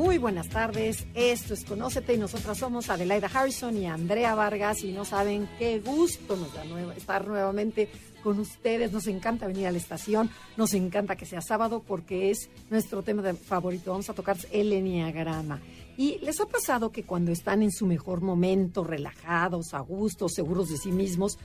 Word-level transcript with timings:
Muy 0.00 0.16
buenas 0.16 0.48
tardes, 0.48 1.06
esto 1.12 1.52
es 1.52 1.62
Conócete 1.62 2.14
y 2.14 2.16
nosotras 2.16 2.56
somos 2.56 2.88
Adelaida 2.88 3.28
Harrison 3.30 3.76
y 3.76 3.84
Andrea 3.84 4.34
Vargas 4.34 4.82
y 4.82 4.92
no 4.92 5.04
saben 5.04 5.46
qué 5.58 5.78
gusto 5.78 6.38
nos 6.38 6.54
da 6.54 6.64
estar 6.96 7.28
nuevamente 7.28 7.90
con 8.22 8.38
ustedes. 8.38 8.92
Nos 8.92 9.06
encanta 9.08 9.46
venir 9.46 9.66
a 9.66 9.72
la 9.72 9.76
estación, 9.76 10.30
nos 10.56 10.72
encanta 10.72 11.16
que 11.16 11.26
sea 11.26 11.42
sábado 11.42 11.84
porque 11.86 12.30
es 12.30 12.48
nuestro 12.70 13.02
tema 13.02 13.34
favorito. 13.34 13.90
Vamos 13.90 14.08
a 14.08 14.14
tocar 14.14 14.38
el 14.50 14.72
enneagrama. 14.72 15.60
Y 15.98 16.16
les 16.20 16.40
ha 16.40 16.46
pasado 16.46 16.90
que 16.90 17.02
cuando 17.02 17.30
están 17.30 17.62
en 17.62 17.70
su 17.70 17.84
mejor 17.84 18.22
momento, 18.22 18.84
relajados, 18.84 19.74
a 19.74 19.80
gusto, 19.80 20.30
seguros 20.30 20.70
de 20.70 20.78
sí 20.78 20.92
mismos, 20.92 21.38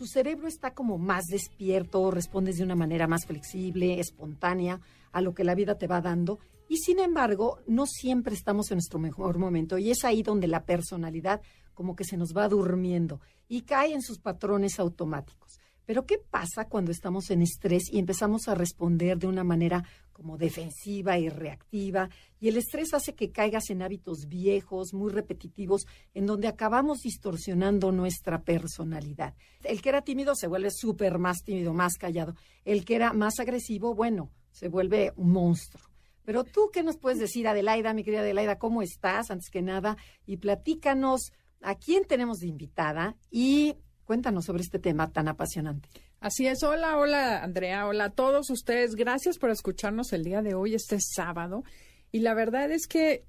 su 0.00 0.06
cerebro 0.06 0.48
está 0.48 0.72
como 0.72 0.96
más 0.96 1.26
despierto, 1.26 2.10
respondes 2.10 2.56
de 2.56 2.64
una 2.64 2.74
manera 2.74 3.06
más 3.06 3.26
flexible, 3.26 4.00
espontánea 4.00 4.80
a 5.12 5.20
lo 5.20 5.34
que 5.34 5.44
la 5.44 5.54
vida 5.54 5.76
te 5.76 5.86
va 5.86 6.00
dando. 6.00 6.38
Y 6.70 6.78
sin 6.78 7.00
embargo, 7.00 7.58
no 7.66 7.84
siempre 7.84 8.34
estamos 8.34 8.70
en 8.70 8.76
nuestro 8.76 8.98
mejor 8.98 9.36
momento. 9.36 9.76
Y 9.76 9.90
es 9.90 10.02
ahí 10.06 10.22
donde 10.22 10.48
la 10.48 10.64
personalidad 10.64 11.42
como 11.74 11.96
que 11.96 12.04
se 12.04 12.16
nos 12.16 12.34
va 12.34 12.48
durmiendo 12.48 13.20
y 13.46 13.60
cae 13.60 13.92
en 13.92 14.00
sus 14.00 14.18
patrones 14.18 14.80
automáticos. 14.80 15.60
Pero 15.84 16.06
¿qué 16.06 16.16
pasa 16.16 16.64
cuando 16.64 16.92
estamos 16.92 17.30
en 17.30 17.42
estrés 17.42 17.92
y 17.92 17.98
empezamos 17.98 18.48
a 18.48 18.54
responder 18.54 19.18
de 19.18 19.26
una 19.26 19.44
manera 19.44 19.84
como 20.20 20.36
defensiva 20.36 21.18
y 21.18 21.30
reactiva? 21.30 22.10
Y 22.40 22.48
el 22.48 22.58
estrés 22.58 22.92
hace 22.92 23.14
que 23.14 23.30
caigas 23.30 23.70
en 23.70 23.80
hábitos 23.80 24.28
viejos, 24.28 24.92
muy 24.92 25.10
repetitivos, 25.10 25.86
en 26.12 26.26
donde 26.26 26.46
acabamos 26.46 26.98
distorsionando 26.98 27.90
nuestra 27.90 28.42
personalidad. 28.42 29.34
El 29.64 29.80
que 29.80 29.88
era 29.88 30.02
tímido 30.02 30.34
se 30.34 30.46
vuelve 30.46 30.70
súper 30.70 31.18
más 31.18 31.38
tímido, 31.42 31.72
más 31.72 31.94
callado. 31.94 32.34
El 32.66 32.84
que 32.84 32.96
era 32.96 33.14
más 33.14 33.40
agresivo, 33.40 33.94
bueno, 33.94 34.30
se 34.50 34.68
vuelve 34.68 35.14
un 35.16 35.30
monstruo. 35.30 35.88
Pero 36.26 36.44
tú, 36.44 36.68
¿qué 36.70 36.82
nos 36.82 36.98
puedes 36.98 37.18
decir, 37.18 37.48
Adelaida, 37.48 37.94
mi 37.94 38.04
querida 38.04 38.20
Adelaida? 38.20 38.58
¿Cómo 38.58 38.82
estás? 38.82 39.30
Antes 39.30 39.48
que 39.48 39.62
nada, 39.62 39.96
y 40.26 40.36
platícanos 40.36 41.32
a 41.62 41.76
quién 41.76 42.04
tenemos 42.04 42.40
de 42.40 42.48
invitada 42.48 43.16
y 43.30 43.76
Cuéntanos 44.10 44.46
sobre 44.46 44.64
este 44.64 44.80
tema 44.80 45.12
tan 45.12 45.28
apasionante. 45.28 45.88
Así 46.20 46.46
es, 46.46 46.62
hola, 46.62 46.98
hola 46.98 47.42
Andrea, 47.42 47.86
hola 47.86 48.04
a 48.04 48.10
todos 48.10 48.50
ustedes. 48.50 48.94
Gracias 48.94 49.38
por 49.38 49.48
escucharnos 49.48 50.12
el 50.12 50.22
día 50.22 50.42
de 50.42 50.52
hoy, 50.52 50.74
este 50.74 50.98
sábado. 51.00 51.64
Y 52.12 52.18
la 52.18 52.34
verdad 52.34 52.70
es 52.70 52.86
que 52.86 53.24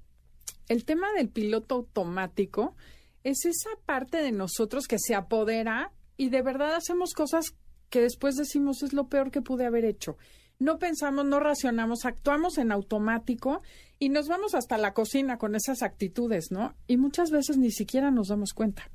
el 0.68 0.84
tema 0.84 1.06
del 1.16 1.30
piloto 1.30 1.76
automático 1.76 2.76
es 3.24 3.46
esa 3.46 3.70
parte 3.86 4.18
de 4.18 4.30
nosotros 4.30 4.86
que 4.86 4.98
se 4.98 5.14
apodera 5.14 5.90
y 6.18 6.28
de 6.28 6.42
verdad 6.42 6.74
hacemos 6.74 7.14
cosas 7.14 7.54
que 7.88 8.02
después 8.02 8.36
decimos 8.36 8.82
es 8.82 8.92
lo 8.92 9.08
peor 9.08 9.30
que 9.30 9.40
pude 9.40 9.64
haber 9.64 9.86
hecho. 9.86 10.18
No 10.58 10.78
pensamos, 10.78 11.24
no 11.24 11.40
racionamos, 11.40 12.04
actuamos 12.04 12.58
en 12.58 12.72
automático 12.72 13.62
y 13.98 14.10
nos 14.10 14.28
vamos 14.28 14.54
hasta 14.54 14.76
la 14.76 14.92
cocina 14.92 15.38
con 15.38 15.54
esas 15.54 15.82
actitudes, 15.82 16.48
¿no? 16.50 16.74
Y 16.88 16.98
muchas 16.98 17.30
veces 17.30 17.56
ni 17.56 17.70
siquiera 17.70 18.10
nos 18.10 18.28
damos 18.28 18.52
cuenta 18.52 18.90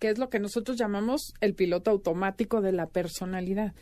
que 0.00 0.08
es 0.08 0.18
lo 0.18 0.30
que 0.30 0.40
nosotros 0.40 0.76
llamamos 0.76 1.34
el 1.40 1.54
piloto 1.54 1.90
automático 1.90 2.60
de 2.60 2.72
la 2.72 2.88
personalidad. 2.88 3.74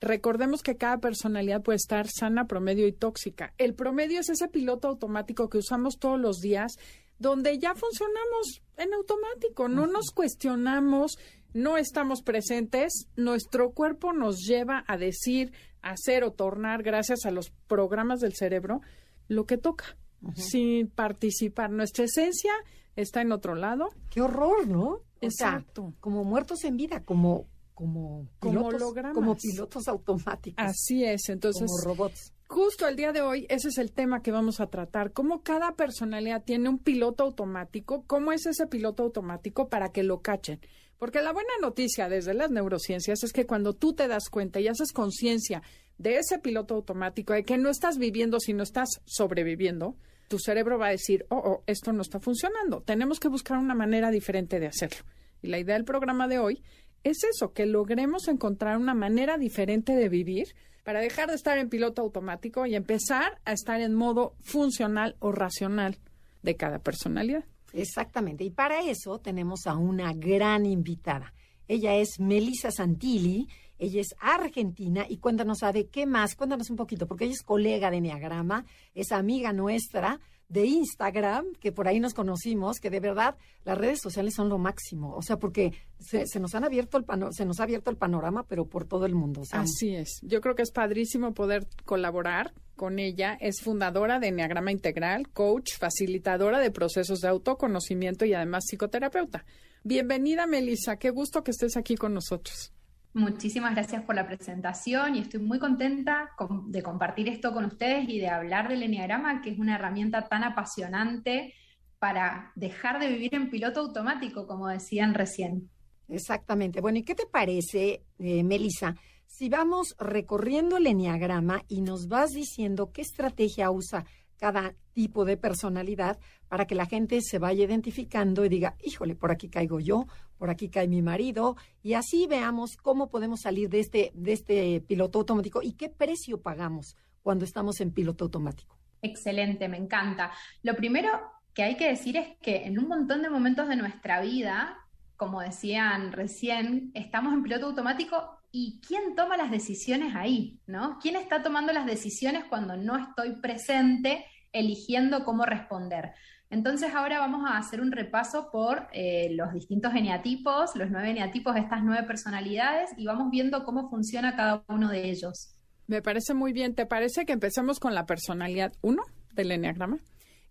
Recordemos 0.00 0.62
que 0.62 0.76
cada 0.76 0.98
personalidad 0.98 1.62
puede 1.62 1.76
estar 1.76 2.08
sana, 2.08 2.48
promedio 2.48 2.88
y 2.88 2.92
tóxica. 2.92 3.54
El 3.56 3.74
promedio 3.74 4.18
es 4.18 4.28
ese 4.28 4.48
piloto 4.48 4.88
automático 4.88 5.48
que 5.48 5.58
usamos 5.58 5.98
todos 6.00 6.18
los 6.18 6.40
días, 6.40 6.72
donde 7.20 7.60
ya 7.60 7.76
funcionamos 7.76 8.62
en 8.76 8.92
automático, 8.92 9.68
no 9.68 9.86
nos 9.86 10.10
cuestionamos, 10.10 11.16
no 11.54 11.78
estamos 11.78 12.22
presentes, 12.22 13.06
nuestro 13.14 13.70
cuerpo 13.70 14.12
nos 14.12 14.38
lleva 14.40 14.84
a 14.88 14.96
decir, 14.96 15.52
hacer 15.80 16.24
o 16.24 16.32
tornar, 16.32 16.82
gracias 16.82 17.24
a 17.24 17.30
los 17.30 17.50
programas 17.68 18.18
del 18.18 18.34
cerebro, 18.34 18.80
lo 19.28 19.46
que 19.46 19.58
toca, 19.58 19.96
sin 20.34 20.88
participar. 20.88 21.70
Nuestra 21.70 22.06
esencia 22.06 22.52
está 22.96 23.20
en 23.20 23.30
otro 23.30 23.54
lado. 23.54 23.90
Qué 24.10 24.20
horror, 24.20 24.66
¿no? 24.66 25.02
Exacto. 25.22 25.94
como 26.00 26.24
muertos 26.24 26.64
en 26.64 26.76
vida, 26.76 27.04
como 27.04 27.46
como 27.74 28.28
pilotos, 28.40 28.94
como, 29.14 29.34
pilotos 29.34 29.88
automáticos. 29.88 30.64
Así 30.64 31.04
es, 31.04 31.28
entonces 31.28 31.66
como 31.66 31.82
robots. 31.82 32.32
Justo 32.46 32.86
el 32.86 32.96
día 32.96 33.12
de 33.12 33.22
hoy 33.22 33.46
ese 33.48 33.68
es 33.68 33.78
el 33.78 33.92
tema 33.92 34.22
que 34.22 34.30
vamos 34.30 34.60
a 34.60 34.66
tratar, 34.66 35.12
cómo 35.12 35.42
cada 35.42 35.74
personalidad 35.74 36.44
tiene 36.44 36.68
un 36.68 36.78
piloto 36.78 37.24
automático, 37.24 38.04
cómo 38.06 38.30
es 38.30 38.46
ese 38.46 38.66
piloto 38.66 39.02
automático 39.04 39.68
para 39.68 39.90
que 39.90 40.02
lo 40.02 40.20
cachen. 40.20 40.60
Porque 40.98 41.22
la 41.22 41.32
buena 41.32 41.52
noticia 41.60 42.08
desde 42.08 42.34
las 42.34 42.50
neurociencias 42.50 43.24
es 43.24 43.32
que 43.32 43.46
cuando 43.46 43.72
tú 43.72 43.94
te 43.94 44.06
das 44.06 44.28
cuenta 44.28 44.60
y 44.60 44.68
haces 44.68 44.92
conciencia 44.92 45.62
de 45.98 46.18
ese 46.18 46.38
piloto 46.38 46.74
automático, 46.74 47.32
de 47.32 47.42
que 47.42 47.58
no 47.58 47.70
estás 47.70 47.96
viviendo, 47.98 48.38
sino 48.38 48.62
estás 48.62 49.00
sobreviviendo, 49.06 49.96
tu 50.32 50.38
cerebro 50.38 50.78
va 50.78 50.86
a 50.86 50.92
decir, 50.92 51.26
oh, 51.28 51.36
oh, 51.36 51.62
esto 51.66 51.92
no 51.92 52.00
está 52.00 52.18
funcionando, 52.18 52.80
tenemos 52.80 53.20
que 53.20 53.28
buscar 53.28 53.58
una 53.58 53.74
manera 53.74 54.10
diferente 54.10 54.58
de 54.60 54.66
hacerlo. 54.66 55.04
Y 55.42 55.48
la 55.48 55.58
idea 55.58 55.74
del 55.74 55.84
programa 55.84 56.26
de 56.26 56.38
hoy 56.38 56.62
es 57.04 57.22
eso, 57.22 57.52
que 57.52 57.66
logremos 57.66 58.28
encontrar 58.28 58.78
una 58.78 58.94
manera 58.94 59.36
diferente 59.36 59.94
de 59.94 60.08
vivir 60.08 60.54
para 60.84 61.00
dejar 61.00 61.28
de 61.28 61.34
estar 61.34 61.58
en 61.58 61.68
piloto 61.68 62.00
automático 62.00 62.64
y 62.64 62.74
empezar 62.74 63.42
a 63.44 63.52
estar 63.52 63.82
en 63.82 63.92
modo 63.92 64.34
funcional 64.40 65.16
o 65.18 65.32
racional 65.32 65.98
de 66.42 66.56
cada 66.56 66.78
personalidad. 66.78 67.44
Exactamente. 67.74 68.42
Y 68.42 68.50
para 68.50 68.80
eso 68.88 69.18
tenemos 69.18 69.66
a 69.66 69.76
una 69.76 70.14
gran 70.14 70.64
invitada. 70.64 71.34
Ella 71.68 71.96
es 71.96 72.18
Melissa 72.20 72.70
Santilli, 72.70 73.48
ella 73.78 74.00
es 74.00 74.14
argentina 74.20 75.06
y 75.08 75.18
cuéntanos, 75.18 75.60
de 75.60 75.88
qué 75.88 76.06
más? 76.06 76.34
Cuéntanos 76.36 76.70
un 76.70 76.76
poquito, 76.76 77.06
porque 77.06 77.24
ella 77.24 77.34
es 77.34 77.42
colega 77.42 77.90
de 77.90 78.00
Neagrama, 78.00 78.64
es 78.94 79.12
amiga 79.12 79.52
nuestra 79.52 80.20
de 80.52 80.66
Instagram, 80.66 81.46
que 81.60 81.72
por 81.72 81.88
ahí 81.88 81.98
nos 81.98 82.12
conocimos, 82.12 82.78
que 82.78 82.90
de 82.90 83.00
verdad 83.00 83.36
las 83.64 83.78
redes 83.78 84.00
sociales 84.02 84.34
son 84.34 84.50
lo 84.50 84.58
máximo. 84.58 85.14
O 85.16 85.22
sea, 85.22 85.38
porque 85.38 85.72
se, 85.98 86.26
nos 86.40 86.54
han 86.54 86.64
abierto 86.64 86.98
el 86.98 87.06
se 87.32 87.46
nos 87.46 87.58
ha 87.58 87.62
abierto 87.62 87.90
el 87.90 87.96
panorama, 87.96 88.44
pero 88.46 88.66
por 88.66 88.84
todo 88.84 89.06
el 89.06 89.14
mundo. 89.14 89.42
Así 89.52 89.94
es. 89.94 90.20
Yo 90.22 90.42
creo 90.42 90.54
que 90.54 90.62
es 90.62 90.70
padrísimo 90.70 91.32
poder 91.32 91.66
colaborar 91.86 92.52
con 92.76 92.98
ella. 92.98 93.38
Es 93.40 93.62
fundadora 93.62 94.18
de 94.18 94.30
Neagrama 94.30 94.72
Integral, 94.72 95.30
coach, 95.30 95.78
facilitadora 95.78 96.58
de 96.58 96.70
procesos 96.70 97.20
de 97.20 97.28
autoconocimiento 97.28 98.26
y 98.26 98.34
además 98.34 98.64
psicoterapeuta. 98.66 99.46
Bienvenida, 99.84 100.46
Melissa. 100.46 100.96
Qué 100.96 101.08
gusto 101.08 101.42
que 101.42 101.52
estés 101.52 101.78
aquí 101.78 101.96
con 101.96 102.12
nosotros. 102.12 102.72
Muchísimas 103.14 103.74
gracias 103.74 104.02
por 104.04 104.14
la 104.14 104.26
presentación 104.26 105.16
y 105.16 105.20
estoy 105.20 105.40
muy 105.40 105.58
contenta 105.58 106.30
de 106.66 106.82
compartir 106.82 107.28
esto 107.28 107.52
con 107.52 107.66
ustedes 107.66 108.08
y 108.08 108.18
de 108.18 108.28
hablar 108.28 108.68
del 108.68 108.82
Enneagrama, 108.82 109.42
que 109.42 109.50
es 109.50 109.58
una 109.58 109.74
herramienta 109.74 110.28
tan 110.28 110.44
apasionante 110.44 111.52
para 111.98 112.52
dejar 112.54 112.98
de 112.98 113.08
vivir 113.08 113.34
en 113.34 113.50
piloto 113.50 113.80
automático, 113.80 114.46
como 114.46 114.66
decían 114.66 115.12
recién. 115.12 115.68
Exactamente. 116.08 116.80
Bueno, 116.80 116.98
¿y 116.98 117.04
qué 117.04 117.14
te 117.14 117.26
parece, 117.26 118.02
eh, 118.18 118.42
Melissa, 118.42 118.96
si 119.26 119.48
vamos 119.48 119.94
recorriendo 119.98 120.78
el 120.78 120.86
Enneagrama 120.86 121.62
y 121.68 121.82
nos 121.82 122.08
vas 122.08 122.30
diciendo 122.30 122.92
qué 122.92 123.02
estrategia 123.02 123.70
usa 123.70 124.04
cada 124.42 124.74
tipo 124.92 125.24
de 125.24 125.36
personalidad 125.36 126.18
para 126.48 126.66
que 126.66 126.74
la 126.74 126.86
gente 126.86 127.20
se 127.20 127.38
vaya 127.38 127.62
identificando 127.62 128.44
y 128.44 128.48
diga, 128.48 128.74
híjole, 128.82 129.14
por 129.14 129.30
aquí 129.30 129.48
caigo 129.48 129.78
yo, 129.78 130.08
por 130.36 130.50
aquí 130.50 130.68
cae 130.68 130.88
mi 130.88 131.00
marido, 131.00 131.56
y 131.80 131.94
así 131.94 132.26
veamos 132.26 132.76
cómo 132.76 133.08
podemos 133.08 133.42
salir 133.42 133.68
de 133.68 133.78
este, 133.78 134.10
de 134.14 134.32
este 134.32 134.80
piloto 134.80 135.20
automático 135.20 135.62
y 135.62 135.74
qué 135.74 135.88
precio 135.88 136.42
pagamos 136.42 136.96
cuando 137.22 137.44
estamos 137.44 137.80
en 137.80 137.92
piloto 137.92 138.24
automático. 138.24 138.76
Excelente, 139.00 139.68
me 139.68 139.76
encanta. 139.76 140.32
Lo 140.64 140.74
primero 140.74 141.10
que 141.54 141.62
hay 141.62 141.76
que 141.76 141.86
decir 141.86 142.16
es 142.16 142.36
que 142.42 142.64
en 142.64 142.80
un 142.80 142.88
montón 142.88 143.22
de 143.22 143.30
momentos 143.30 143.68
de 143.68 143.76
nuestra 143.76 144.20
vida, 144.20 144.76
como 145.16 145.40
decían 145.40 146.10
recién, 146.10 146.90
estamos 146.94 147.32
en 147.32 147.44
piloto 147.44 147.66
automático 147.66 148.40
y 148.50 148.80
quién 148.86 149.14
toma 149.14 149.36
las 149.36 149.52
decisiones 149.52 150.16
ahí, 150.16 150.60
¿no? 150.66 150.98
¿Quién 151.00 151.14
está 151.14 151.44
tomando 151.44 151.72
las 151.72 151.86
decisiones 151.86 152.44
cuando 152.50 152.76
no 152.76 152.98
estoy 152.98 153.36
presente 153.40 154.26
eligiendo 154.52 155.24
cómo 155.24 155.44
responder? 155.44 156.12
Entonces 156.50 156.94
ahora 156.94 157.18
vamos 157.18 157.50
a 157.50 157.56
hacer 157.56 157.80
un 157.80 157.92
repaso 157.92 158.50
por 158.52 158.86
eh, 158.92 159.30
los 159.32 159.54
distintos 159.54 159.94
eneatipos, 159.94 160.76
los 160.76 160.90
nueve 160.90 161.10
eneatipos 161.10 161.54
de 161.54 161.60
estas 161.60 161.82
nueve 161.82 162.06
personalidades 162.06 162.90
y 162.98 163.06
vamos 163.06 163.30
viendo 163.30 163.64
cómo 163.64 163.88
funciona 163.88 164.36
cada 164.36 164.62
uno 164.68 164.90
de 164.90 165.10
ellos. 165.10 165.56
Me 165.86 166.02
parece 166.02 166.34
muy 166.34 166.52
bien. 166.52 166.74
¿Te 166.74 166.84
parece 166.84 167.24
que 167.24 167.32
empecemos 167.32 167.80
con 167.80 167.94
la 167.94 168.04
personalidad 168.04 168.72
1 168.82 169.02
del 169.32 169.50
eneagrama? 169.50 169.98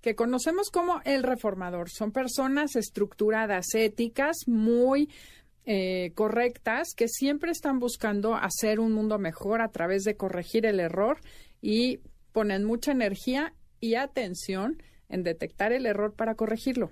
Que 0.02 0.16
conocemos 0.16 0.72
como 0.72 1.02
el 1.06 1.22
reformador. 1.22 1.90
Son 1.90 2.12
personas 2.12 2.76
estructuradas, 2.76 3.74
éticas, 3.76 4.38
muy 4.48 5.08
eh, 5.66 6.14
correctas 6.16 6.96
que 6.96 7.08
siempre 7.08 7.52
están 7.52 7.78
buscando 7.78 8.34
hacer 8.34 8.80
un 8.80 8.94
mundo 8.94 9.20
mejor 9.20 9.62
a 9.62 9.70
través 9.70 10.04
de 10.04 10.18
corregir 10.18 10.66
el 10.66 10.80
error 10.80 11.20
y 11.62 12.00
ponen 12.32 12.64
mucha 12.64 12.92
energía 12.92 13.54
y 13.82 13.96
atención 13.96 14.82
en 15.10 15.24
detectar 15.24 15.74
el 15.74 15.86
error 15.86 16.16
para 16.16 16.36
corregirlo. 16.36 16.92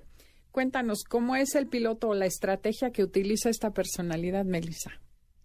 Cuéntanos, 0.51 1.03
¿cómo 1.07 1.35
es 1.35 1.55
el 1.55 1.67
piloto 1.67 2.09
o 2.09 2.15
la 2.15 2.25
estrategia 2.25 2.91
que 2.91 3.03
utiliza 3.03 3.49
esta 3.49 3.71
personalidad, 3.71 4.43
Melissa? 4.43 4.91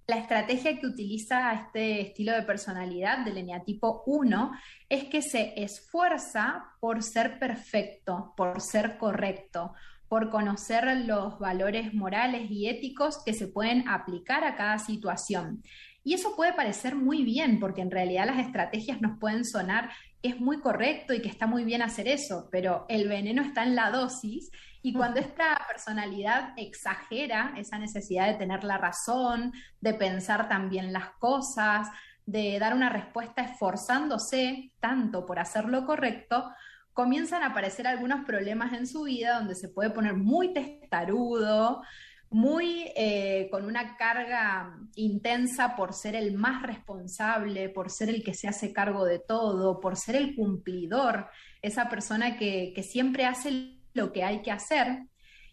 La 0.07 0.17
estrategia 0.17 0.79
que 0.79 0.87
utiliza 0.87 1.53
este 1.53 2.01
estilo 2.01 2.33
de 2.33 2.43
personalidad 2.43 3.25
del 3.25 3.39
eneatipo 3.39 4.03
1 4.07 4.53
es 4.89 5.05
que 5.05 5.23
se 5.23 5.55
esfuerza 5.63 6.65
por 6.81 7.03
ser 7.03 7.39
perfecto, 7.39 8.35
por 8.37 8.61
ser 8.61 8.99
correcto, 8.99 9.73
por 10.09 10.31
conocer 10.31 10.85
los 11.07 11.39
valores 11.39 11.95
morales 11.95 12.51
y 12.51 12.69
éticos 12.69 13.23
que 13.25 13.33
se 13.33 13.49
pueden 13.49 13.89
aplicar 13.89 14.45
a 14.45 14.57
cada 14.57 14.79
situación. 14.79 15.63
Y 16.03 16.13
eso 16.13 16.37
puede 16.37 16.53
parecer 16.53 16.95
muy 16.97 17.25
bien, 17.25 17.59
porque 17.59 17.81
en 17.81 17.91
realidad 17.91 18.27
las 18.27 18.47
estrategias 18.47 19.01
nos 19.01 19.19
pueden 19.19 19.47
sonar 19.47 19.91
es 20.25 20.41
muy 20.41 20.61
correcto 20.61 21.13
y 21.13 21.21
que 21.21 21.29
está 21.29 21.47
muy 21.47 21.65
bien 21.65 21.83
hacer 21.83 22.09
eso, 22.09 22.49
pero 22.51 22.87
el 22.89 23.09
veneno 23.09 23.43
está 23.43 23.63
en 23.63 23.77
la 23.77 23.91
dosis 23.91 24.51
y 24.81 24.95
cuando 24.95 25.21
esta 25.21 25.59
personalidad 25.69 26.55
exagera 26.57 27.53
esa 27.59 27.79
necesidad 27.79 28.27
de 28.29 28.35
tener 28.35 28.65
la 28.65 28.79
razón, 28.79 29.53
de 29.81 29.93
pensar 29.93 30.49
también 30.49 30.95
las 30.95 31.11
cosas, 31.19 31.89
de 32.25 32.59
dar 32.59 32.75
una 32.75 32.89
respuesta 32.89 33.43
esforzándose 33.43 34.73
tanto 34.81 35.27
por 35.27 35.39
hacer 35.39 35.67
lo 35.67 35.85
correcto, 35.85 36.51
comienzan 36.95 37.43
a 37.43 37.49
aparecer 37.49 37.87
algunos 37.87 38.25
problemas 38.25 38.73
en 38.73 38.87
su 38.87 39.03
vida 39.03 39.39
donde 39.39 39.55
se 39.55 39.69
puede 39.69 39.91
poner 39.91 40.15
muy 40.15 40.55
testarudo, 40.55 41.83
muy 42.35 42.91
eh, 42.97 43.47
con 43.53 43.65
una 43.65 43.97
carga 43.97 44.77
intensa 44.97 45.77
por 45.77 45.93
ser 45.93 46.17
el 46.17 46.35
más 46.35 46.63
responsable, 46.63 47.69
por 47.69 47.91
ser 47.91 48.09
el 48.09 48.25
que 48.25 48.35
se 48.35 48.49
hace 48.49 48.73
cargo 48.73 49.05
de 49.05 49.21
todo, 49.21 49.79
por 49.79 49.97
ser 49.97 50.17
el 50.17 50.35
cumplidor, 50.35 51.29
esa 51.63 51.89
persona 51.89 52.37
que, 52.37 52.75
siempre 52.83 53.25
hace 53.25 53.79
lo 53.93 54.13
que 54.13 54.25
hay 54.25 54.43
que 54.43 54.51
hacer. 54.51 55.07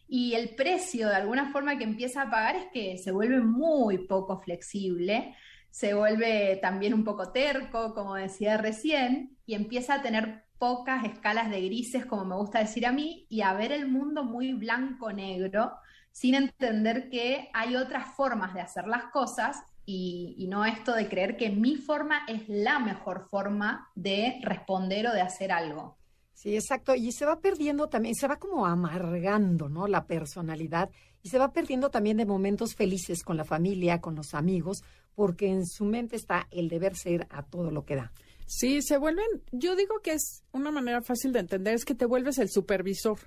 Y 0.08 0.34
el 0.34 0.56
precio, 0.56 1.10
de 1.10 1.18
alguna 1.18 1.52
forma, 1.52 1.78
que 1.78 1.84
empieza 1.84 2.24
a 2.24 2.32
pagar 2.32 2.56
es 2.56 2.66
que 2.74 2.98
se 2.98 3.12
vuelve 3.12 3.42
muy 3.42 4.08
poco 4.08 4.40
flexible, 4.40 5.36
se 5.70 5.94
vuelve 5.94 6.58
también 6.64 6.96
un 6.96 7.04
poco 7.04 7.32
terco, 7.32 7.94
como 7.94 8.16
decía 8.16 8.58
recién, 8.58 9.38
y 9.46 9.54
empieza 9.54 9.94
a 9.94 10.02
tener 10.02 10.46
pocas 10.58 11.06
escalas 11.06 11.52
de 11.52 11.62
grises, 11.62 12.08
como 12.08 12.26
me 12.26 12.36
gusta 12.38 12.58
decir 12.58 12.88
a 12.88 12.92
mí, 12.92 13.28
y 13.30 13.42
a 13.42 13.54
ver 13.54 13.72
el 13.72 13.88
mundo 13.88 14.24
muy 14.24 14.54
blanco-negro, 14.54 15.74
sin 16.12 16.36
entender 16.36 17.10
que 17.10 17.50
hay 17.54 17.76
otras 17.76 18.16
formas 18.16 18.54
de 18.54 18.62
hacer 18.62 18.88
las 18.88 19.06
cosas 19.12 19.58
y, 19.86 20.36
y, 20.38 20.48
no 20.48 20.66
esto 20.66 20.94
de 20.94 21.10
creer 21.10 21.38
que 21.38 21.50
mi 21.50 21.76
forma 21.76 22.22
es 22.28 22.48
la 22.48 22.80
mejor 22.80 23.28
forma 23.30 23.90
de 23.96 24.40
responder 24.44 25.08
o 25.08 25.14
de 25.14 25.22
hacer 25.22 25.52
algo. 25.52 25.98
Sí, 26.34 26.56
exacto. 26.56 26.96
Y 26.96 27.12
se 27.12 27.26
va 27.26 27.40
perdiendo 27.40 27.88
también, 27.88 28.16
se 28.16 28.28
va 28.28 28.38
como 28.38 28.66
amargando, 28.66 29.70
¿no? 29.70 29.88
La 29.88 30.06
personalidad 30.06 30.90
y 31.24 31.30
se 31.30 31.38
va 31.38 31.52
perdiendo 31.52 31.90
también 31.90 32.18
de 32.18 32.26
momentos 32.26 32.76
felices 32.76 33.24
con 33.24 33.38
la 33.38 33.46
familia, 33.46 34.02
con 34.02 34.16
los 34.16 34.34
amigos, 34.34 34.84
porque 35.14 35.48
en 35.48 35.66
su 35.66 35.86
mente 35.86 36.16
está 36.16 36.48
el 36.52 36.68
deber 36.68 36.96
ser 36.96 37.28
a 37.30 37.44
todo 37.44 37.72
lo 37.72 37.86
que 37.86 37.96
da. 37.96 38.12
Sí, 38.48 38.82
se 38.82 38.98
vuelven, 38.98 39.26
yo 39.52 39.76
digo 39.76 40.02
que 40.02 40.14
es 40.14 40.44
una 40.52 40.72
manera 40.72 41.02
fácil 41.02 41.32
de 41.32 41.40
entender, 41.40 41.76
es 41.76 41.86
que 41.86 41.96
te 41.96 42.06
vuelves 42.06 42.38
el 42.38 42.50
supervisor. 42.50 43.20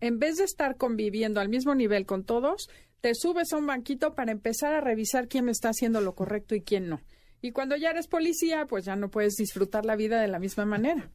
En 0.00 0.18
vez 0.18 0.36
de 0.36 0.44
estar 0.44 0.76
conviviendo 0.76 1.40
al 1.40 1.48
mismo 1.48 1.74
nivel 1.74 2.06
con 2.06 2.24
todos, 2.24 2.68
te 3.00 3.14
subes 3.14 3.52
a 3.52 3.56
un 3.56 3.66
banquito 3.66 4.14
para 4.14 4.32
empezar 4.32 4.74
a 4.74 4.80
revisar 4.80 5.28
quién 5.28 5.48
está 5.48 5.70
haciendo 5.70 6.00
lo 6.00 6.14
correcto 6.14 6.54
y 6.54 6.62
quién 6.62 6.88
no. 6.88 7.00
Y 7.42 7.52
cuando 7.52 7.76
ya 7.76 7.90
eres 7.90 8.06
policía, 8.06 8.66
pues 8.66 8.84
ya 8.84 8.96
no 8.96 9.10
puedes 9.10 9.34
disfrutar 9.36 9.86
la 9.86 9.96
vida 9.96 10.20
de 10.20 10.28
la 10.28 10.38
misma 10.38 10.66
manera. 10.66 11.10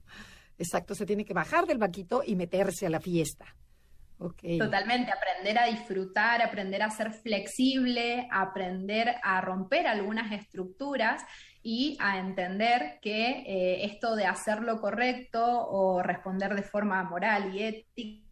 Exacto, 0.58 0.96
se 0.96 1.06
tiene 1.06 1.26
que 1.26 1.34
bajar 1.34 1.68
del 1.68 1.78
banquito 1.78 2.24
y 2.26 2.36
meterse 2.36 2.88
a 2.88 2.90
la 2.90 3.00
fiesta. 3.00 3.56
Totalmente, 4.18 5.12
aprender 5.12 5.58
a 5.60 5.66
disfrutar, 5.66 6.42
aprender 6.42 6.82
a 6.82 6.90
ser 6.90 7.12
flexible, 7.12 8.28
aprender 8.32 9.14
a 9.22 9.42
romper 9.42 9.88
algunas 9.88 10.32
estructuras 10.32 11.22
y 11.62 11.98
a 12.00 12.20
entender 12.20 13.00
que 13.02 13.44
eh, 13.46 13.86
esto 13.86 14.16
de 14.16 14.26
hacer 14.26 14.62
lo 14.62 14.80
correcto 14.80 15.44
o 15.44 16.02
responder 16.02 16.56
de 16.56 16.64
forma 16.64 17.04
moral 17.04 17.54
y 17.54 17.64
ética 17.64 18.25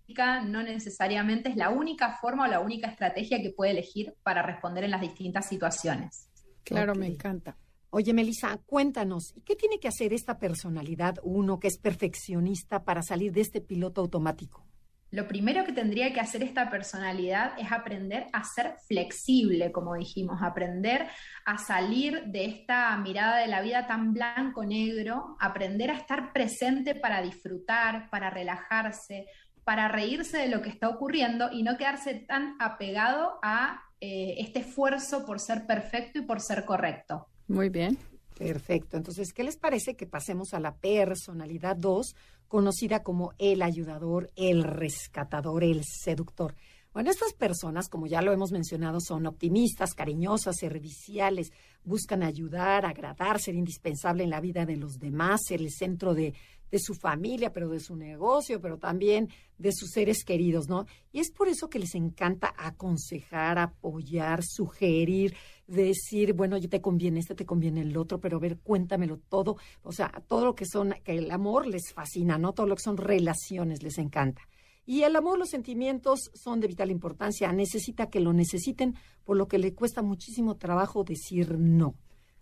no 0.45 0.63
necesariamente 0.63 1.49
es 1.49 1.55
la 1.55 1.69
única 1.69 2.17
forma 2.19 2.45
o 2.45 2.47
la 2.47 2.59
única 2.59 2.87
estrategia 2.87 3.41
que 3.41 3.51
puede 3.51 3.71
elegir 3.71 4.13
para 4.23 4.41
responder 4.41 4.83
en 4.83 4.91
las 4.91 5.01
distintas 5.01 5.47
situaciones. 5.47 6.29
Claro, 6.63 6.95
me 6.95 7.07
encanta. 7.07 7.57
Oye, 7.89 8.13
Melissa, 8.13 8.57
cuéntanos, 8.65 9.35
¿qué 9.45 9.55
tiene 9.55 9.79
que 9.79 9.87
hacer 9.87 10.13
esta 10.13 10.39
personalidad, 10.39 11.15
uno 11.21 11.59
que 11.59 11.67
es 11.67 11.77
perfeccionista, 11.77 12.83
para 12.83 13.03
salir 13.03 13.31
de 13.31 13.41
este 13.41 13.61
piloto 13.61 14.01
automático? 14.01 14.65
Lo 15.11 15.27
primero 15.27 15.63
que 15.63 15.73
tendría 15.73 16.11
que 16.11 16.19
hacer 16.19 16.41
esta 16.41 16.71
personalidad 16.71 17.53
es 17.59 17.71
aprender 17.71 18.25
a 18.33 18.43
ser 18.43 18.77
flexible, 18.87 19.71
como 19.71 19.93
dijimos, 19.93 20.41
aprender 20.41 21.07
a 21.45 21.59
salir 21.59 22.23
de 22.25 22.45
esta 22.45 22.97
mirada 22.97 23.37
de 23.37 23.47
la 23.47 23.61
vida 23.61 23.85
tan 23.85 24.11
blanco-negro, 24.11 25.37
aprender 25.39 25.91
a 25.91 25.97
estar 25.97 26.33
presente 26.33 26.95
para 26.95 27.21
disfrutar, 27.21 28.09
para 28.09 28.31
relajarse, 28.31 29.27
para 29.63 29.87
reírse 29.87 30.37
de 30.37 30.49
lo 30.49 30.61
que 30.61 30.69
está 30.69 30.89
ocurriendo 30.89 31.49
y 31.51 31.63
no 31.63 31.77
quedarse 31.77 32.15
tan 32.15 32.55
apegado 32.59 33.39
a 33.41 33.81
eh, 34.01 34.35
este 34.39 34.59
esfuerzo 34.59 35.25
por 35.25 35.39
ser 35.39 35.65
perfecto 35.65 36.19
y 36.19 36.23
por 36.23 36.41
ser 36.41 36.65
correcto. 36.65 37.27
Muy 37.47 37.69
bien. 37.69 37.97
Perfecto. 38.37 38.97
Entonces, 38.97 39.31
¿qué 39.31 39.43
les 39.43 39.57
parece 39.57 39.95
que 39.95 40.07
pasemos 40.07 40.53
a 40.53 40.59
la 40.59 40.75
personalidad 40.75 41.75
2, 41.75 42.15
conocida 42.47 43.03
como 43.03 43.33
el 43.37 43.61
ayudador, 43.61 44.29
el 44.35 44.63
rescatador, 44.63 45.63
el 45.63 45.83
seductor? 45.83 46.55
Bueno, 46.93 47.09
estas 47.09 47.33
personas, 47.33 47.89
como 47.89 48.05
ya 48.05 48.21
lo 48.21 48.31
hemos 48.31 48.51
mencionado, 48.51 48.99
son 48.99 49.25
optimistas, 49.25 49.93
cariñosas, 49.95 50.57
serviciales, 50.57 51.51
buscan 51.83 52.21
ayudar, 52.21 52.85
agradar, 52.85 53.39
ser 53.39 53.55
indispensable 53.55 54.23
en 54.23 54.29
la 54.29 54.41
vida 54.41 54.65
de 54.65 54.77
los 54.77 54.99
demás, 54.99 55.41
ser 55.47 55.61
el 55.61 55.71
centro 55.71 56.13
de, 56.13 56.33
de 56.73 56.79
su 56.79 56.95
familia, 56.95 57.53
pero 57.53 57.69
de 57.69 57.79
su 57.79 57.95
negocio, 57.95 58.59
pero 58.59 58.79
también 58.79 59.29
de 59.59 59.71
sus 59.71 59.91
seres 59.91 60.25
queridos, 60.25 60.67
¿no? 60.67 60.87
Y 61.11 61.19
es 61.19 61.29
por 61.29 61.47
eso 61.47 61.69
que 61.69 61.77
les 61.77 61.93
encanta 61.93 62.51
aconsejar, 62.57 63.59
apoyar, 63.59 64.39
sugerir, 64.43 65.35
decir, 65.67 66.33
bueno, 66.33 66.57
yo 66.57 66.69
te 66.69 66.81
conviene 66.81 67.19
este, 67.19 67.35
te 67.35 67.45
conviene 67.45 67.81
el 67.81 67.95
otro, 67.95 68.19
pero 68.19 68.37
a 68.37 68.39
ver, 68.39 68.57
cuéntamelo 68.57 69.19
todo. 69.19 69.57
O 69.83 69.91
sea, 69.91 70.09
todo 70.27 70.45
lo 70.45 70.55
que 70.55 70.65
son, 70.65 70.95
que 71.03 71.15
el 71.15 71.29
amor 71.29 71.67
les 71.67 71.93
fascina, 71.93 72.39
¿no? 72.39 72.53
Todo 72.53 72.65
lo 72.65 72.75
que 72.75 72.81
son 72.81 72.97
relaciones 72.97 73.83
les 73.83 73.99
encanta. 73.99 74.41
Y 74.83 75.03
el 75.03 75.15
amor, 75.15 75.37
los 75.37 75.49
sentimientos 75.49 76.31
son 76.33 76.59
de 76.59 76.69
vital 76.69 76.89
importancia. 76.89 77.51
Necesita 77.51 78.09
que 78.09 78.19
lo 78.19 78.33
necesiten, 78.33 78.95
por 79.25 79.37
lo 79.37 79.47
que 79.47 79.59
le 79.59 79.75
cuesta 79.75 80.01
muchísimo 80.01 80.57
trabajo 80.57 81.03
decir 81.03 81.55
no. 81.59 81.93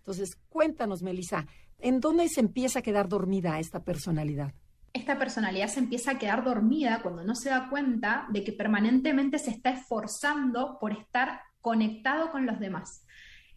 Entonces, 0.02 0.36
cuéntanos, 0.48 1.02
Melissa, 1.02 1.46
¿En 1.82 1.98
dónde 1.98 2.28
se 2.28 2.38
empieza 2.38 2.78
a 2.78 2.82
quedar 2.82 3.08
dormida 3.08 3.58
esta 3.58 3.82
personalidad? 3.82 4.54
Esta 4.92 5.18
personalidad 5.18 5.66
se 5.66 5.80
empieza 5.80 6.12
a 6.12 6.18
quedar 6.18 6.44
dormida 6.44 7.00
cuando 7.02 7.24
no 7.24 7.34
se 7.34 7.50
da 7.50 7.68
cuenta 7.68 8.26
de 8.30 8.44
que 8.44 8.52
permanentemente 8.52 9.40
se 9.40 9.50
está 9.50 9.70
esforzando 9.70 10.78
por 10.78 10.92
estar 10.92 11.40
conectado 11.60 12.30
con 12.30 12.46
los 12.46 12.60
demás, 12.60 13.04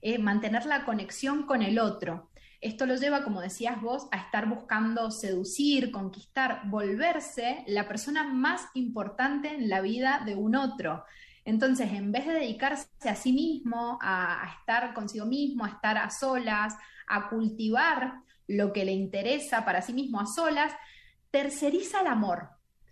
eh, 0.02 0.18
mantener 0.18 0.66
la 0.66 0.86
conexión 0.86 1.46
con 1.46 1.62
el 1.62 1.78
otro. 1.78 2.32
Esto 2.62 2.88
lo 2.88 2.96
lleva, 2.96 3.24
como 3.24 3.42
decías 3.42 3.80
vos, 3.80 4.08
a 4.12 4.18
estar 4.18 4.50
buscando 4.50 5.12
seducir, 5.12 5.92
conquistar, 5.92 6.62
volverse 6.66 7.64
la 7.68 7.88
persona 7.88 8.24
más 8.24 8.66
importante 8.74 9.54
en 9.54 9.70
la 9.70 9.82
vida 9.82 10.24
de 10.26 10.36
un 10.36 10.56
otro. 10.56 11.04
Entonces, 11.44 11.92
en 11.92 12.12
vez 12.12 12.26
de 12.26 12.34
dedicarse 12.34 12.88
a 13.08 13.16
sí 13.16 13.34
mismo, 13.34 14.00
a 14.02 14.52
estar 14.58 14.96
consigo 14.96 15.28
mismo, 15.28 15.64
a 15.64 15.70
estar 15.70 15.96
a 16.00 16.10
solas, 16.10 16.76
a 17.08 17.30
cultivar 17.30 18.22
lo 18.48 18.74
que 18.74 18.86
le 18.86 18.92
interesa 18.92 19.66
para 19.66 19.82
sí 19.82 19.94
mismo 19.94 20.20
a 20.20 20.26
solas, 20.26 20.74
terceriza 21.32 22.02
el 22.02 22.08
amor, 22.08 22.50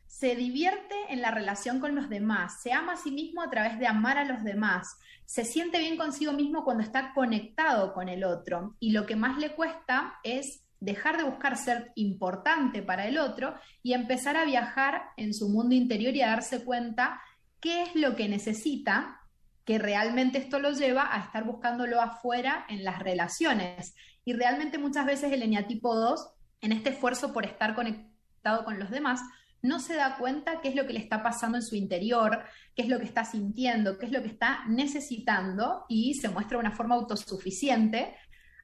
se 0.07 0.35
divierte 0.35 0.95
en 1.09 1.21
la 1.21 1.31
relación 1.31 1.79
con 1.79 1.95
los 1.95 2.09
demás, 2.09 2.61
se 2.61 2.71
ama 2.71 2.93
a 2.93 2.97
sí 2.97 3.11
mismo 3.11 3.41
a 3.41 3.49
través 3.49 3.79
de 3.79 3.87
amar 3.87 4.17
a 4.17 4.25
los 4.25 4.43
demás, 4.43 4.97
se 5.25 5.45
siente 5.45 5.79
bien 5.79 5.97
consigo 5.97 6.33
mismo 6.33 6.63
cuando 6.63 6.83
está 6.83 7.13
conectado 7.13 7.93
con 7.93 8.09
el 8.09 8.23
otro 8.23 8.75
y 8.79 8.91
lo 8.91 9.05
que 9.05 9.15
más 9.15 9.37
le 9.37 9.55
cuesta 9.55 10.19
es 10.23 10.63
dejar 10.79 11.17
de 11.17 11.23
buscar 11.23 11.57
ser 11.57 11.93
importante 11.95 12.83
para 12.83 13.07
el 13.07 13.17
otro 13.17 13.55
y 13.81 13.93
empezar 13.93 14.35
a 14.35 14.45
viajar 14.45 15.03
en 15.17 15.33
su 15.33 15.49
mundo 15.49 15.73
interior 15.73 16.13
y 16.13 16.21
a 16.21 16.27
darse 16.27 16.63
cuenta 16.63 17.21
qué 17.61 17.83
es 17.83 17.95
lo 17.95 18.15
que 18.15 18.27
necesita 18.27 19.22
que 19.65 19.79
realmente 19.79 20.37
esto 20.37 20.59
lo 20.59 20.71
lleva 20.71 21.13
a 21.13 21.21
estar 21.21 21.43
buscándolo 21.45 22.01
afuera 22.01 22.65
en 22.69 22.83
las 22.83 22.99
relaciones. 22.99 23.95
Y 24.25 24.33
realmente 24.33 24.77
muchas 24.77 25.05
veces 25.05 25.31
el 25.31 25.41
eneatipo 25.41 25.95
2, 25.95 26.29
en 26.61 26.71
este 26.71 26.89
esfuerzo 26.89 27.33
por 27.33 27.45
estar 27.45 27.75
conectado 27.75 28.65
con 28.65 28.79
los 28.79 28.89
demás, 28.89 29.21
no 29.61 29.79
se 29.79 29.95
da 29.95 30.17
cuenta 30.17 30.59
qué 30.61 30.67
es 30.67 30.75
lo 30.75 30.85
que 30.85 30.93
le 30.93 30.99
está 30.99 31.23
pasando 31.23 31.57
en 31.57 31.63
su 31.63 31.75
interior, 31.75 32.43
qué 32.75 32.83
es 32.83 32.89
lo 32.89 32.99
que 32.99 33.05
está 33.05 33.23
sintiendo, 33.23 33.97
qué 33.97 34.07
es 34.07 34.11
lo 34.11 34.21
que 34.21 34.27
está 34.27 34.65
necesitando 34.67 35.85
y 35.87 36.15
se 36.15 36.27
muestra 36.27 36.57
de 36.57 36.65
una 36.65 36.75
forma 36.75 36.95
autosuficiente, 36.95 38.13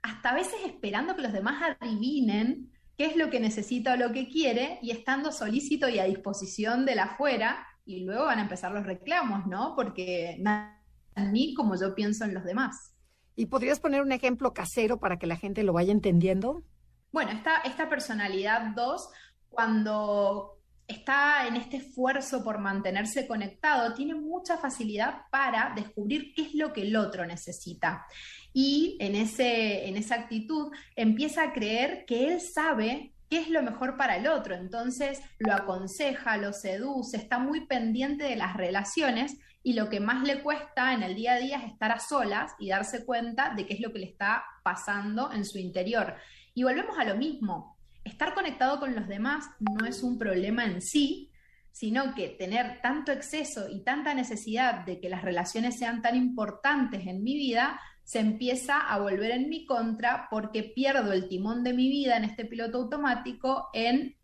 hasta 0.02 0.32
a 0.32 0.36
veces 0.36 0.60
esperando 0.66 1.16
que 1.16 1.22
los 1.22 1.32
demás 1.32 1.78
adivinen 1.80 2.72
qué 2.98 3.06
es 3.06 3.16
lo 3.16 3.30
que 3.30 3.40
necesita 3.40 3.94
o 3.94 3.98
lo 3.98 4.12
que 4.12 4.28
quiere 4.28 4.78
y 4.82 4.92
estando 4.92 5.32
solícito 5.32 5.88
y 5.88 6.00
a 6.00 6.04
disposición 6.04 6.86
de 6.86 6.96
la 6.96 7.04
afuera 7.04 7.66
y 7.86 8.04
luego 8.04 8.26
van 8.26 8.40
a 8.40 8.44
empezar 8.44 8.74
los 8.74 8.86
reclamos, 8.86 9.48
¿no? 9.48 9.74
Porque 9.76 10.36
nada 10.40 10.79
en 11.20 11.32
mí 11.32 11.54
como 11.54 11.80
yo 11.80 11.94
pienso 11.94 12.26
en 12.26 12.34
los 12.34 12.44
demás. 12.44 12.94
¿Y 13.36 13.46
podrías 13.46 13.80
poner 13.80 14.02
un 14.02 14.12
ejemplo 14.12 14.54
casero 14.54 15.00
para 15.00 15.18
que 15.18 15.28
la 15.28 15.38
gente 15.38 15.64
lo 15.64 15.74
vaya 15.74 15.92
entendiendo? 15.92 16.64
Bueno, 17.12 17.32
esta, 17.32 17.58
esta 17.60 17.88
personalidad 17.88 18.74
2, 18.76 19.10
cuando 19.50 20.60
está 20.90 21.48
en 21.48 21.56
este 21.56 21.78
esfuerzo 21.78 22.44
por 22.44 22.58
mantenerse 22.58 23.28
conectado, 23.28 23.94
tiene 23.94 24.16
mucha 24.16 24.58
facilidad 24.58 25.22
para 25.32 25.72
descubrir 25.76 26.34
qué 26.36 26.42
es 26.42 26.56
lo 26.56 26.74
que 26.74 26.82
el 26.82 26.96
otro 26.96 27.26
necesita. 27.26 28.06
Y 28.52 28.98
en, 29.00 29.16
ese, 29.16 29.88
en 29.88 29.98
esa 29.98 30.16
actitud 30.16 30.72
empieza 30.96 31.44
a 31.44 31.54
creer 31.54 32.06
que 32.06 32.28
él 32.28 32.42
sabe 32.42 33.14
qué 33.30 33.40
es 33.40 33.50
lo 33.50 33.62
mejor 33.62 33.98
para 33.98 34.18
el 34.18 34.28
otro. 34.28 34.56
Entonces 34.56 35.22
lo 35.38 35.54
aconseja, 35.54 36.38
lo 36.38 36.54
seduce, 36.54 37.18
está 37.18 37.38
muy 37.38 37.68
pendiente 37.68 38.24
de 38.24 38.36
las 38.36 38.58
relaciones 38.58 39.38
y 39.62 39.74
lo 39.74 39.90
que 39.90 40.00
más 40.00 40.24
le 40.24 40.42
cuesta 40.42 40.94
en 40.94 41.04
el 41.04 41.16
día 41.16 41.34
a 41.34 41.40
día 41.40 41.58
es 41.58 41.72
estar 41.72 41.92
a 41.92 42.00
solas 42.00 42.54
y 42.60 42.70
darse 42.70 43.06
cuenta 43.06 43.54
de 43.56 43.66
qué 43.66 43.74
es 43.74 43.82
lo 43.82 43.92
que 43.92 44.00
le 44.00 44.06
está 44.06 44.44
pasando 44.64 45.32
en 45.32 45.46
su 45.46 45.58
interior. 45.58 46.16
Y 46.54 46.64
volvemos 46.64 46.98
a 46.98 47.06
lo 47.06 47.16
mismo, 47.16 47.78
estar 48.04 48.34
conectado 48.34 48.80
con 48.80 48.96
los 48.96 49.08
demás 49.08 49.46
no 49.60 49.86
es 49.86 50.02
un 50.02 50.18
problema 50.18 50.66
en 50.66 50.82
sí, 50.82 51.32
sino 51.72 52.16
que 52.16 52.30
tener 52.30 52.82
tanto 52.82 53.12
exceso 53.12 53.70
y 53.70 53.84
tanta 53.84 54.14
necesidad 54.14 54.86
de 54.86 55.00
que 55.00 55.10
las 55.10 55.22
relaciones 55.22 55.78
sean 55.78 56.02
tan 56.02 56.16
importantes 56.16 57.06
en 57.06 57.24
mi 57.24 57.36
vida, 57.36 57.80
se 58.04 58.20
empieza 58.20 58.80
a 58.80 59.00
volver 59.00 59.32
en 59.32 59.50
mi 59.50 59.66
contra 59.66 60.28
porque 60.32 60.64
pierdo 60.64 61.14
el 61.14 61.28
timón 61.28 61.64
de 61.64 61.74
mi 61.74 61.90
vida 61.90 62.18
en 62.18 62.24
este 62.24 62.46
piloto 62.46 62.80
automático 62.80 63.70
en, 63.74 64.16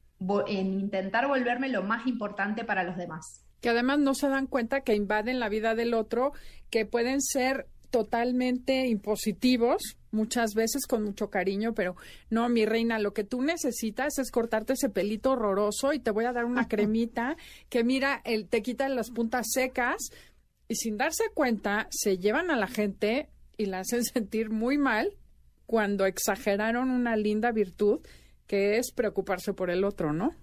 en 0.48 0.80
intentar 0.80 1.28
volverme 1.28 1.70
lo 1.70 1.84
más 1.84 2.08
importante 2.08 2.64
para 2.64 2.84
los 2.84 2.98
demás. 2.98 3.45
Que 3.66 3.72
además 3.72 3.98
no 3.98 4.14
se 4.14 4.30
dan 4.30 4.46
cuenta 4.46 4.82
que 4.82 4.94
invaden 4.94 5.40
la 5.40 5.50
vida 5.50 5.74
del 5.74 5.96
otro, 5.96 6.34
que 6.70 6.86
pueden 6.86 7.20
ser 7.20 7.66
totalmente 7.90 8.86
impositivos, 8.86 9.98
muchas 10.12 10.54
veces 10.54 10.86
con 10.86 11.04
mucho 11.04 11.32
cariño, 11.32 11.74
pero 11.74 11.96
no, 12.30 12.48
mi 12.48 12.68
reina, 12.68 13.00
lo 13.00 13.16
que 13.16 13.24
tú 13.24 13.42
necesitas 13.42 14.20
es 14.20 14.30
cortarte 14.30 14.74
ese 14.74 14.90
pelito 14.90 15.32
horroroso 15.32 15.94
y 15.94 16.00
te 16.00 16.12
voy 16.12 16.26
a 16.26 16.32
dar 16.32 16.46
una 16.46 16.68
cremita 16.68 17.38
que 17.68 17.84
mira, 17.84 18.22
el, 18.24 18.48
te 18.48 18.62
quita 18.62 18.88
las 18.88 19.10
puntas 19.10 19.48
secas 19.52 20.12
y 20.68 20.76
sin 20.76 20.98
darse 20.98 21.24
cuenta 21.34 21.88
se 21.90 22.20
llevan 22.20 22.52
a 22.52 22.58
la 22.58 22.68
gente 22.68 23.30
y 23.58 23.66
la 23.66 23.80
hacen 23.80 24.04
sentir 24.04 24.52
muy 24.52 24.78
mal 24.78 25.18
cuando 25.66 26.06
exageraron 26.06 26.92
una 26.92 27.16
linda 27.16 27.52
virtud 27.52 28.02
que 28.46 28.78
es 28.78 28.92
preocuparse 28.92 29.54
por 29.54 29.72
el 29.72 29.86
otro, 29.86 30.14
¿no? 30.14 30.36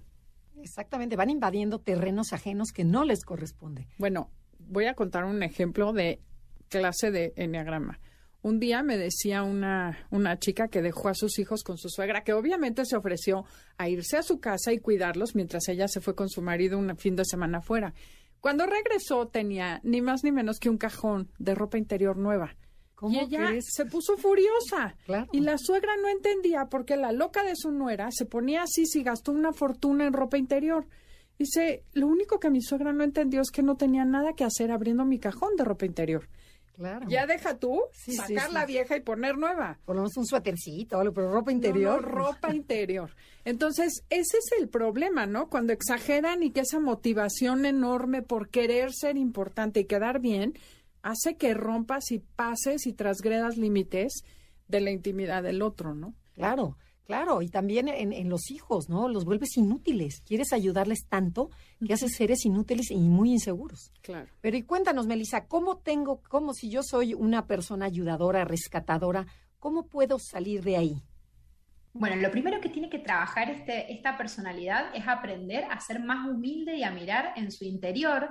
Exactamente, 0.62 1.16
van 1.16 1.30
invadiendo 1.30 1.80
terrenos 1.80 2.32
ajenos 2.32 2.72
que 2.72 2.84
no 2.84 3.04
les 3.04 3.24
corresponde. 3.24 3.88
Bueno, 3.98 4.30
voy 4.58 4.86
a 4.86 4.94
contar 4.94 5.24
un 5.24 5.42
ejemplo 5.42 5.92
de 5.92 6.20
clase 6.68 7.10
de 7.10 7.32
enneagrama. 7.36 7.98
Un 8.42 8.58
día 8.58 8.82
me 8.82 8.96
decía 8.96 9.42
una, 9.42 10.06
una 10.10 10.38
chica 10.38 10.68
que 10.68 10.82
dejó 10.82 11.08
a 11.08 11.14
sus 11.14 11.38
hijos 11.38 11.62
con 11.62 11.78
su 11.78 11.88
suegra, 11.88 12.24
que 12.24 12.32
obviamente 12.32 12.84
se 12.84 12.96
ofreció 12.96 13.44
a 13.76 13.88
irse 13.88 14.16
a 14.16 14.22
su 14.22 14.40
casa 14.40 14.72
y 14.72 14.78
cuidarlos 14.78 15.34
mientras 15.34 15.68
ella 15.68 15.86
se 15.86 16.00
fue 16.00 16.16
con 16.16 16.28
su 16.28 16.42
marido 16.42 16.78
un 16.78 16.96
fin 16.96 17.14
de 17.14 17.24
semana 17.24 17.60
fuera. 17.60 17.94
Cuando 18.40 18.66
regresó 18.66 19.28
tenía 19.28 19.80
ni 19.84 20.00
más 20.00 20.24
ni 20.24 20.32
menos 20.32 20.58
que 20.58 20.70
un 20.70 20.78
cajón 20.78 21.30
de 21.38 21.54
ropa 21.54 21.78
interior 21.78 22.16
nueva. 22.16 22.56
Y 23.08 23.18
ella 23.18 23.50
se 23.60 23.86
puso 23.86 24.16
furiosa. 24.16 24.94
Y 25.32 25.40
la 25.40 25.58
suegra 25.58 25.96
no 25.96 26.08
entendía 26.08 26.66
por 26.66 26.84
qué 26.84 26.96
la 26.96 27.12
loca 27.12 27.42
de 27.42 27.56
su 27.56 27.70
nuera 27.70 28.08
se 28.10 28.26
ponía 28.26 28.62
así 28.62 28.86
si 28.86 29.02
gastó 29.02 29.32
una 29.32 29.52
fortuna 29.52 30.06
en 30.06 30.12
ropa 30.12 30.38
interior. 30.38 30.86
Dice, 31.38 31.84
lo 31.92 32.06
único 32.06 32.38
que 32.38 32.50
mi 32.50 32.60
suegra 32.62 32.92
no 32.92 33.02
entendió 33.02 33.40
es 33.40 33.50
que 33.50 33.62
no 33.62 33.76
tenía 33.76 34.04
nada 34.04 34.34
que 34.34 34.44
hacer 34.44 34.70
abriendo 34.70 35.04
mi 35.04 35.18
cajón 35.18 35.56
de 35.56 35.64
ropa 35.64 35.86
interior. 35.86 36.28
Ya 37.08 37.26
deja 37.26 37.58
tú 37.58 37.80
sacar 37.92 38.52
la 38.52 38.66
vieja 38.66 38.96
y 38.96 39.00
poner 39.00 39.36
nueva. 39.36 39.78
Por 39.84 39.94
lo 39.94 40.02
menos 40.02 40.16
un 40.16 40.26
suétercito, 40.26 40.98
pero 41.14 41.30
ropa 41.30 41.52
interior. 41.52 42.02
ropa 42.02 42.52
interior. 42.54 43.14
Entonces, 43.44 44.04
ese 44.10 44.38
es 44.38 44.52
el 44.58 44.68
problema, 44.68 45.26
¿no? 45.26 45.48
Cuando 45.48 45.72
exageran 45.72 46.42
y 46.42 46.50
que 46.50 46.60
esa 46.60 46.80
motivación 46.80 47.66
enorme 47.66 48.22
por 48.22 48.48
querer 48.48 48.92
ser 48.92 49.16
importante 49.16 49.80
y 49.80 49.84
quedar 49.84 50.20
bien 50.20 50.54
hace 51.02 51.36
que 51.36 51.54
rompas 51.54 52.10
y 52.10 52.20
pases 52.20 52.86
y 52.86 52.92
transgredas 52.92 53.56
límites 53.56 54.24
de 54.68 54.80
la 54.80 54.90
intimidad 54.90 55.42
del 55.42 55.62
otro, 55.62 55.94
¿no? 55.94 56.14
Claro. 56.34 56.76
Claro, 57.04 57.42
y 57.42 57.48
también 57.48 57.88
en, 57.88 58.28
los 58.30 58.50
hijos, 58.50 58.88
¿no? 58.88 59.08
Los 59.08 59.24
vuelves 59.24 59.56
inútiles. 59.56 60.22
Quieres 60.24 60.52
ayudarles 60.52 61.06
tanto 61.08 61.50
que 61.84 61.92
haces 61.92 62.14
seres 62.14 62.46
inútiles 62.46 62.90
y 62.90 62.96
muy 62.96 63.32
inseguros. 63.32 63.92
Claro. 64.02 64.28
Pero 64.40 64.56
y 64.56 64.62
cuéntanos, 64.62 65.06
Melissa, 65.06 65.46
¿cómo 65.46 65.78
tengo, 65.78 66.22
cómo 66.28 66.54
si 66.54 66.70
yo 66.70 66.82
soy 66.82 67.12
una 67.12 67.46
persona 67.46 67.86
ayudadora, 67.86 68.44
rescatadora, 68.44 69.26
cómo 69.58 69.88
puedo 69.88 70.18
salir 70.20 70.62
de 70.62 70.76
ahí? 70.76 71.02
Bueno, 71.92 72.16
lo 72.16 72.30
primero 72.30 72.60
que 72.60 72.70
tiene 72.70 72.88
que 72.88 73.00
trabajar 73.00 73.50
este, 73.50 73.92
esta 73.92 74.16
personalidad 74.16 74.94
es 74.94 75.06
aprender 75.06 75.64
a 75.64 75.80
ser 75.80 76.00
más 76.00 76.26
humilde 76.26 76.76
y 76.76 76.84
a 76.84 76.92
mirar 76.92 77.34
en 77.36 77.50
su 77.50 77.64
interior 77.64 78.30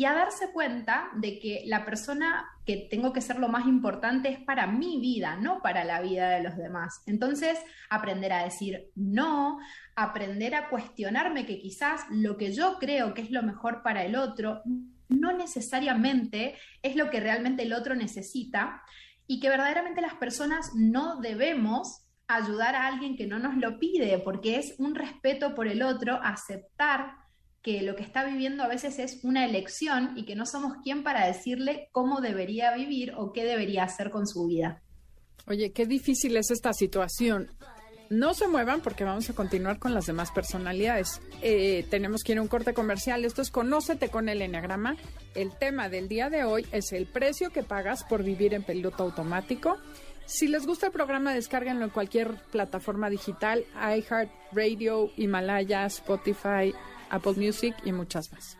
y 0.00 0.06
a 0.06 0.14
darse 0.14 0.50
cuenta 0.50 1.10
de 1.16 1.38
que 1.38 1.64
la 1.66 1.84
persona 1.84 2.48
que 2.64 2.88
tengo 2.90 3.12
que 3.12 3.20
ser 3.20 3.38
lo 3.38 3.48
más 3.48 3.66
importante 3.66 4.30
es 4.30 4.40
para 4.40 4.66
mi 4.66 4.98
vida, 4.98 5.36
no 5.36 5.60
para 5.60 5.84
la 5.84 6.00
vida 6.00 6.30
de 6.30 6.42
los 6.42 6.56
demás. 6.56 7.02
Entonces, 7.04 7.58
aprender 7.90 8.32
a 8.32 8.42
decir 8.42 8.90
no, 8.94 9.58
aprender 9.94 10.54
a 10.54 10.70
cuestionarme 10.70 11.44
que 11.44 11.58
quizás 11.58 12.06
lo 12.10 12.38
que 12.38 12.54
yo 12.54 12.78
creo 12.80 13.12
que 13.12 13.20
es 13.20 13.30
lo 13.30 13.42
mejor 13.42 13.82
para 13.82 14.02
el 14.02 14.16
otro 14.16 14.62
no 15.10 15.32
necesariamente 15.36 16.54
es 16.80 16.96
lo 16.96 17.10
que 17.10 17.20
realmente 17.20 17.64
el 17.64 17.74
otro 17.74 17.94
necesita 17.94 18.82
y 19.26 19.38
que 19.38 19.50
verdaderamente 19.50 20.00
las 20.00 20.14
personas 20.14 20.70
no 20.74 21.20
debemos 21.20 22.06
ayudar 22.26 22.74
a 22.74 22.86
alguien 22.86 23.18
que 23.18 23.26
no 23.26 23.38
nos 23.38 23.54
lo 23.58 23.78
pide, 23.78 24.16
porque 24.18 24.56
es 24.56 24.76
un 24.78 24.94
respeto 24.94 25.54
por 25.54 25.68
el 25.68 25.82
otro 25.82 26.18
aceptar 26.22 27.19
que 27.62 27.82
lo 27.82 27.94
que 27.94 28.02
está 28.02 28.24
viviendo 28.24 28.62
a 28.62 28.68
veces 28.68 28.98
es 28.98 29.20
una 29.22 29.44
elección 29.44 30.12
y 30.16 30.24
que 30.24 30.34
no 30.34 30.46
somos 30.46 30.78
quien 30.82 31.02
para 31.02 31.26
decirle 31.26 31.88
cómo 31.92 32.20
debería 32.20 32.74
vivir 32.74 33.12
o 33.16 33.32
qué 33.32 33.44
debería 33.44 33.84
hacer 33.84 34.10
con 34.10 34.26
su 34.26 34.46
vida. 34.46 34.82
Oye, 35.46 35.72
qué 35.72 35.86
difícil 35.86 36.36
es 36.36 36.50
esta 36.50 36.72
situación. 36.72 37.50
No 38.08 38.34
se 38.34 38.48
muevan 38.48 38.80
porque 38.80 39.04
vamos 39.04 39.30
a 39.30 39.34
continuar 39.34 39.78
con 39.78 39.94
las 39.94 40.06
demás 40.06 40.32
personalidades. 40.32 41.20
Eh, 41.42 41.86
tenemos 41.90 42.24
que 42.24 42.32
ir 42.32 42.38
a 42.38 42.42
un 42.42 42.48
corte 42.48 42.74
comercial. 42.74 43.24
Esto 43.24 43.40
es 43.40 43.52
Conócete 43.52 44.08
con 44.08 44.28
el 44.28 44.42
Enneagrama. 44.42 44.96
El 45.36 45.56
tema 45.56 45.88
del 45.88 46.08
día 46.08 46.28
de 46.28 46.42
hoy 46.42 46.66
es 46.72 46.92
el 46.92 47.06
precio 47.06 47.50
que 47.50 47.62
pagas 47.62 48.02
por 48.02 48.24
vivir 48.24 48.52
en 48.52 48.64
piloto 48.64 49.04
automático. 49.04 49.76
Si 50.26 50.48
les 50.48 50.66
gusta 50.66 50.86
el 50.86 50.92
programa, 50.92 51.34
descárguenlo 51.34 51.84
en 51.84 51.90
cualquier 51.90 52.34
plataforma 52.50 53.10
digital, 53.10 53.64
iHeartRadio, 53.76 55.10
Himalaya, 55.16 55.86
Spotify, 55.86 56.74
Apple 57.10 57.34
Music 57.36 57.74
y 57.84 57.92
muchas 57.92 58.32
más. 58.32 58.56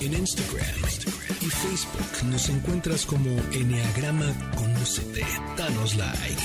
En 0.00 0.14
Instagram, 0.14 0.66
y 1.40 1.46
Facebook 1.46 2.30
nos 2.30 2.48
encuentras 2.48 3.06
como 3.06 3.30
Enneagrama 3.52 4.32
Conocete. 4.56 5.24
Danos 5.56 5.96
like. 5.96 6.42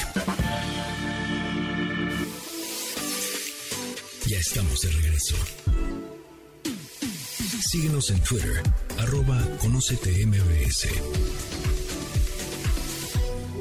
Ya 4.28 4.38
estamos 4.38 4.82
de 4.82 4.90
regreso. 4.90 5.36
Síguenos 7.72 8.10
en 8.12 8.22
Twitter, 8.22 8.64
arroba 9.00 9.40
Conocete 9.60 10.26
MBS. 10.26 10.88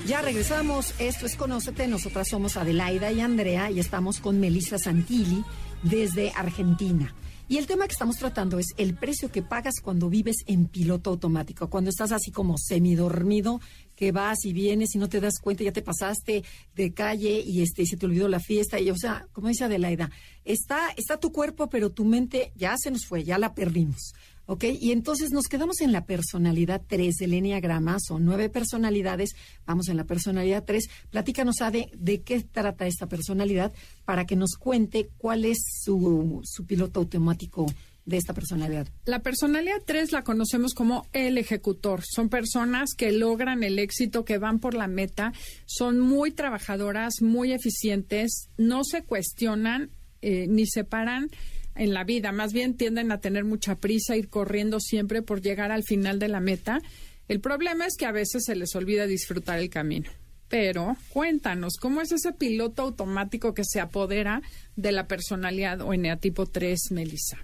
Ya 0.07 0.23
regresamos. 0.23 0.95
Esto 1.01 1.27
es 1.27 1.35
Conócete. 1.37 1.89
Nosotras 1.89 2.29
somos 2.29 2.57
Adelaida 2.57 3.11
y 3.11 3.21
Andrea 3.21 3.71
y 3.71 3.81
estamos 3.81 4.21
con 4.21 4.39
Melissa 4.39 4.79
Santilli 4.79 5.45
desde 5.83 6.33
Argentina. 6.35 7.15
Y 7.49 7.59
el 7.59 7.69
tema 7.69 7.87
que 7.87 7.93
estamos 7.93 8.17
tratando 8.17 8.59
es 8.59 8.75
el 8.77 8.95
precio 8.95 9.31
que 9.31 9.41
pagas 9.41 9.75
cuando 9.81 10.11
vives 10.11 10.39
en 10.47 10.67
piloto 10.67 11.11
automático, 11.11 11.71
cuando 11.71 11.91
estás 11.91 12.11
así 12.11 12.33
como 12.33 12.59
semidormido, 12.59 13.61
que 13.95 14.11
vas 14.11 14.45
y 14.45 14.53
vienes 14.53 14.97
y 14.97 14.99
no 14.99 15.09
te 15.09 15.21
das 15.21 15.39
cuenta, 15.41 15.63
ya 15.63 15.73
te 15.73 15.81
pasaste 15.81 16.43
de 16.75 16.93
calle 16.93 17.41
y 17.47 17.63
este 17.63 17.87
se 17.87 17.97
te 17.97 18.07
olvidó 18.07 18.27
la 18.27 18.41
fiesta 18.41 18.81
y 18.81 18.91
o 18.91 18.97
sea, 18.97 19.29
como 19.33 19.47
dice 19.47 19.65
Adelaida, 19.65 20.11
está 20.45 20.89
está 20.97 21.19
tu 21.19 21.31
cuerpo, 21.31 21.69
pero 21.69 21.91
tu 21.91 22.05
mente 22.05 22.53
ya 22.57 22.75
se 22.77 22.91
nos 22.91 23.07
fue, 23.07 23.23
ya 23.23 23.39
la 23.39 23.55
perdimos. 23.55 24.13
Ok, 24.47 24.65
y 24.81 24.93
entonces 24.93 25.31
nos 25.33 25.47
quedamos 25.47 25.81
en 25.81 25.91
la 25.91 26.07
personalidad 26.07 26.81
3 26.87 27.17
del 27.17 27.35
Enneagrama, 27.35 27.99
son 28.01 28.25
nueve 28.25 28.49
personalidades, 28.49 29.31
vamos 29.67 29.89
en 29.89 29.97
la 29.97 30.05
personalidad 30.05 30.63
3. 30.65 30.89
Platícanos, 31.11 31.61
Ade, 31.61 31.91
de 31.93 32.23
qué 32.23 32.41
trata 32.41 32.87
esta 32.87 33.09
personalidad 33.09 33.73
para 34.05 34.25
que 34.25 34.37
nos 34.37 34.53
cuente 34.57 35.09
cuál 35.19 35.45
es 35.45 35.59
su, 35.83 36.41
su 36.45 36.65
piloto 36.65 37.01
automático 37.01 37.67
de 38.07 38.17
esta 38.17 38.33
personalidad? 38.33 38.87
La 39.05 39.19
personalidad 39.19 39.83
3 39.85 40.13
la 40.13 40.23
conocemos 40.23 40.73
como 40.73 41.07
el 41.13 41.37
ejecutor. 41.39 42.03
Son 42.09 42.29
personas 42.29 42.91
que 42.97 43.13
logran 43.13 43.63
el 43.65 43.79
éxito, 43.79 44.25
que 44.25 44.39
van 44.39 44.61
por 44.61 44.75
la 44.75 44.87
meta, 44.87 45.33
son 45.67 45.99
muy 45.99 46.31
trabajadoras, 46.31 47.21
muy 47.21 47.53
eficientes, 47.53 48.49
no 48.57 48.85
se 48.85 49.03
cuestionan 49.03 49.91
eh, 50.23 50.47
ni 50.49 50.67
se 50.67 50.85
paran 50.85 51.29
en 51.77 51.95
la 51.95 52.05
vida, 52.05 52.33
más 52.33 52.53
bien 52.53 52.77
tienden 52.77 53.13
a 53.13 53.21
tener 53.21 53.45
mucha 53.45 53.77
prisa, 53.77 54.17
ir 54.17 54.29
corriendo 54.29 54.81
siempre 54.81 55.23
por 55.23 55.41
llegar 55.41 55.73
al 55.73 55.83
final 55.83 56.19
de 56.19 56.29
la 56.29 56.41
meta. 56.41 56.81
El 57.29 57.41
problema 57.41 57.87
es 57.87 57.97
que 57.97 58.07
a 58.07 58.13
veces 58.13 58.45
se 58.45 58.57
les 58.57 58.75
olvida 58.75 59.07
disfrutar 59.07 59.59
el 59.59 59.71
camino. 59.71 60.11
Pero 60.49 60.97
cuéntanos, 61.09 61.75
¿cómo 61.81 62.01
es 62.01 62.13
ese 62.13 62.33
piloto 62.33 62.83
automático 62.83 63.53
que 63.53 63.65
se 63.65 63.81
apodera 63.81 64.43
de 64.77 64.93
la 64.93 65.09
personalidad 65.09 65.81
o 65.81 65.93
eneatipo 65.93 66.47
3, 66.47 66.93
Melissa? 66.93 67.39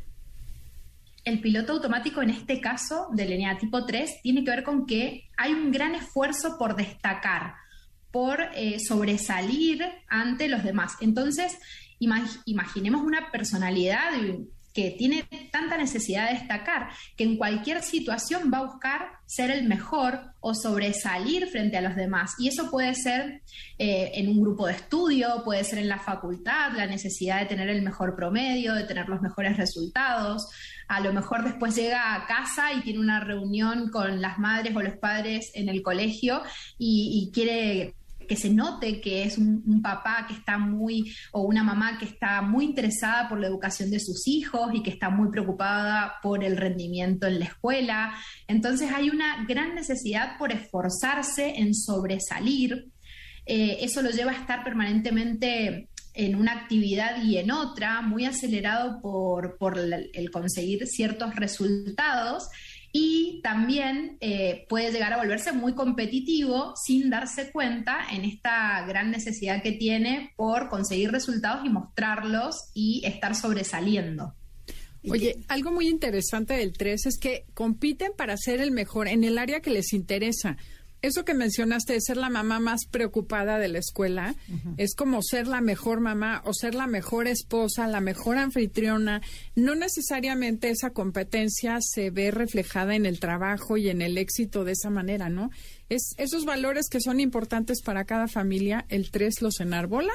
el 1.24 1.40
piloto 1.40 1.74
automático 1.74 2.20
en 2.22 2.30
este 2.30 2.60
caso 2.60 3.08
del 3.12 3.38
tipo 3.58 3.84
3 3.84 4.22
tiene 4.22 4.44
que 4.44 4.50
ver 4.50 4.64
con 4.64 4.86
que 4.86 5.28
hay 5.36 5.52
un 5.52 5.70
gran 5.70 5.94
esfuerzo 5.94 6.56
por 6.58 6.74
destacar, 6.74 7.54
por 8.12 8.40
eh, 8.54 8.78
sobresalir 8.78 9.84
ante 10.08 10.48
los 10.48 10.62
demás. 10.62 10.92
Entonces, 11.00 11.58
imaginemos 11.98 13.02
una 13.02 13.30
personalidad 13.30 14.12
que 14.72 14.90
tiene 14.92 15.28
tanta 15.50 15.76
necesidad 15.76 16.28
de 16.28 16.38
destacar 16.38 16.88
que 17.16 17.24
en 17.24 17.36
cualquier 17.36 17.82
situación 17.82 18.50
va 18.52 18.58
a 18.58 18.64
buscar 18.64 19.08
ser 19.26 19.50
el 19.50 19.68
mejor 19.68 20.32
o 20.40 20.54
sobresalir 20.54 21.46
frente 21.48 21.76
a 21.76 21.82
los 21.82 21.94
demás. 21.94 22.34
Y 22.38 22.48
eso 22.48 22.70
puede 22.70 22.94
ser 22.94 23.42
eh, 23.78 24.12
en 24.14 24.28
un 24.28 24.40
grupo 24.40 24.66
de 24.66 24.72
estudio, 24.72 25.42
puede 25.44 25.64
ser 25.64 25.78
en 25.78 25.88
la 25.88 25.98
facultad, 25.98 26.72
la 26.72 26.86
necesidad 26.86 27.40
de 27.40 27.46
tener 27.46 27.68
el 27.68 27.82
mejor 27.82 28.16
promedio, 28.16 28.74
de 28.74 28.84
tener 28.84 29.08
los 29.08 29.20
mejores 29.20 29.56
resultados. 29.56 30.48
A 30.88 31.00
lo 31.00 31.12
mejor 31.12 31.44
después 31.44 31.76
llega 31.76 32.14
a 32.14 32.26
casa 32.26 32.72
y 32.72 32.80
tiene 32.80 33.00
una 33.00 33.20
reunión 33.20 33.90
con 33.90 34.20
las 34.20 34.38
madres 34.38 34.74
o 34.74 34.82
los 34.82 34.96
padres 34.96 35.50
en 35.54 35.68
el 35.68 35.82
colegio 35.82 36.42
y, 36.78 37.28
y 37.28 37.32
quiere 37.32 37.94
que 38.26 38.36
se 38.36 38.50
note 38.50 39.00
que 39.00 39.24
es 39.24 39.38
un, 39.38 39.82
papá 39.82 40.26
que 40.28 40.34
está 40.34 40.58
muy, 40.58 41.12
o 41.32 41.42
una 41.42 41.62
mamá 41.62 41.98
que 41.98 42.04
está 42.04 42.42
muy 42.42 42.64
interesada 42.64 43.28
por 43.28 43.40
la 43.40 43.48
educación 43.48 43.90
de 43.90 44.00
sus 44.00 44.26
hijos 44.28 44.70
y 44.74 44.82
que 44.82 44.90
está 44.90 45.10
muy 45.10 45.30
preocupada 45.30 46.14
por 46.22 46.44
el 46.44 46.56
rendimiento 46.56 47.26
en 47.26 47.40
la 47.40 47.46
escuela. 47.46 48.14
Entonces 48.46 48.90
hay 48.92 49.10
una 49.10 49.44
gran 49.46 49.74
necesidad 49.74 50.38
por 50.38 50.52
esforzarse 50.52 51.54
en 51.56 51.74
sobresalir. 51.74 52.90
Eh, 53.44 53.78
eso 53.80 54.02
lo 54.02 54.10
lleva 54.10 54.32
a 54.32 54.36
estar 54.36 54.62
permanentemente 54.62 55.88
en 56.14 56.36
una 56.36 56.52
actividad 56.52 57.22
y 57.22 57.38
en 57.38 57.50
otra, 57.50 58.02
muy 58.02 58.26
acelerado 58.26 59.00
por, 59.00 59.56
por 59.56 59.78
el 59.78 60.30
conseguir 60.30 60.86
ciertos 60.86 61.34
resultados 61.36 62.48
y 62.92 63.40
también 63.42 64.18
eh, 64.20 64.66
puede 64.68 64.92
llegar 64.92 65.14
a 65.14 65.16
volverse 65.16 65.52
muy 65.52 65.74
competitivo 65.74 66.74
sin 66.76 67.08
darse 67.08 67.50
cuenta 67.50 68.00
en 68.12 68.24
esta 68.24 68.84
gran 68.86 69.10
necesidad 69.10 69.62
que 69.62 69.72
tiene 69.72 70.32
por 70.36 70.68
conseguir 70.68 71.10
resultados 71.10 71.64
y 71.64 71.70
mostrarlos 71.70 72.70
y 72.74 73.02
estar 73.06 73.34
sobresaliendo. 73.34 74.34
Oye, 75.08 75.38
algo 75.48 75.72
muy 75.72 75.88
interesante 75.88 76.54
del 76.54 76.74
3 76.74 77.06
es 77.06 77.18
que 77.18 77.44
compiten 77.54 78.12
para 78.16 78.36
ser 78.36 78.60
el 78.60 78.70
mejor 78.70 79.08
en 79.08 79.24
el 79.24 79.38
área 79.38 79.60
que 79.60 79.70
les 79.70 79.92
interesa 79.94 80.56
eso 81.02 81.24
que 81.24 81.34
mencionaste 81.34 81.92
de 81.92 82.00
ser 82.00 82.16
la 82.16 82.30
mamá 82.30 82.60
más 82.60 82.86
preocupada 82.90 83.58
de 83.58 83.68
la 83.68 83.78
escuela, 83.78 84.34
es 84.76 84.94
como 84.94 85.20
ser 85.22 85.48
la 85.48 85.60
mejor 85.60 86.00
mamá 86.00 86.42
o 86.44 86.54
ser 86.54 86.74
la 86.74 86.86
mejor 86.86 87.26
esposa, 87.26 87.88
la 87.88 88.00
mejor 88.00 88.38
anfitriona. 88.38 89.20
No 89.56 89.74
necesariamente 89.74 90.70
esa 90.70 90.90
competencia 90.90 91.78
se 91.80 92.10
ve 92.10 92.30
reflejada 92.30 92.94
en 92.94 93.04
el 93.04 93.18
trabajo 93.20 93.76
y 93.76 93.88
en 93.90 94.00
el 94.00 94.16
éxito 94.16 94.64
de 94.64 94.72
esa 94.72 94.90
manera, 94.90 95.28
¿no? 95.28 95.50
Es 95.88 96.14
esos 96.16 96.44
valores 96.44 96.88
que 96.88 97.00
son 97.00 97.20
importantes 97.20 97.82
para 97.82 98.04
cada 98.04 98.28
familia, 98.28 98.86
el 98.88 99.10
3 99.10 99.42
los 99.42 99.60
enarbola 99.60 100.12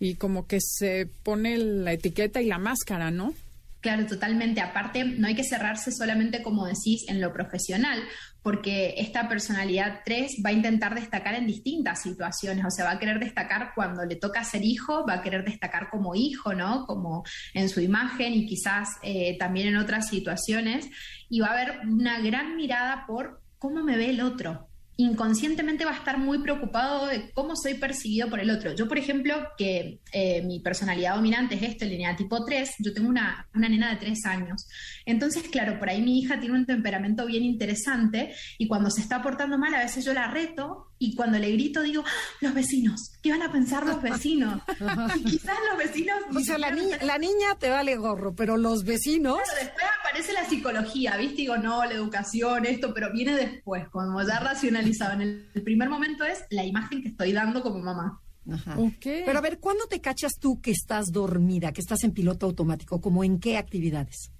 y 0.00 0.16
como 0.16 0.46
que 0.46 0.58
se 0.60 1.08
pone 1.22 1.56
la 1.56 1.92
etiqueta 1.92 2.42
y 2.42 2.46
la 2.46 2.58
máscara, 2.58 3.10
¿no? 3.10 3.32
Claro, 3.80 4.06
totalmente. 4.06 4.62
Aparte, 4.62 5.04
no 5.04 5.26
hay 5.26 5.34
que 5.34 5.44
cerrarse 5.44 5.92
solamente, 5.92 6.42
como 6.42 6.66
decís, 6.66 7.04
en 7.06 7.20
lo 7.20 7.34
profesional, 7.34 8.02
porque 8.44 8.92
esta 8.98 9.26
personalidad 9.26 10.02
3 10.04 10.42
va 10.44 10.50
a 10.50 10.52
intentar 10.52 10.94
destacar 10.94 11.34
en 11.34 11.46
distintas 11.46 12.02
situaciones, 12.02 12.62
o 12.66 12.70
sea, 12.70 12.84
va 12.84 12.90
a 12.90 12.98
querer 12.98 13.18
destacar 13.18 13.72
cuando 13.74 14.04
le 14.04 14.16
toca 14.16 14.44
ser 14.44 14.62
hijo, 14.62 15.06
va 15.08 15.14
a 15.14 15.22
querer 15.22 15.46
destacar 15.46 15.88
como 15.88 16.14
hijo, 16.14 16.52
¿no? 16.52 16.84
Como 16.84 17.24
en 17.54 17.70
su 17.70 17.80
imagen 17.80 18.34
y 18.34 18.44
quizás 18.44 18.98
eh, 19.02 19.38
también 19.38 19.68
en 19.68 19.78
otras 19.78 20.08
situaciones, 20.08 20.90
y 21.30 21.40
va 21.40 21.46
a 21.46 21.52
haber 21.52 21.86
una 21.86 22.20
gran 22.20 22.54
mirada 22.54 23.06
por 23.06 23.40
cómo 23.58 23.82
me 23.82 23.96
ve 23.96 24.10
el 24.10 24.20
otro, 24.20 24.68
inconscientemente 24.96 25.84
va 25.84 25.92
a 25.92 25.96
estar 25.96 26.18
muy 26.18 26.38
preocupado 26.38 27.06
de 27.06 27.30
cómo 27.32 27.56
soy 27.56 27.74
percibido 27.74 28.30
por 28.30 28.40
el 28.40 28.50
otro. 28.50 28.74
Yo, 28.74 28.86
por 28.86 28.98
ejemplo, 28.98 29.34
que 29.58 30.00
eh, 30.12 30.42
mi 30.42 30.60
personalidad 30.60 31.16
dominante 31.16 31.56
es 31.56 31.62
esto, 31.62 31.84
línea 31.84 32.14
tipo 32.14 32.44
3, 32.44 32.76
yo 32.78 32.92
tengo 32.92 33.08
una, 33.08 33.48
una, 33.54 33.68
nena 33.68 33.90
de 33.90 33.96
3 33.96 34.26
años. 34.26 34.68
Entonces, 35.04 35.44
claro, 35.50 35.78
por 35.78 35.88
ahí 35.88 36.00
mi 36.00 36.18
hija 36.20 36.38
tiene 36.38 36.54
un 36.54 36.66
temperamento 36.66 37.26
bien 37.26 37.42
interesante 37.42 38.34
y 38.58 38.68
cuando 38.68 38.90
se 38.90 39.00
está 39.00 39.20
portando 39.20 39.58
mal, 39.58 39.74
a 39.74 39.80
veces 39.80 40.04
yo 40.04 40.14
la 40.14 40.30
reto 40.30 40.93
y 40.98 41.14
cuando 41.14 41.38
le 41.38 41.50
grito 41.52 41.82
digo, 41.82 42.02
¡Ah, 42.06 42.10
los 42.40 42.54
vecinos, 42.54 43.12
¿qué 43.22 43.30
van 43.30 43.42
a 43.42 43.52
pensar 43.52 43.86
los 43.86 44.00
vecinos? 44.00 44.62
y 45.16 45.24
quizás 45.30 45.56
los 45.70 45.78
vecinos... 45.78 46.16
O 46.34 46.40
sea, 46.40 46.58
la, 46.58 46.70
niña, 46.70 46.98
la 47.02 47.18
niña 47.18 47.54
te 47.58 47.68
vale 47.68 47.96
gorro, 47.96 48.34
pero 48.34 48.56
los 48.56 48.84
vecinos... 48.84 49.38
Claro, 49.42 49.60
después 49.60 49.84
aparece 50.00 50.32
la 50.32 50.48
psicología, 50.48 51.16
¿viste? 51.16 51.42
Digo, 51.42 51.56
no, 51.56 51.84
la 51.84 51.92
educación, 51.92 52.66
esto, 52.66 52.94
pero 52.94 53.12
viene 53.12 53.34
después, 53.34 53.88
cuando 53.90 54.26
ya 54.26 54.38
racionalizado. 54.40 55.14
En 55.14 55.22
el, 55.22 55.62
primer 55.62 55.88
momento 55.88 56.24
es 56.24 56.44
la 56.50 56.64
imagen 56.64 57.02
que 57.02 57.08
estoy 57.08 57.32
dando 57.32 57.62
como 57.62 57.80
mamá. 57.80 58.20
Ajá. 58.50 58.76
Pero 59.02 59.38
a 59.38 59.40
ver, 59.40 59.58
¿cuándo 59.58 59.86
te 59.86 60.00
cachas 60.00 60.32
tú 60.38 60.60
que 60.60 60.70
estás 60.70 61.06
dormida, 61.10 61.72
que 61.72 61.80
estás 61.80 62.04
en 62.04 62.12
piloto 62.12 62.46
automático? 62.46 63.00
¿Como 63.00 63.24
en 63.24 63.40
qué 63.40 63.56
actividades? 63.56 64.30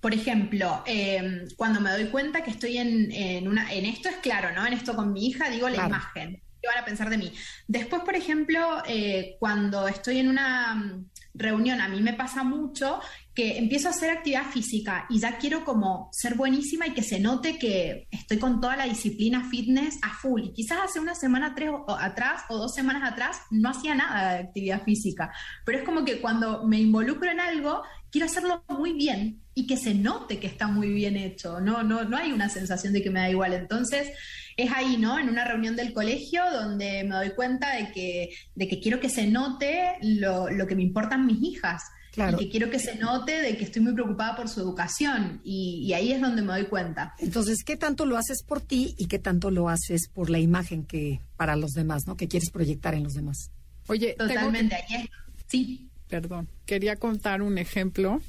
Por 0.00 0.14
ejemplo, 0.14 0.82
em, 0.86 1.48
cuando 1.56 1.80
me 1.80 1.90
doy 1.90 2.06
cuenta 2.06 2.42
que 2.42 2.50
estoy 2.50 2.78
en, 2.78 3.48
una, 3.48 3.72
en 3.72 3.84
esto 3.84 4.08
es 4.08 4.16
claro, 4.16 4.52
¿no? 4.54 4.66
En 4.66 4.72
esto 4.72 4.94
con 4.94 5.12
mi 5.12 5.26
hija 5.26 5.50
digo 5.50 5.68
la 5.68 5.86
imagen. 5.86 6.42
¿Qué 6.60 6.68
van 6.68 6.78
a 6.78 6.84
pensar 6.84 7.08
de 7.10 7.18
mí? 7.18 7.32
Después, 7.66 8.02
por 8.02 8.16
ejemplo, 8.16 8.82
eh, 8.86 9.36
cuando 9.38 9.86
estoy 9.86 10.18
en 10.18 10.28
una 10.28 10.74
mm, 10.74 11.10
reunión, 11.34 11.80
a 11.80 11.88
mí 11.88 12.00
me 12.00 12.14
pasa 12.14 12.42
mucho 12.42 13.00
que 13.38 13.56
empiezo 13.56 13.86
a 13.86 13.92
hacer 13.92 14.10
actividad 14.10 14.50
física 14.50 15.06
y 15.08 15.20
ya 15.20 15.38
quiero 15.38 15.64
como 15.64 16.08
ser 16.10 16.34
buenísima 16.34 16.88
y 16.88 16.92
que 16.92 17.04
se 17.04 17.20
note 17.20 17.56
que 17.56 18.08
estoy 18.10 18.36
con 18.36 18.60
toda 18.60 18.74
la 18.76 18.82
disciplina 18.82 19.48
fitness 19.48 19.96
a 20.02 20.12
full. 20.12 20.42
Y 20.42 20.52
quizás 20.52 20.80
hace 20.82 20.98
una 20.98 21.14
semana 21.14 21.54
tres 21.54 21.70
atrás 22.00 22.42
o 22.48 22.58
dos 22.58 22.74
semanas 22.74 23.12
atrás 23.12 23.42
no 23.52 23.68
hacía 23.68 23.94
nada 23.94 24.32
de 24.32 24.38
actividad 24.40 24.82
física, 24.82 25.32
pero 25.64 25.78
es 25.78 25.84
como 25.84 26.04
que 26.04 26.20
cuando 26.20 26.66
me 26.66 26.80
involucro 26.80 27.30
en 27.30 27.38
algo, 27.38 27.84
quiero 28.10 28.26
hacerlo 28.26 28.64
muy 28.70 28.94
bien 28.94 29.40
y 29.54 29.68
que 29.68 29.76
se 29.76 29.94
note 29.94 30.40
que 30.40 30.48
está 30.48 30.66
muy 30.66 30.88
bien 30.88 31.16
hecho. 31.16 31.60
No, 31.60 31.84
no, 31.84 32.02
no 32.02 32.16
hay 32.16 32.32
una 32.32 32.48
sensación 32.48 32.92
de 32.92 33.04
que 33.04 33.10
me 33.10 33.20
da 33.20 33.30
igual. 33.30 33.52
Entonces, 33.52 34.10
es 34.56 34.72
ahí, 34.72 34.96
¿no? 34.96 35.16
En 35.16 35.28
una 35.28 35.44
reunión 35.44 35.76
del 35.76 35.92
colegio 35.92 36.42
donde 36.50 37.04
me 37.04 37.14
doy 37.14 37.30
cuenta 37.36 37.76
de 37.76 37.92
que, 37.92 38.30
de 38.56 38.66
que 38.66 38.80
quiero 38.80 38.98
que 38.98 39.08
se 39.08 39.28
note 39.28 39.92
lo, 40.02 40.50
lo 40.50 40.66
que 40.66 40.74
me 40.74 40.82
importan 40.82 41.24
mis 41.24 41.40
hijas. 41.40 41.84
Y 42.16 42.36
que 42.36 42.48
quiero 42.50 42.70
que 42.70 42.78
se 42.78 42.96
note 42.96 43.40
de 43.40 43.56
que 43.56 43.64
estoy 43.64 43.82
muy 43.82 43.92
preocupada 43.92 44.36
por 44.36 44.48
su 44.48 44.60
educación. 44.60 45.40
Y, 45.44 45.92
ahí 45.92 46.12
es 46.12 46.20
donde 46.20 46.42
me 46.42 46.52
doy 46.52 46.66
cuenta. 46.66 47.14
Entonces, 47.18 47.62
¿qué 47.64 47.76
tanto 47.76 48.06
lo 48.06 48.16
haces 48.16 48.42
por 48.42 48.60
ti 48.60 48.94
y 48.98 49.06
qué 49.06 49.18
tanto 49.18 49.50
lo 49.50 49.68
haces 49.68 50.08
por 50.08 50.30
la 50.30 50.38
imagen 50.38 50.84
que 50.84 51.20
para 51.36 51.56
los 51.56 51.72
demás, 51.72 52.06
¿no? 52.06 52.16
Que 52.16 52.28
quieres 52.28 52.50
proyectar 52.50 52.94
en 52.94 53.04
los 53.04 53.14
demás. 53.14 53.50
Oye, 53.86 54.14
totalmente. 54.18 54.74
Ahí 54.74 55.02
es... 55.04 55.10
Sí. 55.46 55.88
Perdón. 56.08 56.48
Quería 56.66 56.96
contar 56.96 57.42
un 57.42 57.58
ejemplo. 57.58 58.20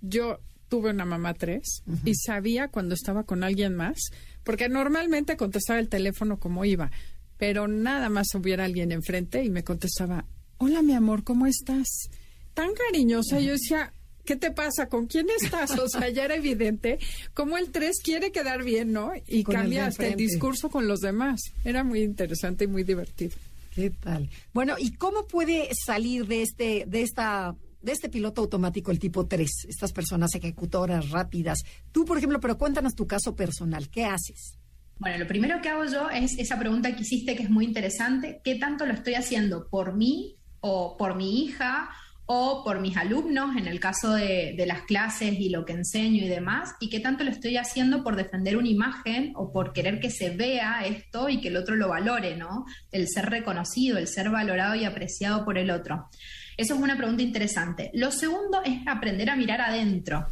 Yo 0.00 0.38
tuve 0.68 0.90
una 0.90 1.04
mamá 1.04 1.34
tres 1.34 1.82
y 2.04 2.14
sabía 2.14 2.68
cuando 2.68 2.94
estaba 2.94 3.24
con 3.24 3.44
alguien 3.44 3.74
más, 3.74 4.10
porque 4.42 4.68
normalmente 4.68 5.36
contestaba 5.36 5.78
el 5.78 5.88
teléfono 5.88 6.38
como 6.38 6.64
iba, 6.64 6.90
pero 7.38 7.68
nada 7.68 8.08
más 8.08 8.34
hubiera 8.34 8.64
alguien 8.64 8.90
enfrente 8.90 9.44
y 9.44 9.50
me 9.50 9.62
contestaba, 9.62 10.24
hola 10.58 10.82
mi 10.82 10.94
amor, 10.94 11.22
¿cómo 11.22 11.46
estás? 11.46 12.08
Tan 12.54 12.72
cariñosa. 12.74 13.40
Yo 13.40 13.52
decía, 13.52 13.92
¿qué 14.24 14.36
te 14.36 14.50
pasa? 14.50 14.88
¿Con 14.88 15.06
quién 15.06 15.26
estás? 15.40 15.78
O 15.78 15.88
sea, 15.88 16.08
ya 16.08 16.24
era 16.24 16.36
evidente 16.36 16.98
cómo 17.34 17.58
el 17.58 17.70
3 17.70 18.00
quiere 18.02 18.32
quedar 18.32 18.64
bien, 18.64 18.92
¿no? 18.92 19.12
Y 19.26 19.44
cambia 19.44 19.86
hasta 19.86 20.06
el 20.06 20.16
discurso 20.16 20.70
con 20.70 20.88
los 20.88 21.00
demás. 21.00 21.40
Era 21.64 21.84
muy 21.84 22.02
interesante 22.02 22.64
y 22.64 22.68
muy 22.68 22.84
divertido. 22.84 23.36
¿Qué 23.74 23.90
tal? 23.90 24.30
Bueno, 24.52 24.76
¿y 24.78 24.92
cómo 24.92 25.26
puede 25.26 25.68
salir 25.84 26.26
de 26.26 26.42
este, 26.42 26.84
de 26.86 27.02
esta 27.02 27.56
de 27.82 27.92
este 27.92 28.08
piloto 28.08 28.40
automático, 28.40 28.90
el 28.90 28.98
tipo 28.98 29.26
3, 29.26 29.66
estas 29.68 29.92
personas 29.92 30.34
ejecutoras 30.34 31.10
rápidas. 31.10 31.58
Tú, 31.92 32.06
por 32.06 32.16
ejemplo, 32.16 32.40
pero 32.40 32.56
cuéntanos 32.56 32.94
tu 32.94 33.06
caso 33.06 33.36
personal, 33.36 33.90
¿qué 33.90 34.06
haces? 34.06 34.58
Bueno, 34.98 35.18
lo 35.18 35.26
primero 35.26 35.60
que 35.60 35.68
hago 35.68 35.84
yo 35.84 36.08
es 36.08 36.38
esa 36.38 36.58
pregunta 36.58 36.96
que 36.96 37.02
hiciste 37.02 37.36
que 37.36 37.42
es 37.42 37.50
muy 37.50 37.66
interesante, 37.66 38.40
¿qué 38.42 38.54
tanto 38.54 38.86
lo 38.86 38.94
estoy 38.94 39.16
haciendo 39.16 39.68
por 39.68 39.94
mí 39.94 40.36
o 40.60 40.96
por 40.96 41.14
mi 41.14 41.44
hija 41.44 41.90
o 42.26 42.62
por 42.64 42.80
mis 42.80 42.96
alumnos 42.96 43.56
en 43.56 43.66
el 43.66 43.80
caso 43.80 44.14
de, 44.14 44.62
las 44.66 44.82
clases 44.82 45.38
y 45.38 45.50
lo 45.50 45.64
que 45.64 45.74
enseño 45.74 46.24
y 46.24 46.28
demás, 46.28 46.74
y 46.80 46.88
qué 46.88 47.00
tanto 47.00 47.22
lo 47.22 47.30
estoy 47.30 47.56
haciendo 47.58 48.02
por 48.02 48.16
defender 48.16 48.56
una 48.56 48.68
imagen 48.68 49.32
o 49.36 49.52
por 49.52 49.72
querer 49.72 50.00
que 50.00 50.10
se 50.10 50.30
vea 50.30 50.84
esto 50.86 51.28
y 51.28 51.40
que 51.40 51.48
el 51.48 51.56
otro 51.56 51.76
lo 51.76 51.88
valore, 51.88 52.36
¿no? 52.36 52.64
El 52.90 53.08
ser 53.08 53.26
reconocido, 53.26 53.98
el 53.98 54.08
ser 54.08 54.30
valorado 54.30 54.74
y 54.74 54.84
apreciado 54.84 55.44
por 55.44 55.58
el 55.58 55.70
otro. 55.70 56.08
Eso 56.56 56.74
es 56.74 56.80
una 56.80 56.96
pregunta 56.96 57.22
interesante. 57.22 57.90
Lo 57.92 58.10
segundo 58.10 58.62
es 58.64 58.86
aprender 58.86 59.28
a 59.28 59.36
mirar 59.36 59.60
adentro 59.60 60.26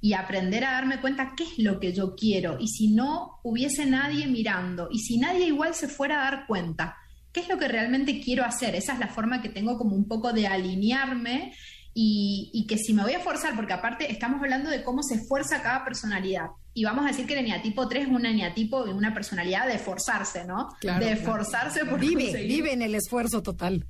y 0.00 0.14
aprender 0.14 0.64
a 0.64 0.72
darme 0.72 1.00
cuenta 1.00 1.34
qué 1.36 1.44
es 1.44 1.58
lo 1.58 1.80
que 1.80 1.92
yo 1.92 2.14
quiero 2.14 2.56
y 2.60 2.68
si 2.68 2.88
no 2.88 3.40
hubiese 3.42 3.84
nadie 3.84 4.26
mirando 4.28 4.88
y 4.90 5.00
si 5.00 5.18
nadie 5.18 5.46
igual 5.46 5.74
se 5.74 5.88
fuera 5.88 6.20
a 6.20 6.30
dar 6.30 6.46
cuenta 6.46 6.96
qué 7.32 7.40
es 7.40 7.48
lo 7.48 7.58
que 7.58 7.68
realmente 7.68 8.20
quiero 8.20 8.44
hacer. 8.44 8.74
Esa 8.74 8.94
es 8.94 8.98
la 8.98 9.08
forma 9.08 9.42
que 9.42 9.48
tengo 9.48 9.78
como 9.78 9.94
un 9.94 10.06
poco 10.06 10.32
de 10.32 10.46
alinearme 10.46 11.54
y, 12.00 12.64
que 12.68 12.78
si 12.78 12.94
me 12.94 13.02
voy 13.02 13.14
a 13.14 13.20
forzar, 13.20 13.56
porque 13.56 13.72
aparte 13.72 14.10
estamos 14.10 14.40
hablando 14.40 14.70
de 14.70 14.84
cómo 14.84 15.02
se 15.02 15.16
esfuerza 15.16 15.62
cada 15.62 15.84
personalidad. 15.84 16.46
Y 16.72 16.84
vamos 16.84 17.04
a 17.04 17.08
decir 17.08 17.26
que 17.26 17.32
el 17.32 17.40
eneatipo 17.40 17.88
3 17.88 18.04
es 18.04 18.08
un 18.08 18.24
eneatipo 18.24 18.86
y 18.86 18.90
una 18.90 19.12
personalidad 19.12 19.66
de 19.66 19.78
forzarse, 19.78 20.44
¿no? 20.44 20.68
de 20.80 21.12
esforzarse 21.12 21.84
por 21.84 21.98
vive, 21.98 22.46
vive 22.46 22.72
en 22.72 22.82
el 22.82 22.94
esfuerzo 22.94 23.42
total. 23.42 23.84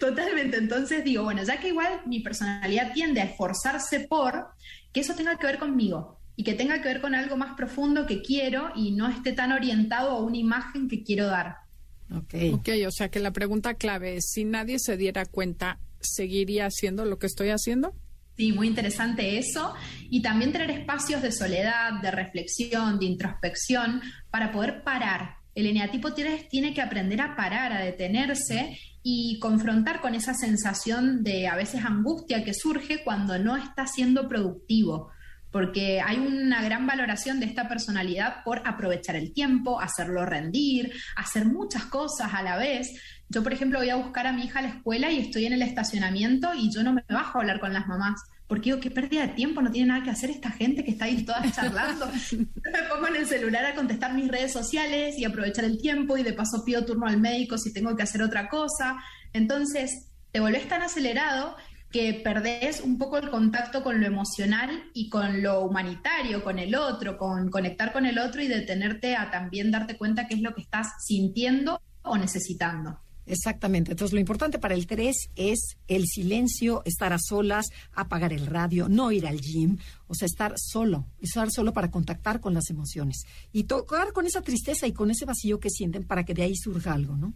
Totalmente. 0.00 0.56
Entonces 0.56 1.04
digo, 1.04 1.24
bueno, 1.24 1.44
ya 1.44 1.60
que 1.60 1.68
igual 1.68 2.00
mi 2.06 2.20
personalidad 2.20 2.92
tiende 2.92 3.20
a 3.20 3.24
esforzarse 3.24 4.00
por 4.00 4.48
que 4.92 5.00
eso 5.00 5.14
tenga 5.14 5.36
que 5.36 5.46
ver 5.46 5.58
conmigo 5.58 6.18
y 6.34 6.44
que 6.44 6.54
tenga 6.54 6.80
que 6.80 6.88
ver 6.88 7.00
con 7.00 7.14
algo 7.14 7.36
más 7.36 7.54
profundo 7.56 8.06
que 8.06 8.22
quiero 8.22 8.72
y 8.74 8.92
no 8.92 9.08
esté 9.08 9.32
tan 9.32 9.52
orientado 9.52 10.10
a 10.10 10.20
una 10.20 10.36
imagen 10.36 10.88
que 10.88 11.02
quiero 11.02 11.26
dar. 11.26 11.56
Okay. 12.10 12.52
ok, 12.52 12.68
o 12.86 12.90
sea 12.90 13.08
que 13.08 13.18
la 13.18 13.32
pregunta 13.32 13.74
clave 13.74 14.16
es, 14.16 14.30
si 14.30 14.44
nadie 14.44 14.78
se 14.78 14.96
diera 14.96 15.26
cuenta, 15.26 15.80
¿seguiría 16.00 16.66
haciendo 16.66 17.04
lo 17.04 17.18
que 17.18 17.26
estoy 17.26 17.48
haciendo? 17.48 17.94
Sí, 18.36 18.52
muy 18.52 18.68
interesante 18.68 19.38
eso. 19.38 19.74
Y 20.10 20.20
también 20.20 20.52
tener 20.52 20.70
espacios 20.70 21.22
de 21.22 21.32
soledad, 21.32 22.00
de 22.02 22.10
reflexión, 22.10 22.98
de 22.98 23.06
introspección, 23.06 24.02
para 24.30 24.52
poder 24.52 24.82
parar. 24.84 25.36
El 25.54 25.66
eneatipo 25.66 26.12
tiene, 26.12 26.46
tiene 26.50 26.74
que 26.74 26.82
aprender 26.82 27.20
a 27.22 27.34
parar, 27.34 27.72
a 27.72 27.80
detenerse 27.80 28.78
y 29.02 29.38
confrontar 29.38 30.02
con 30.02 30.14
esa 30.14 30.34
sensación 30.34 31.22
de 31.24 31.48
a 31.48 31.56
veces 31.56 31.84
angustia 31.84 32.44
que 32.44 32.52
surge 32.52 33.02
cuando 33.02 33.38
no 33.38 33.56
está 33.56 33.86
siendo 33.86 34.28
productivo 34.28 35.10
porque 35.56 36.02
hay 36.02 36.18
una 36.18 36.60
gran 36.60 36.86
valoración 36.86 37.40
de 37.40 37.46
esta 37.46 37.66
personalidad 37.66 38.44
por 38.44 38.60
aprovechar 38.68 39.16
el 39.16 39.32
tiempo, 39.32 39.80
hacerlo 39.80 40.26
rendir, 40.26 40.92
hacer 41.16 41.46
muchas 41.46 41.86
cosas 41.86 42.34
a 42.34 42.42
la 42.42 42.58
vez. 42.58 42.92
Yo, 43.30 43.42
por 43.42 43.54
ejemplo, 43.54 43.78
voy 43.78 43.88
a 43.88 43.96
buscar 43.96 44.26
a 44.26 44.34
mi 44.34 44.44
hija 44.44 44.58
a 44.58 44.62
la 44.62 44.68
escuela 44.68 45.10
y 45.10 45.18
estoy 45.18 45.46
en 45.46 45.54
el 45.54 45.62
estacionamiento 45.62 46.52
y 46.52 46.70
yo 46.70 46.82
no 46.82 46.92
me 46.92 47.02
bajo 47.08 47.38
a 47.38 47.40
hablar 47.40 47.58
con 47.58 47.72
las 47.72 47.86
mamás. 47.86 48.20
Porque 48.46 48.64
digo, 48.64 48.80
qué 48.80 48.90
pérdida 48.90 49.22
de 49.22 49.32
tiempo, 49.32 49.62
no 49.62 49.70
tiene 49.70 49.88
nada 49.88 50.04
que 50.04 50.10
hacer 50.10 50.28
esta 50.28 50.50
gente 50.50 50.84
que 50.84 50.90
está 50.90 51.06
ahí 51.06 51.22
toda 51.22 51.50
charlando. 51.50 52.06
me 52.06 52.82
pongo 52.90 53.08
en 53.08 53.16
el 53.16 53.26
celular 53.26 53.64
a 53.64 53.74
contestar 53.74 54.12
mis 54.12 54.28
redes 54.28 54.52
sociales 54.52 55.18
y 55.18 55.24
aprovechar 55.24 55.64
el 55.64 55.80
tiempo 55.80 56.18
y 56.18 56.22
de 56.22 56.34
paso 56.34 56.66
pido 56.66 56.84
turno 56.84 57.06
al 57.06 57.18
médico 57.18 57.56
si 57.56 57.72
tengo 57.72 57.96
que 57.96 58.02
hacer 58.02 58.20
otra 58.20 58.50
cosa. 58.50 58.98
Entonces, 59.32 60.10
te 60.32 60.40
volvés 60.40 60.68
tan 60.68 60.82
acelerado 60.82 61.56
que 61.90 62.14
perdés 62.14 62.80
un 62.80 62.98
poco 62.98 63.16
el 63.18 63.30
contacto 63.30 63.82
con 63.82 64.00
lo 64.00 64.06
emocional 64.06 64.90
y 64.92 65.08
con 65.08 65.42
lo 65.42 65.62
humanitario, 65.62 66.42
con 66.42 66.58
el 66.58 66.74
otro, 66.74 67.16
con 67.16 67.50
conectar 67.50 67.92
con 67.92 68.06
el 68.06 68.18
otro 68.18 68.42
y 68.42 68.48
detenerte 68.48 69.16
a 69.16 69.30
también 69.30 69.70
darte 69.70 69.96
cuenta 69.96 70.26
qué 70.26 70.34
es 70.34 70.42
lo 70.42 70.54
que 70.54 70.62
estás 70.62 70.88
sintiendo 71.06 71.80
o 72.02 72.16
necesitando. 72.16 73.00
Exactamente. 73.26 73.90
Entonces, 73.90 74.12
lo 74.14 74.20
importante 74.20 74.58
para 74.58 74.74
el 74.74 74.86
3 74.86 75.30
es 75.34 75.76
el 75.88 76.06
silencio, 76.06 76.82
estar 76.84 77.12
a 77.12 77.18
solas, 77.18 77.66
apagar 77.92 78.32
el 78.32 78.46
radio, 78.46 78.88
no 78.88 79.10
ir 79.10 79.26
al 79.26 79.40
gym, 79.40 79.78
o 80.06 80.14
sea, 80.14 80.26
estar 80.26 80.54
solo, 80.56 81.06
estar 81.20 81.50
solo 81.50 81.72
para 81.72 81.90
contactar 81.90 82.40
con 82.40 82.54
las 82.54 82.70
emociones 82.70 83.24
y 83.52 83.64
tocar 83.64 84.12
con 84.12 84.26
esa 84.26 84.42
tristeza 84.42 84.86
y 84.86 84.92
con 84.92 85.10
ese 85.10 85.24
vacío 85.24 85.58
que 85.58 85.70
sienten 85.70 86.04
para 86.04 86.24
que 86.24 86.34
de 86.34 86.42
ahí 86.44 86.54
surja 86.54 86.92
algo, 86.92 87.16
¿no? 87.16 87.34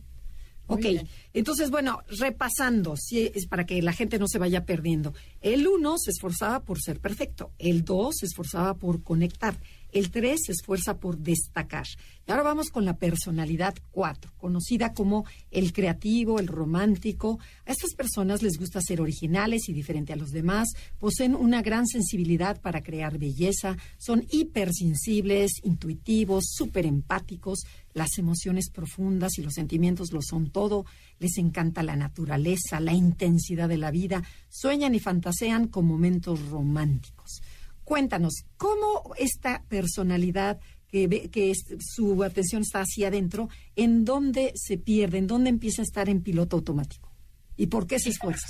Ok, 0.74 0.86
entonces, 1.32 1.70
bueno, 1.70 2.02
repasando, 2.18 2.96
si 2.96 3.26
es 3.34 3.46
para 3.46 3.66
que 3.66 3.82
la 3.82 3.92
gente 3.92 4.18
no 4.18 4.28
se 4.28 4.38
vaya 4.38 4.64
perdiendo. 4.64 5.14
El 5.40 5.66
uno 5.66 5.96
se 5.98 6.10
esforzaba 6.10 6.60
por 6.64 6.80
ser 6.80 7.00
perfecto, 7.00 7.52
el 7.58 7.84
dos 7.84 8.16
se 8.18 8.26
esforzaba 8.26 8.74
por 8.74 9.02
conectar, 9.02 9.58
el 9.92 10.10
3 10.10 10.38
se 10.46 10.52
esfuerza 10.52 10.98
por 10.98 11.18
destacar. 11.18 11.86
Y 12.26 12.30
ahora 12.30 12.42
vamos 12.42 12.70
con 12.70 12.84
la 12.84 12.96
personalidad 12.96 13.74
4, 13.90 14.32
conocida 14.36 14.92
como 14.92 15.24
el 15.50 15.72
creativo, 15.72 16.38
el 16.38 16.46
romántico. 16.46 17.38
A 17.66 17.72
estas 17.72 17.94
personas 17.94 18.42
les 18.42 18.58
gusta 18.58 18.80
ser 18.80 19.00
originales 19.00 19.68
y 19.68 19.72
diferente 19.72 20.12
a 20.12 20.16
los 20.16 20.30
demás, 20.30 20.68
poseen 20.98 21.34
una 21.34 21.62
gran 21.62 21.86
sensibilidad 21.86 22.60
para 22.60 22.82
crear 22.82 23.18
belleza, 23.18 23.76
son 23.98 24.26
hipersensibles, 24.30 25.52
intuitivos, 25.64 26.44
súper 26.52 26.86
empáticos, 26.86 27.60
las 27.94 28.18
emociones 28.18 28.70
profundas 28.70 29.38
y 29.38 29.42
los 29.42 29.54
sentimientos 29.54 30.12
lo 30.12 30.20
son 30.22 30.50
todo, 30.50 30.84
les 31.18 31.36
encanta 31.38 31.82
la 31.82 31.96
naturaleza, 31.96 32.80
la 32.80 32.92
intensidad 32.92 33.68
de 33.68 33.78
la 33.78 33.90
vida, 33.90 34.22
sueñan 34.48 34.94
y 34.94 35.00
fantasean 35.00 35.66
con 35.68 35.86
momentos 35.86 36.48
románticos. 36.48 37.42
Cuéntanos, 37.90 38.44
¿cómo 38.56 39.16
esta 39.18 39.64
personalidad 39.68 40.60
que, 40.86 41.28
que 41.28 41.52
su 41.80 42.22
atención 42.22 42.62
está 42.62 42.82
hacia 42.82 43.08
adentro, 43.08 43.48
en 43.74 44.04
dónde 44.04 44.52
se 44.54 44.78
pierde, 44.78 45.18
en 45.18 45.26
dónde 45.26 45.50
empieza 45.50 45.82
a 45.82 45.86
estar 45.86 46.08
en 46.08 46.22
piloto 46.22 46.54
automático? 46.54 47.12
¿Y 47.56 47.66
por 47.66 47.88
qué 47.88 47.98
se 47.98 48.10
esfuerza? 48.10 48.46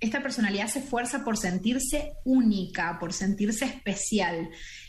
Esta 0.00 0.22
personalidad 0.22 0.68
se 0.68 0.78
esfuerza 0.78 1.22
por 1.22 1.36
sentirse 1.36 2.14
única, 2.24 2.96
por 2.98 3.12
sentirse 3.12 3.66
especial. 3.66 4.48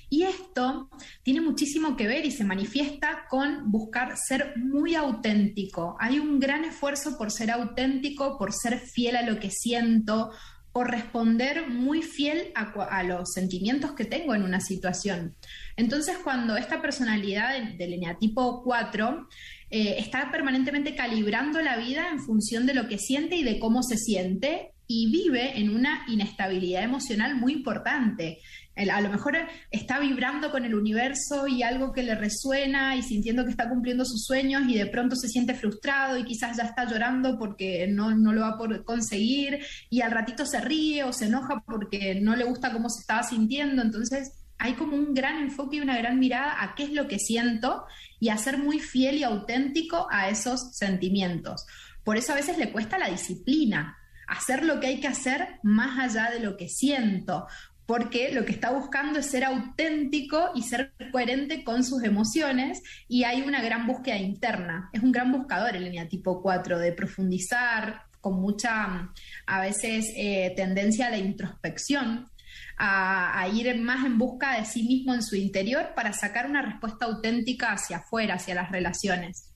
Y 0.10 0.24
esto 0.24 0.90
tiene 1.22 1.42
muchísimo 1.42 1.98
que 1.98 2.08
ver 2.08 2.26
y 2.26 2.32
se 2.32 2.46
manifiesta 2.46 3.26
con 3.30 3.70
buscar 3.70 4.16
ser 4.16 4.54
muy 4.56 4.96
auténtico. 4.96 5.98
Hay 6.00 6.20
un 6.20 6.40
gran 6.40 6.64
esfuerzo 6.64 7.18
por 7.18 7.32
ser 7.32 7.52
auténtico, 7.52 8.38
por 8.38 8.54
ser 8.54 8.80
fiel 8.80 9.18
a 9.18 9.30
lo 9.30 9.42
que 9.42 9.52
siento, 9.52 10.32
o 10.76 10.84
responder 10.84 11.70
muy 11.70 12.02
fiel 12.02 12.52
a, 12.56 13.04
los 13.04 13.32
sentimientos 13.34 13.94
que 13.94 14.06
tengo 14.06 14.34
en 14.34 14.42
una 14.42 14.60
situación. 14.60 15.36
Entonces, 15.78 16.18
cuando 16.24 16.58
esta 16.58 16.82
personalidad 16.82 17.62
del 17.78 17.94
eneatipo 17.94 18.64
4 18.64 19.28
eh, 19.70 19.96
está 20.00 20.32
permanentemente 20.32 20.96
calibrando 20.96 21.62
la 21.62 21.78
vida 21.78 22.10
en 22.12 22.20
función 22.20 22.66
de 22.66 22.74
lo 22.74 22.88
que 22.88 22.98
siente 22.98 23.36
y 23.36 23.44
de 23.44 23.60
cómo 23.60 23.84
se 23.84 23.98
siente, 23.98 24.74
y 24.94 25.12
vive 25.12 25.60
en 25.60 25.76
una 25.76 26.04
inestabilidad 26.08 26.84
emocional 26.84 27.36
muy 27.36 27.54
importante 27.54 28.40
a 28.76 29.02
lo 29.02 29.10
mejor 29.10 29.38
está 29.70 30.00
vibrando 30.00 30.52
con 30.52 30.66
el 30.66 30.74
universo 30.74 31.48
y 31.48 31.62
algo 31.62 31.94
que 31.94 32.04
le 32.04 32.16
resuena 32.16 32.96
y 32.96 33.04
sintiendo 33.04 33.44
que 33.44 33.52
está 33.52 33.70
cumpliendo 33.70 34.04
sus 34.04 34.26
sueños 34.26 34.64
y 34.68 34.78
de 34.78 34.88
pronto 34.88 35.16
se 35.16 35.28
siente 35.28 35.54
frustrado 35.54 36.18
y 36.18 36.24
quizás 36.24 36.58
ya 36.58 36.64
está 36.64 36.86
llorando 36.86 37.38
porque 37.38 37.88
no, 37.88 38.16
no 38.16 38.34
lo 38.34 38.42
va 38.42 38.50
a 38.50 38.84
conseguir 38.84 39.60
y 39.90 40.02
al 40.02 40.12
ratito 40.12 40.46
se 40.46 40.60
ríe 40.60 41.04
o 41.04 41.14
se 41.14 41.26
enoja 41.26 41.64
porque 41.66 42.20
no 42.20 42.36
le 42.36 42.46
gusta 42.46 42.74
cómo 42.74 42.90
se 42.90 43.02
estaba 43.02 43.22
sintiendo. 43.22 43.82
Entonces 43.84 44.32
hay 44.58 44.74
como 44.74 44.96
un 44.96 45.14
gran 45.14 45.38
enfoque 45.38 45.78
y 45.78 45.82
una 45.82 45.98
gran 45.98 46.20
mirada 46.20 46.64
a 46.64 46.74
qué 46.74 46.84
es 46.84 46.92
lo 46.94 47.08
que 47.08 47.20
siento 47.20 47.86
y 48.20 48.30
a 48.30 48.38
ser 48.38 48.58
muy 48.58 48.80
fiel 48.80 49.18
y 49.18 49.24
auténtico 49.24 50.08
a 50.10 50.30
esos 50.30 50.76
sentimientos. 50.76 51.66
Por 52.04 52.18
eso 52.18 52.34
a 52.34 52.38
veces 52.38 52.58
le 52.58 52.72
cuesta 52.72 52.98
la 52.98 53.10
disciplina, 53.10 53.98
hacer 54.34 54.64
lo 54.64 54.80
que 54.80 54.88
hay 54.88 55.00
que 55.00 55.08
hacer 55.08 55.60
más 55.64 56.00
allá 56.00 56.32
de 56.32 56.40
lo 56.40 56.58
que 56.58 56.68
siento, 56.68 57.48
porque 57.86 58.32
lo 58.32 58.46
que 58.46 58.52
está 58.52 58.72
buscando 58.72 59.20
es 59.20 59.28
ser 59.28 59.44
auténtico 59.44 60.52
y 60.56 60.64
ser 60.64 60.94
coherente 61.12 61.64
con 61.64 61.84
sus 61.84 62.04
emociones 62.04 62.82
y 63.08 63.26
hay 63.26 63.42
una 63.42 63.62
gran 63.62 63.86
búsqueda 63.86 64.18
interna. 64.18 64.90
Es 64.94 65.04
un 65.04 65.12
gran 65.12 65.32
buscador 65.32 65.76
el 65.76 65.88
eneatipo 65.88 66.42
4 66.42 66.80
de 66.80 66.94
profundizar 66.94 68.04
con 68.22 68.40
mucha, 68.40 69.12
a 69.46 69.62
veces, 69.62 70.12
eh, 70.16 70.54
tendencia 70.56 71.08
a 71.08 71.10
la 71.10 71.18
introspección, 71.18 72.30
a, 72.78 73.40
a, 73.40 73.48
ir 73.50 73.76
más 73.82 74.06
en 74.06 74.18
busca 74.18 74.58
de 74.58 74.66
sí 74.66 74.84
mismo 74.84 75.14
en 75.14 75.22
su 75.22 75.36
interior 75.36 75.90
para 75.94 76.14
sacar 76.14 76.50
una 76.50 76.62
respuesta 76.62 77.06
auténtica 77.06 77.74
hacia 77.74 77.98
afuera, 77.98 78.36
hacia 78.36 78.56
las 78.56 78.72
relaciones. 78.72 79.54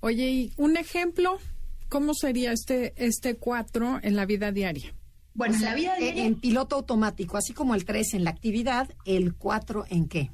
Oye, 0.00 0.30
y 0.30 0.52
un 0.56 0.76
ejemplo, 0.76 1.38
¿cómo 1.88 2.14
sería 2.14 2.52
este, 2.52 2.94
este 2.96 3.36
4 3.36 4.00
en 4.02 4.16
la 4.16 4.26
vida 4.26 4.52
diaria? 4.52 4.94
Bueno, 5.34 5.54
en 5.54 5.62
la 5.62 5.74
vida 5.74 5.94
En 5.98 6.34
piloto 6.40 6.76
automático, 6.76 7.36
así 7.36 7.52
como 7.52 7.74
el 7.74 7.84
3 7.84 8.14
en 8.14 8.24
la 8.24 8.30
actividad, 8.30 8.88
¿el 9.04 9.34
4 9.34 9.84
en 9.88 10.08
qué? 10.08 10.30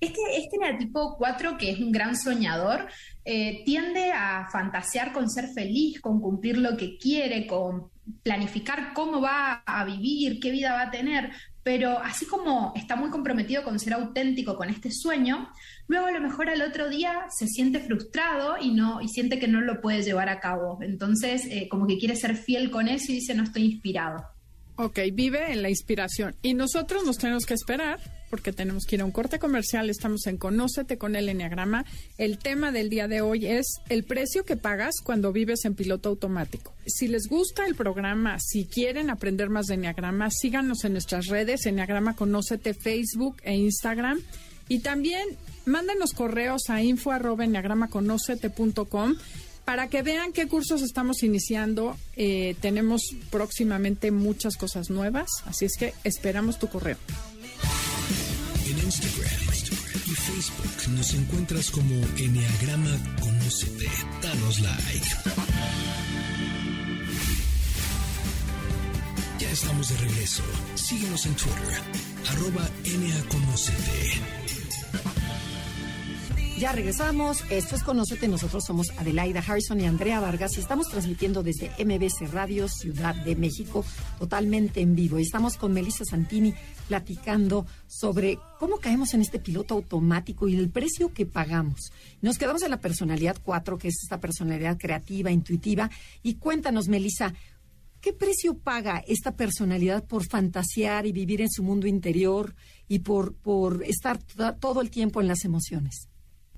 Este, 0.00 0.20
este 0.36 0.58
tipo 0.78 1.16
4, 1.16 1.56
que 1.56 1.70
es 1.70 1.78
un 1.78 1.90
gran 1.90 2.16
soñador, 2.16 2.86
eh, 3.24 3.62
tiende 3.64 4.12
a 4.12 4.46
fantasear 4.52 5.12
con 5.12 5.30
ser 5.30 5.48
feliz, 5.48 6.00
con 6.00 6.20
cumplir 6.20 6.58
lo 6.58 6.76
que 6.76 6.98
quiere, 6.98 7.46
con 7.46 7.90
planificar 8.22 8.92
cómo 8.94 9.20
va 9.20 9.62
a 9.66 9.84
vivir, 9.84 10.38
qué 10.38 10.50
vida 10.50 10.72
va 10.72 10.82
a 10.82 10.90
tener, 10.90 11.30
pero 11.66 11.98
así 11.98 12.26
como 12.26 12.72
está 12.76 12.94
muy 12.94 13.10
comprometido 13.10 13.64
con 13.64 13.80
ser 13.80 13.94
auténtico 13.94 14.54
con 14.54 14.70
este 14.70 14.92
sueño, 14.92 15.50
luego 15.88 16.06
a 16.06 16.12
lo 16.12 16.20
mejor 16.20 16.48
al 16.48 16.62
otro 16.62 16.88
día 16.88 17.26
se 17.36 17.48
siente 17.48 17.80
frustrado 17.80 18.54
y 18.56 18.70
no 18.70 19.00
y 19.00 19.08
siente 19.08 19.40
que 19.40 19.48
no 19.48 19.60
lo 19.60 19.80
puede 19.80 20.04
llevar 20.04 20.28
a 20.28 20.38
cabo. 20.38 20.78
Entonces, 20.80 21.44
eh, 21.50 21.66
como 21.68 21.88
que 21.88 21.98
quiere 21.98 22.14
ser 22.14 22.36
fiel 22.36 22.70
con 22.70 22.86
eso 22.86 23.10
y 23.10 23.16
dice 23.16 23.34
no 23.34 23.42
estoy 23.42 23.64
inspirado. 23.64 24.24
Ok, 24.76 25.00
vive 25.12 25.50
en 25.50 25.60
la 25.60 25.68
inspiración. 25.68 26.36
Y 26.40 26.54
nosotros 26.54 27.04
nos 27.04 27.18
tenemos 27.18 27.44
que 27.44 27.54
esperar 27.54 27.98
porque 28.30 28.52
tenemos 28.52 28.84
que 28.84 28.96
ir 28.96 29.02
a 29.02 29.04
un 29.04 29.12
corte 29.12 29.38
comercial. 29.38 29.90
Estamos 29.90 30.26
en 30.26 30.36
Conócete 30.36 30.98
con 30.98 31.16
el 31.16 31.28
Enneagrama. 31.28 31.84
El 32.18 32.38
tema 32.38 32.72
del 32.72 32.90
día 32.90 33.08
de 33.08 33.20
hoy 33.20 33.46
es 33.46 33.66
el 33.88 34.04
precio 34.04 34.44
que 34.44 34.56
pagas 34.56 34.96
cuando 35.02 35.32
vives 35.32 35.64
en 35.64 35.74
piloto 35.74 36.08
automático. 36.08 36.74
Si 36.86 37.08
les 37.08 37.28
gusta 37.28 37.66
el 37.66 37.74
programa, 37.74 38.38
si 38.40 38.64
quieren 38.64 39.10
aprender 39.10 39.50
más 39.50 39.66
de 39.66 39.74
Enneagrama, 39.74 40.30
síganos 40.30 40.84
en 40.84 40.92
nuestras 40.92 41.26
redes, 41.26 41.66
Enneagrama 41.66 42.16
Conócete, 42.16 42.74
Facebook 42.74 43.36
e 43.42 43.54
Instagram. 43.54 44.20
Y 44.68 44.80
también 44.80 45.26
mándenos 45.64 46.12
correos 46.12 46.68
a 46.68 46.82
info 46.82 47.12
para 49.64 49.88
que 49.88 50.02
vean 50.02 50.32
qué 50.32 50.46
cursos 50.46 50.80
estamos 50.80 51.22
iniciando. 51.24 51.96
Eh, 52.16 52.56
tenemos 52.60 53.02
próximamente 53.30 54.12
muchas 54.12 54.56
cosas 54.56 54.90
nuevas, 54.90 55.28
así 55.44 55.64
es 55.64 55.76
que 55.76 55.92
esperamos 56.04 56.58
tu 56.58 56.68
correo. 56.68 56.96
Instagram 58.86 59.40
y 60.06 60.14
Facebook 60.14 60.94
nos 60.94 61.12
encuentras 61.14 61.70
como 61.72 61.94
Enneagrama 62.16 62.96
Conocete. 63.20 63.90
Danos 64.22 64.60
like. 64.60 65.06
Ya 69.40 69.50
estamos 69.50 69.88
de 69.88 69.96
regreso. 69.96 70.44
Síguenos 70.76 71.26
en 71.26 71.34
Twitter, 71.34 71.82
arroba. 72.30 72.70
Ya 76.58 76.72
regresamos. 76.72 77.42
Esto 77.50 77.76
es 77.76 77.82
Conocete. 77.82 78.28
Nosotros 78.28 78.64
somos 78.64 78.90
Adelaida 78.98 79.42
Harrison 79.46 79.80
y 79.80 79.84
Andrea 79.84 80.20
Vargas 80.20 80.56
y 80.56 80.60
estamos 80.60 80.88
transmitiendo 80.88 81.42
desde 81.42 81.70
MBC 81.84 82.32
Radio 82.32 82.68
Ciudad 82.68 83.14
de 83.14 83.36
México 83.36 83.84
totalmente 84.18 84.80
en 84.80 84.94
vivo. 84.94 85.18
Estamos 85.18 85.56
con 85.56 85.72
Melissa 85.72 86.04
Santini 86.04 86.54
platicando 86.88 87.66
sobre 87.86 88.38
cómo 88.58 88.78
caemos 88.78 89.14
en 89.14 89.20
este 89.20 89.38
piloto 89.38 89.74
automático 89.74 90.48
y 90.48 90.56
el 90.56 90.70
precio 90.70 91.12
que 91.12 91.26
pagamos. 91.26 91.92
Nos 92.22 92.38
quedamos 92.38 92.62
en 92.62 92.70
la 92.70 92.80
personalidad 92.80 93.36
4, 93.42 93.78
que 93.78 93.88
es 93.88 93.96
esta 94.02 94.20
personalidad 94.20 94.78
creativa, 94.78 95.30
intuitiva. 95.30 95.90
Y 96.22 96.34
cuéntanos, 96.34 96.88
Melissa, 96.88 97.34
¿qué 98.00 98.12
precio 98.12 98.58
paga 98.58 99.02
esta 99.06 99.36
personalidad 99.36 100.04
por 100.04 100.26
fantasear 100.26 101.06
y 101.06 101.12
vivir 101.12 101.40
en 101.40 101.50
su 101.50 101.62
mundo 101.62 101.86
interior 101.86 102.54
y 102.88 103.00
por, 103.00 103.34
por 103.34 103.84
estar 103.84 104.18
todo 104.58 104.80
el 104.80 104.90
tiempo 104.90 105.20
en 105.20 105.28
las 105.28 105.44
emociones? 105.44 106.08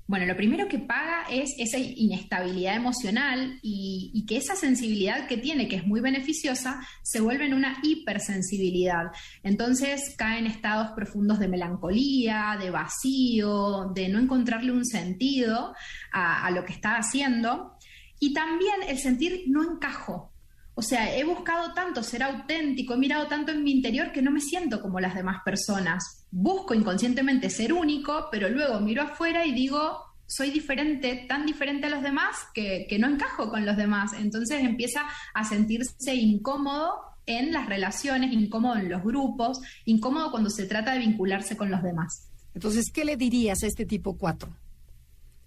Bueno, 0.09 0.25
lo 0.25 0.35
primero 0.35 0.67
que 0.67 0.79
paga 0.79 1.25
es 1.29 1.53
esa 1.59 1.77
inestabilidad 1.77 2.75
emocional 2.75 3.59
y, 3.61 4.25
que 4.27 4.37
esa 4.37 4.55
sensibilidad 4.55 5.27
que 5.27 5.37
tiene, 5.37 5.67
que 5.67 5.75
es 5.75 5.85
muy 5.85 6.01
beneficiosa, 6.01 6.81
se 7.03 7.21
vuelve 7.21 7.45
en 7.45 7.53
una 7.53 7.77
hipersensibilidad. 7.83 9.11
Entonces 9.43 10.15
cae 10.17 10.39
en 10.39 10.47
estados 10.47 10.93
profundos 10.95 11.37
de 11.37 11.47
melancolía, 11.47 12.57
de 12.59 12.71
vacío, 12.71 13.91
de 13.93 14.09
no 14.09 14.17
encontrarle 14.17 14.71
un 14.71 14.83
sentido 14.83 15.75
a, 16.11 16.43
a 16.43 16.49
lo 16.49 16.65
que 16.65 16.73
está 16.73 16.97
haciendo. 16.97 17.77
Y 18.19 18.33
también 18.33 18.77
el 18.87 18.97
sentir 18.97 19.43
no 19.45 19.61
encajo, 19.61 20.33
o 20.73 20.81
sea, 20.81 21.15
he 21.15 21.23
buscado 21.23 21.73
tanto 21.73 22.01
ser 22.01 22.23
auténtico, 22.23 22.95
he 22.95 22.97
mirado 22.97 23.27
tanto 23.27 23.51
en 23.51 23.63
mi 23.63 23.73
interior 23.73 24.11
que 24.11 24.23
no 24.23 24.31
me 24.31 24.41
siento 24.41 24.81
como 24.81 24.99
las 24.99 25.13
demás 25.13 25.41
personas. 25.45 26.18
Busco 26.31 26.73
inconscientemente 26.73 27.49
ser 27.49 27.73
único, 27.73 28.27
pero 28.31 28.49
luego 28.49 28.79
miro 28.79 29.01
afuera 29.01 29.45
y 29.45 29.51
digo, 29.51 30.09
soy 30.29 30.51
diferente, 30.51 31.25
tan 31.27 31.45
diferente 31.45 31.87
a 31.87 31.89
los 31.89 32.03
demás 32.03 32.35
que, 32.53 32.87
no 32.99 33.07
encajo 33.07 33.49
con 33.49 33.65
los 33.65 33.75
demás. 33.75 34.13
Entonces 34.13 34.61
empieza 34.61 35.01
a 35.33 35.43
sentirse 35.43 36.13
incómodo 36.13 36.99
en 37.25 37.51
las 37.51 37.67
relaciones, 37.67 38.31
incómodo 38.31 38.75
en 38.75 38.89
los 38.89 39.03
grupos, 39.03 39.59
incómodo 39.85 40.29
cuando 40.29 40.51
se 40.51 40.65
trata 40.65 40.93
de 40.93 40.99
vincularse 40.99 41.57
con 41.57 41.71
los 41.71 41.81
demás. 41.81 42.29
Entonces, 42.53 42.91
¿qué 42.93 43.05
le 43.05 43.17
dirías 43.17 43.63
a 43.63 43.67
este 43.67 43.85
tipo 43.85 44.17
4? 44.17 44.49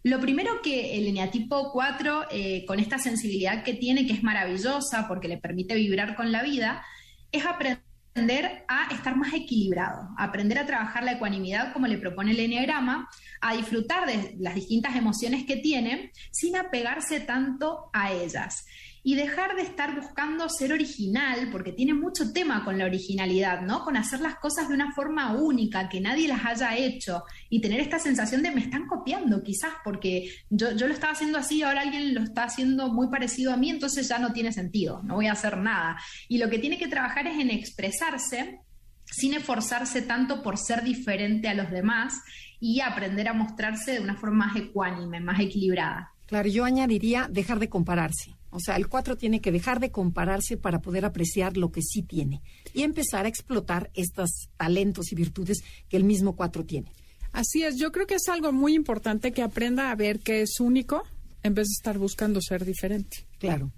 Lo 0.05 0.21
primero 0.21 0.63
que 0.63 0.99
el 0.99 1.07
eneatipo 1.07 1.71
4, 1.73 2.25
eh, 2.33 2.65
con 2.67 2.81
esta 2.81 2.99
sensibilidad 2.99 3.63
que 3.63 3.75
tiene, 3.75 4.05
que 4.05 4.15
es 4.15 4.23
maravillosa 4.25 5.07
porque 5.07 5.29
le 5.29 5.39
permite 5.39 5.77
vibrar 5.77 6.17
con 6.17 6.33
la 6.33 6.43
vida, 6.43 6.85
es 7.31 7.47
aprender 7.47 7.92
a 8.15 8.95
estar 8.95 9.17
más 9.17 9.33
equilibrado, 9.33 10.09
aprender 10.19 10.59
a 10.59 10.67
trabajar 10.67 11.03
la 11.03 11.13
ecuanimidad 11.13 11.73
como 11.73 11.87
le 11.87 11.99
propone 11.99 12.33
el 12.33 12.41
enneagrama, 12.41 13.09
a 13.41 13.55
disfrutar 13.55 14.07
de 14.07 14.37
las 14.39 14.55
distintas 14.55 14.97
emociones 14.97 15.45
que 15.45 15.57
tiene 15.57 16.13
sin 16.31 16.57
apegarse 16.57 17.21
tanto 17.21 17.91
a 17.93 18.13
ellas 18.13 18.67
y 19.05 19.17
dejar 19.17 19.57
de 19.57 19.63
estar 19.63 19.95
buscando 20.01 20.49
ser 20.49 20.73
original, 20.73 21.49
porque 21.51 21.73
tiene 21.73 21.95
mucho 21.95 22.33
tema 22.33 22.65
con 22.65 22.79
la 22.79 22.85
originalidad, 22.85 23.63
¿no? 23.63 23.85
Con 23.85 23.97
hacer 23.97 24.21
las 24.21 24.37
cosas 24.37 24.69
de 24.69 24.75
una 24.75 24.93
forma 24.93 25.35
única, 25.35 25.89
que 25.89 26.01
nadie 26.01 26.29
las 26.29 26.45
haya 26.45 26.77
hecho, 26.77 27.25
y 27.49 27.61
tener 27.61 27.81
esta 27.81 27.99
sensación 27.99 28.43
de 28.43 28.53
me 28.53 28.61
están 28.61 28.87
copiando, 28.87 29.43
quizás, 29.43 29.73
porque 29.85 30.31
yo, 30.51 30.73
yo 30.77 30.87
lo 30.87 30.95
estaba 30.95 31.15
haciendo 31.15 31.39
así, 31.39 31.63
ahora 31.63 31.81
alguien 31.81 32.15
lo 32.15 32.23
está 32.23 32.45
haciendo 32.45 32.93
muy 32.93 33.09
parecido 33.09 33.53
a 33.53 33.57
mí, 33.57 33.71
entonces 33.71 34.09
ya 34.09 34.19
no 34.19 34.33
tiene 34.33 34.53
sentido, 34.53 35.03
no 35.03 35.17
voy 35.17 35.27
a 35.27 35.33
hacer 35.33 35.59
nada. 35.59 35.99
Y 36.29 36.39
lo 36.39 36.49
que 36.49 36.59
tiene 36.59 36.79
que 36.79 36.89
trabajar 36.89 37.27
es 37.27 37.39
en 37.39 37.51
expresarse 37.51 38.61
sin 39.05 39.35
esforzarse 39.35 40.03
tanto 40.03 40.43
por 40.43 40.57
ser 40.57 40.83
diferente 40.83 41.49
a 41.49 41.55
los 41.55 41.71
demás 41.71 42.15
y 42.61 42.81
aprender 42.81 43.29
a 43.29 43.35
mostrarse 43.35 43.93
de 43.93 44.01
una 44.01 44.17
forma 44.17 44.47
más 44.47 44.57
ecuánime, 44.57 45.21
más 45.21 45.41
equilibrada. 45.41 46.13
Claro, 46.27 46.49
yo 46.49 46.65
añadiría 46.65 47.29
dejar 47.31 47.59
de 47.59 47.69
compararse. 47.69 48.32
O 48.53 48.61
sea, 48.61 48.77
el 48.77 48.89
4 48.89 49.17
tiene 49.17 49.41
que 49.41 49.51
dejar 49.51 49.81
de 49.81 49.91
compararse 49.91 50.59
para 50.59 50.81
poder 50.81 51.05
apreciar 51.05 51.57
lo 51.57 51.73
que 51.73 51.83
sí 51.83 52.03
tiene 52.03 52.43
y 52.75 52.83
empezar 52.83 53.25
a 53.25 53.29
explotar 53.29 53.91
estos 53.95 54.51
talentos 54.57 55.11
y 55.11 55.17
virtudes 55.17 55.65
que 55.89 55.97
el 55.97 56.05
mismo 56.05 56.37
4 56.37 56.65
tiene. 56.65 56.93
Así 57.33 57.65
es, 57.65 57.77
yo 57.77 57.91
creo 57.93 58.07
que 58.07 58.17
es 58.17 58.29
algo 58.29 58.53
muy 58.53 58.75
importante 58.75 59.33
que 59.33 59.43
aprenda 59.43 59.91
a 59.91 59.95
ver 59.95 60.21
que 60.21 60.43
es 60.43 60.61
único 60.61 61.03
en 61.43 61.55
vez 61.55 61.69
de 61.69 61.73
estar 61.73 61.99
buscando 61.99 62.41
ser 62.43 62.65
diferente. 62.67 63.27
Claro. 63.39 63.73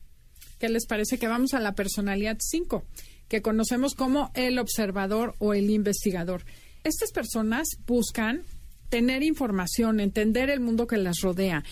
¿Qué 0.59 0.69
les 0.69 0.87
parece 0.87 1.19
que 1.19 1.29
vamos 1.29 1.55
a 1.55 1.61
la 1.61 1.75
personalidad 1.75 2.37
5, 2.41 2.85
que 3.29 3.43
conocemos 3.43 3.95
como 3.95 4.33
el 4.35 4.59
observador 4.59 5.37
o 5.39 5.55
el 5.55 5.71
investigador? 5.71 6.45
Estas 6.83 7.13
personas 7.13 7.69
buscan 7.87 8.43
tener 8.89 9.23
información, 9.23 10.01
entender 10.01 10.51
el 10.51 10.61
mundo 10.61 10.87
que 10.87 10.97
las 10.97 11.21
rodea 11.21 11.65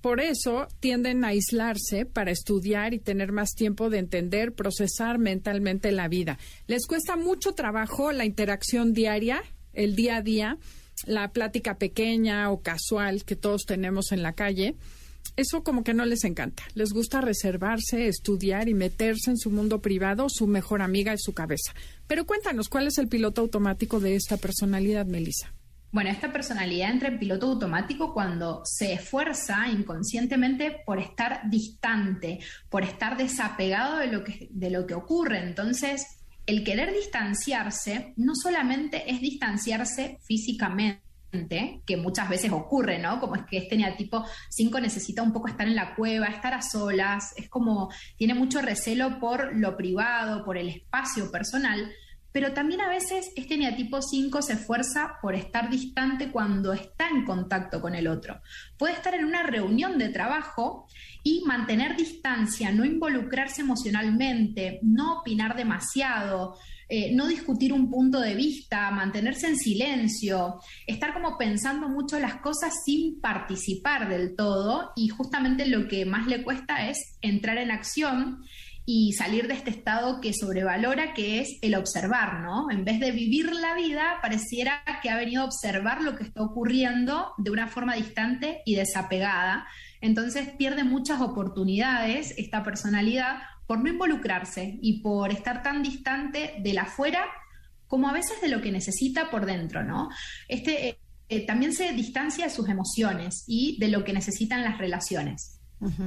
por 0.00 0.20
eso 0.20 0.68
tienden 0.80 1.24
a 1.24 1.28
aislarse 1.28 2.06
para 2.06 2.30
estudiar 2.30 2.94
y 2.94 2.98
tener 2.98 3.32
más 3.32 3.50
tiempo 3.50 3.90
de 3.90 3.98
entender, 3.98 4.52
procesar 4.52 5.18
mentalmente 5.18 5.92
la 5.92 6.08
vida. 6.08 6.38
Les 6.66 6.86
cuesta 6.86 7.16
mucho 7.16 7.52
trabajo 7.52 8.12
la 8.12 8.24
interacción 8.24 8.92
diaria, 8.92 9.42
el 9.72 9.96
día 9.96 10.16
a 10.16 10.22
día, 10.22 10.58
la 11.06 11.32
plática 11.32 11.78
pequeña 11.78 12.50
o 12.50 12.62
casual 12.62 13.24
que 13.24 13.36
todos 13.36 13.64
tenemos 13.64 14.12
en 14.12 14.22
la 14.22 14.32
calle. 14.32 14.76
Eso 15.36 15.62
como 15.62 15.84
que 15.84 15.94
no 15.94 16.04
les 16.04 16.24
encanta. 16.24 16.64
Les 16.74 16.92
gusta 16.92 17.20
reservarse, 17.20 18.08
estudiar 18.08 18.68
y 18.68 18.74
meterse 18.74 19.30
en 19.30 19.36
su 19.36 19.50
mundo 19.50 19.80
privado, 19.80 20.26
su 20.28 20.46
mejor 20.46 20.82
amiga 20.82 21.12
es 21.12 21.20
su 21.22 21.32
cabeza. 21.32 21.74
Pero 22.06 22.24
cuéntanos, 22.24 22.68
¿cuál 22.68 22.86
es 22.86 22.98
el 22.98 23.08
piloto 23.08 23.42
automático 23.42 24.00
de 24.00 24.16
esta 24.16 24.36
personalidad, 24.36 25.06
Melissa? 25.06 25.52
Bueno, 25.90 26.10
esta 26.10 26.30
personalidad 26.32 26.90
entra 26.90 27.08
en 27.08 27.18
piloto 27.18 27.46
automático 27.46 28.12
cuando 28.12 28.60
se 28.64 28.92
esfuerza 28.92 29.68
inconscientemente 29.68 30.82
por 30.84 30.98
estar 30.98 31.48
distante, 31.48 32.40
por 32.68 32.82
estar 32.82 33.16
desapegado 33.16 33.96
de 33.96 34.08
lo 34.08 34.22
que, 34.22 34.48
de 34.50 34.70
lo 34.70 34.86
que 34.86 34.94
ocurre. 34.94 35.42
Entonces, 35.42 36.18
el 36.44 36.62
querer 36.62 36.92
distanciarse 36.92 38.12
no 38.16 38.34
solamente 38.34 39.10
es 39.10 39.20
distanciarse 39.20 40.18
físicamente, 40.26 41.02
que 41.86 41.96
muchas 41.96 42.28
veces 42.28 42.52
ocurre, 42.52 42.98
¿no? 42.98 43.20
Como 43.20 43.36
es 43.36 43.42
que 43.44 43.58
este 43.58 43.76
neatipo 43.76 44.24
5 44.50 44.80
necesita 44.80 45.22
un 45.22 45.32
poco 45.32 45.48
estar 45.48 45.66
en 45.66 45.76
la 45.76 45.94
cueva, 45.94 46.26
estar 46.26 46.54
a 46.54 46.62
solas, 46.62 47.34
es 47.36 47.48
como 47.48 47.90
tiene 48.16 48.34
mucho 48.34 48.62
recelo 48.62 49.18
por 49.20 49.54
lo 49.56 49.76
privado, 49.76 50.44
por 50.44 50.56
el 50.56 50.68
espacio 50.68 51.30
personal, 51.30 51.90
pero 52.38 52.52
también 52.52 52.80
a 52.80 52.88
veces 52.88 53.32
este 53.34 53.58
neatipo 53.58 54.00
5 54.00 54.42
se 54.42 54.52
esfuerza 54.52 55.16
por 55.20 55.34
estar 55.34 55.68
distante 55.68 56.30
cuando 56.30 56.72
está 56.72 57.08
en 57.08 57.24
contacto 57.24 57.80
con 57.80 57.96
el 57.96 58.06
otro. 58.06 58.40
Puede 58.76 58.94
estar 58.94 59.12
en 59.16 59.24
una 59.24 59.42
reunión 59.42 59.98
de 59.98 60.10
trabajo 60.10 60.86
y 61.24 61.42
mantener 61.44 61.96
distancia, 61.96 62.70
no 62.70 62.84
involucrarse 62.84 63.62
emocionalmente, 63.62 64.78
no 64.82 65.18
opinar 65.18 65.56
demasiado, 65.56 66.56
eh, 66.88 67.12
no 67.12 67.26
discutir 67.26 67.72
un 67.72 67.90
punto 67.90 68.20
de 68.20 68.36
vista, 68.36 68.88
mantenerse 68.92 69.48
en 69.48 69.56
silencio, 69.56 70.60
estar 70.86 71.12
como 71.14 71.36
pensando 71.36 71.88
mucho 71.88 72.20
las 72.20 72.36
cosas 72.36 72.72
sin 72.84 73.20
participar 73.20 74.08
del 74.08 74.36
todo 74.36 74.92
y 74.94 75.08
justamente 75.08 75.66
lo 75.66 75.88
que 75.88 76.06
más 76.06 76.28
le 76.28 76.44
cuesta 76.44 76.88
es 76.88 77.18
entrar 77.20 77.58
en 77.58 77.72
acción 77.72 78.44
y 78.90 79.12
salir 79.12 79.48
de 79.48 79.52
este 79.52 79.68
estado 79.68 80.18
que 80.22 80.32
sobrevalora, 80.32 81.12
que 81.12 81.40
es 81.40 81.58
el 81.60 81.74
observar, 81.74 82.40
¿no? 82.40 82.70
En 82.70 82.86
vez 82.86 83.00
de 83.00 83.12
vivir 83.12 83.52
la 83.52 83.74
vida, 83.74 84.16
pareciera 84.22 84.82
que 85.02 85.10
ha 85.10 85.16
venido 85.18 85.42
a 85.42 85.44
observar 85.44 86.00
lo 86.00 86.16
que 86.16 86.24
está 86.24 86.40
ocurriendo 86.40 87.34
de 87.36 87.50
una 87.50 87.68
forma 87.68 87.96
distante 87.96 88.62
y 88.64 88.76
desapegada. 88.76 89.66
Entonces 90.00 90.48
pierde 90.56 90.84
muchas 90.84 91.20
oportunidades 91.20 92.32
esta 92.38 92.64
personalidad 92.64 93.40
por 93.66 93.78
no 93.78 93.90
involucrarse 93.90 94.78
y 94.80 95.02
por 95.02 95.32
estar 95.32 95.62
tan 95.62 95.82
distante 95.82 96.54
de 96.58 96.72
la 96.72 96.84
afuera 96.84 97.26
como 97.88 98.08
a 98.08 98.14
veces 98.14 98.40
de 98.40 98.48
lo 98.48 98.62
que 98.62 98.72
necesita 98.72 99.28
por 99.28 99.44
dentro, 99.44 99.84
¿no? 99.84 100.08
Este 100.48 100.88
eh, 100.88 100.98
eh, 101.28 101.44
también 101.44 101.74
se 101.74 101.92
distancia 101.92 102.46
de 102.46 102.50
sus 102.50 102.70
emociones 102.70 103.44
y 103.46 103.76
de 103.78 103.88
lo 103.88 104.02
que 104.02 104.14
necesitan 104.14 104.64
las 104.64 104.78
relaciones. 104.78 105.57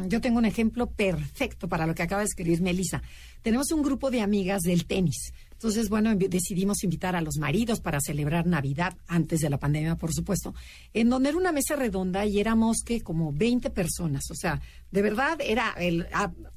Yo 0.07 0.19
tengo 0.19 0.37
un 0.37 0.45
ejemplo 0.45 0.87
perfecto 0.87 1.69
para 1.69 1.87
lo 1.87 1.95
que 1.95 2.03
acaba 2.03 2.21
de 2.21 2.27
escribir 2.27 2.61
Melissa. 2.61 3.01
Tenemos 3.41 3.71
un 3.71 3.81
grupo 3.81 4.11
de 4.11 4.21
amigas 4.21 4.61
del 4.61 4.85
tenis. 4.85 5.33
Entonces, 5.51 5.89
bueno, 5.89 6.15
decidimos 6.15 6.83
invitar 6.83 7.15
a 7.15 7.21
los 7.21 7.37
maridos 7.37 7.81
para 7.81 8.01
celebrar 8.01 8.47
Navidad, 8.47 8.97
antes 9.07 9.41
de 9.41 9.49
la 9.49 9.59
pandemia, 9.59 9.95
por 9.95 10.11
supuesto, 10.11 10.55
en 10.93 11.09
donde 11.09 11.29
era 11.29 11.37
una 11.37 11.51
mesa 11.51 11.75
redonda 11.75 12.25
y 12.25 12.39
éramos 12.39 12.77
que 12.83 13.01
como 13.01 13.31
20 13.31 13.69
personas. 13.69 14.23
O 14.31 14.35
sea, 14.35 14.59
de 14.89 15.01
verdad 15.01 15.37
era 15.39 15.71
el, 15.77 16.07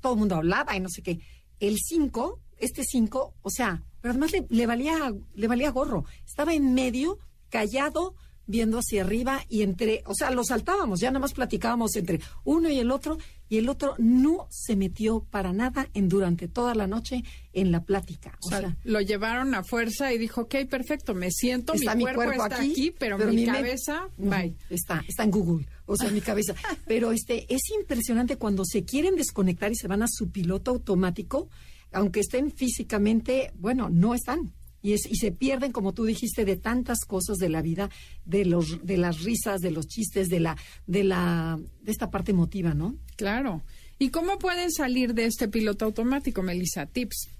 todo 0.00 0.14
el 0.14 0.18
mundo 0.18 0.36
hablaba 0.36 0.74
y 0.74 0.80
no 0.80 0.88
sé 0.88 1.02
qué. 1.02 1.20
El 1.60 1.76
5, 1.78 2.40
este 2.58 2.82
5, 2.82 3.34
o 3.42 3.50
sea, 3.50 3.82
pero 4.00 4.12
además 4.12 4.32
le, 4.48 4.66
valía, 4.66 5.14
le 5.34 5.48
valía 5.48 5.70
gorro. 5.70 6.04
Estaba 6.26 6.54
en 6.54 6.74
medio, 6.74 7.18
callado, 7.48 8.14
viendo 8.46 8.78
hacia 8.78 9.02
arriba 9.02 9.44
y 9.48 9.62
entre, 9.62 10.02
o 10.06 10.14
sea, 10.14 10.30
lo 10.30 10.44
saltábamos, 10.44 11.00
ya 11.00 11.10
nada 11.10 11.20
más 11.20 11.32
platicábamos 11.32 11.96
entre 11.96 12.20
uno 12.44 12.68
y 12.68 12.78
el 12.78 12.90
otro 12.90 13.18
y 13.48 13.58
el 13.58 13.68
otro 13.68 13.94
no 13.98 14.48
se 14.50 14.74
metió 14.74 15.20
para 15.30 15.52
nada 15.52 15.88
en 15.94 16.08
durante 16.08 16.48
toda 16.48 16.74
la 16.74 16.86
noche 16.86 17.24
en 17.52 17.72
la 17.72 17.84
plática. 17.84 18.36
O, 18.42 18.48
sea, 18.48 18.76
lo 18.84 19.00
llevaron 19.00 19.54
a 19.54 19.62
fuerza 19.62 20.12
y 20.12 20.18
dijo, 20.18 20.42
ok, 20.42 20.56
perfecto, 20.68 21.14
me 21.14 21.30
siento, 21.30 21.74
mi 21.74 22.02
cuerpo, 22.02 22.32
está 22.32 22.60
aquí, 22.60 22.94
pero, 22.98 23.18
mi, 23.18 23.46
cabeza, 23.46 24.08
bye. 24.16 24.56
Está, 24.70 25.04
está 25.06 25.24
en 25.24 25.30
Google, 25.30 25.66
o 25.86 25.96
sea, 25.96 26.10
mi 26.10 26.20
cabeza. 26.20 26.54
Pero 26.86 27.12
este, 27.12 27.52
es 27.52 27.62
impresionante 27.78 28.36
cuando 28.36 28.64
se 28.64 28.84
quieren 28.84 29.16
desconectar 29.16 29.70
y 29.70 29.76
se 29.76 29.88
van 29.88 30.02
a 30.02 30.06
su 30.08 30.30
piloto 30.30 30.70
automático, 30.70 31.48
aunque 31.92 32.20
estén 32.20 32.50
físicamente, 32.50 33.52
bueno, 33.56 33.88
no 33.90 34.14
están 34.14 34.52
y, 34.84 34.92
es, 34.92 35.10
y 35.10 35.16
se 35.16 35.32
pierden, 35.32 35.72
como 35.72 35.94
tú 35.94 36.04
dijiste, 36.04 36.44
de 36.44 36.58
tantas 36.58 37.06
cosas 37.06 37.38
de 37.38 37.48
la 37.48 37.62
vida, 37.62 37.88
de 38.26 38.44
los, 38.44 38.84
de 38.84 38.98
las 38.98 39.22
risas, 39.22 39.62
de 39.62 39.70
los 39.70 39.88
chistes, 39.88 40.28
de 40.28 40.40
la, 40.40 40.58
de 40.86 41.04
la, 41.04 41.58
de 41.80 41.90
esta 41.90 42.10
parte 42.10 42.32
emotiva, 42.32 42.74
¿no? 42.74 42.94
Claro. 43.16 43.62
¿Y 43.98 44.10
cómo 44.10 44.38
pueden 44.38 44.70
salir 44.70 45.14
de 45.14 45.24
este 45.24 45.48
piloto 45.48 45.86
automático, 45.86 46.42
Melissa? 46.42 46.84
Tips. 46.84 47.30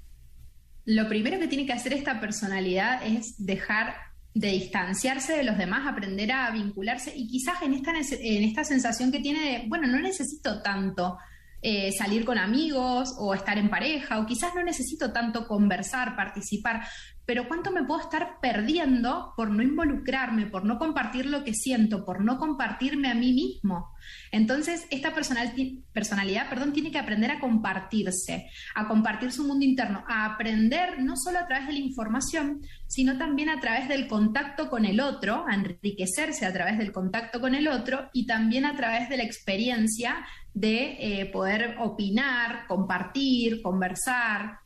Lo 0.87 1.07
primero 1.07 1.39
que 1.39 1.47
tiene 1.47 1.67
que 1.67 1.75
hacer 1.75 1.93
esta 1.93 2.19
personalidad 2.19 3.07
es 3.07 3.35
dejar 3.37 3.95
de 4.33 4.49
distanciarse 4.49 5.35
de 5.35 5.45
los 5.45 5.59
demás, 5.59 5.87
aprender 5.87 6.33
a 6.33 6.51
vincularse 6.51 7.13
y 7.15 7.29
quizás 7.29 7.61
en 7.61 7.75
esta, 7.75 7.93
en 7.93 8.43
esta 8.43 8.65
sensación 8.65 9.13
que 9.13 9.21
tiene 9.21 9.41
de, 9.41 9.69
bueno, 9.69 9.87
no 9.87 10.01
necesito 10.01 10.63
tanto 10.63 11.19
eh, 11.67 11.93
salir 11.93 12.27
con 12.27 12.37
amigos 12.37 13.15
o 13.17 13.33
estar 13.33 13.57
en 13.57 13.71
pareja, 13.71 14.19
o 14.19 14.27
quizás 14.27 14.55
no 14.55 14.63
necesito 14.63 15.15
tanto 15.15 15.47
conversar, 15.47 16.15
participar, 16.15 16.87
pero 17.27 17.49
cuánto 17.49 17.71
me 17.71 17.85
puedo 17.85 18.01
estar 18.01 18.39
perdiendo 18.41 19.33
por 19.37 19.51
no 19.51 19.63
involucrarme, 19.63 20.47
por 20.47 20.65
no 20.65 20.79
compartir 20.79 21.27
lo 21.27 21.45
que 21.45 21.55
siento, 21.55 22.05
por 22.05 22.23
no 22.25 22.39
compartirme 22.39 23.11
a 23.11 23.15
mí 23.15 23.33
mismo. 23.33 23.95
Entonces, 24.31 24.87
esta 24.91 25.15
personalidad 25.15 26.49
perdón, 26.49 26.73
tiene 26.73 26.91
que 26.91 26.99
aprender 26.99 27.31
a 27.31 27.41
compartirse, 27.41 28.51
a 28.75 28.87
compartir 28.87 29.33
su 29.33 29.45
mundo 29.45 29.65
interno, 29.65 30.05
a 30.07 30.27
aprender 30.27 31.03
no 31.03 31.17
solo 31.17 31.39
a 31.39 31.47
través 31.47 31.67
de 31.67 31.73
la 31.75 31.79
información, 31.79 32.61
sino 32.87 33.17
también 33.17 33.49
a 33.49 33.61
través 33.61 33.89
del 33.89 34.07
contacto 34.07 34.69
con 34.69 34.85
el 34.85 35.01
otro, 35.01 35.45
a 35.49 35.55
enriquecerse 35.55 36.47
a 36.47 36.53
través 36.53 36.79
del 36.79 36.93
contacto 36.93 37.41
con 37.41 37.55
el 37.55 37.69
otro 37.69 38.11
y 38.13 38.27
también 38.27 38.67
a 38.67 38.77
través 38.77 39.09
de 39.09 39.17
la 39.17 39.25
experiencia 39.25 40.27
de 40.53 40.97
eh, 41.01 41.27
poder 41.27 41.77
opinar, 41.81 42.67
compartir, 42.69 43.61
conversar, 43.63 44.61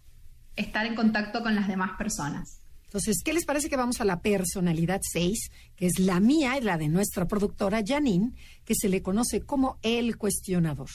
estar 0.59 0.85
en 0.87 0.95
contacto 0.95 1.43
con 1.43 1.55
las 1.55 1.69
demás 1.69 1.93
personas. 1.97 2.61
Entonces, 2.85 3.23
¿qué 3.23 3.35
les 3.35 3.45
parece 3.45 3.69
que 3.69 3.77
vamos 3.77 4.01
a 4.01 4.05
la 4.07 4.23
personalidad 4.23 5.01
6, 5.03 5.51
que 5.77 5.87
es 5.87 5.99
la 5.99 6.21
mía 6.21 6.57
y 6.57 6.63
la 6.63 6.79
de 6.79 6.89
nuestra 6.89 7.29
productora 7.29 7.83
Janine, 7.87 8.33
que 8.65 8.75
se 8.75 8.89
le 8.89 9.03
conoce 9.03 9.43
como 9.43 9.79
el 9.83 10.17
cuestionador? 10.17 10.89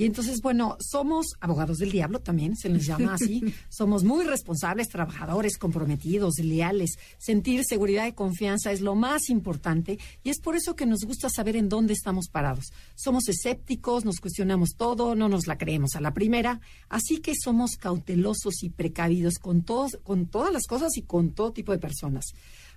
Y 0.00 0.06
entonces, 0.06 0.40
bueno, 0.40 0.78
somos 0.80 1.34
abogados 1.40 1.76
del 1.76 1.90
diablo 1.90 2.20
también, 2.20 2.56
se 2.56 2.70
les 2.70 2.86
llama 2.86 3.12
así. 3.12 3.42
somos 3.68 4.02
muy 4.02 4.24
responsables, 4.24 4.88
trabajadores, 4.88 5.58
comprometidos, 5.58 6.38
leales. 6.38 6.92
Sentir 7.18 7.64
seguridad 7.66 8.06
y 8.06 8.12
confianza 8.12 8.72
es 8.72 8.80
lo 8.80 8.94
más 8.94 9.28
importante 9.28 9.98
y 10.24 10.30
es 10.30 10.40
por 10.40 10.56
eso 10.56 10.74
que 10.74 10.86
nos 10.86 11.00
gusta 11.04 11.28
saber 11.28 11.54
en 11.54 11.68
dónde 11.68 11.92
estamos 11.92 12.28
parados. 12.30 12.72
Somos 12.94 13.28
escépticos, 13.28 14.06
nos 14.06 14.20
cuestionamos 14.20 14.70
todo, 14.74 15.14
no 15.14 15.28
nos 15.28 15.46
la 15.46 15.58
creemos 15.58 15.94
a 15.96 16.00
la 16.00 16.14
primera, 16.14 16.62
así 16.88 17.18
que 17.18 17.34
somos 17.34 17.72
cautelosos 17.76 18.62
y 18.62 18.70
precavidos 18.70 19.34
con, 19.34 19.64
todos, 19.64 19.98
con 20.02 20.28
todas 20.28 20.50
las 20.50 20.66
cosas 20.66 20.96
y 20.96 21.02
con 21.02 21.32
todo 21.32 21.52
tipo 21.52 21.72
de 21.72 21.78
personas. 21.78 22.24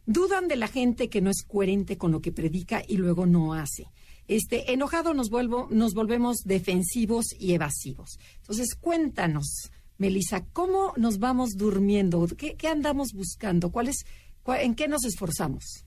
Dudan 0.06 0.50
de 0.50 0.58
la 0.58 0.68
gente 0.68 1.08
que 1.08 1.22
no 1.22 1.30
es 1.30 1.44
coherente 1.48 1.98
con 1.98 2.12
lo 2.12 2.20
que 2.20 2.34
predica 2.34 2.84
y 2.86 2.98
luego 2.98 3.26
no 3.26 3.54
hace 3.54 3.88
este, 4.36 4.74
enojado 4.74 5.14
nos, 5.14 5.30
vuelvo, 5.30 5.68
nos 5.70 5.94
volvemos 5.94 6.38
defensivos 6.44 7.26
y 7.38 7.54
evasivos. 7.54 8.18
Entonces, 8.38 8.76
cuéntanos, 8.76 9.72
Melissa, 9.98 10.46
¿cómo 10.54 10.94
nos 10.98 11.20
vamos 11.20 11.52
durmiendo? 11.56 12.28
¿Qué, 12.38 12.68
andamos 12.68 13.14
buscando? 13.14 13.72
¿Cuál 13.72 13.90
es, 13.90 14.06
¿En 14.48 14.76
qué 14.76 14.88
nos 14.88 15.06
esforzamos? 15.06 15.86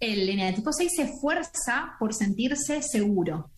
El 0.00 0.54
tipo 0.54 0.72
6 0.72 0.92
se 0.94 1.02
esfuerza 1.02 1.96
por 1.98 2.14
sentirse 2.14 2.82
seguro. 2.82 3.50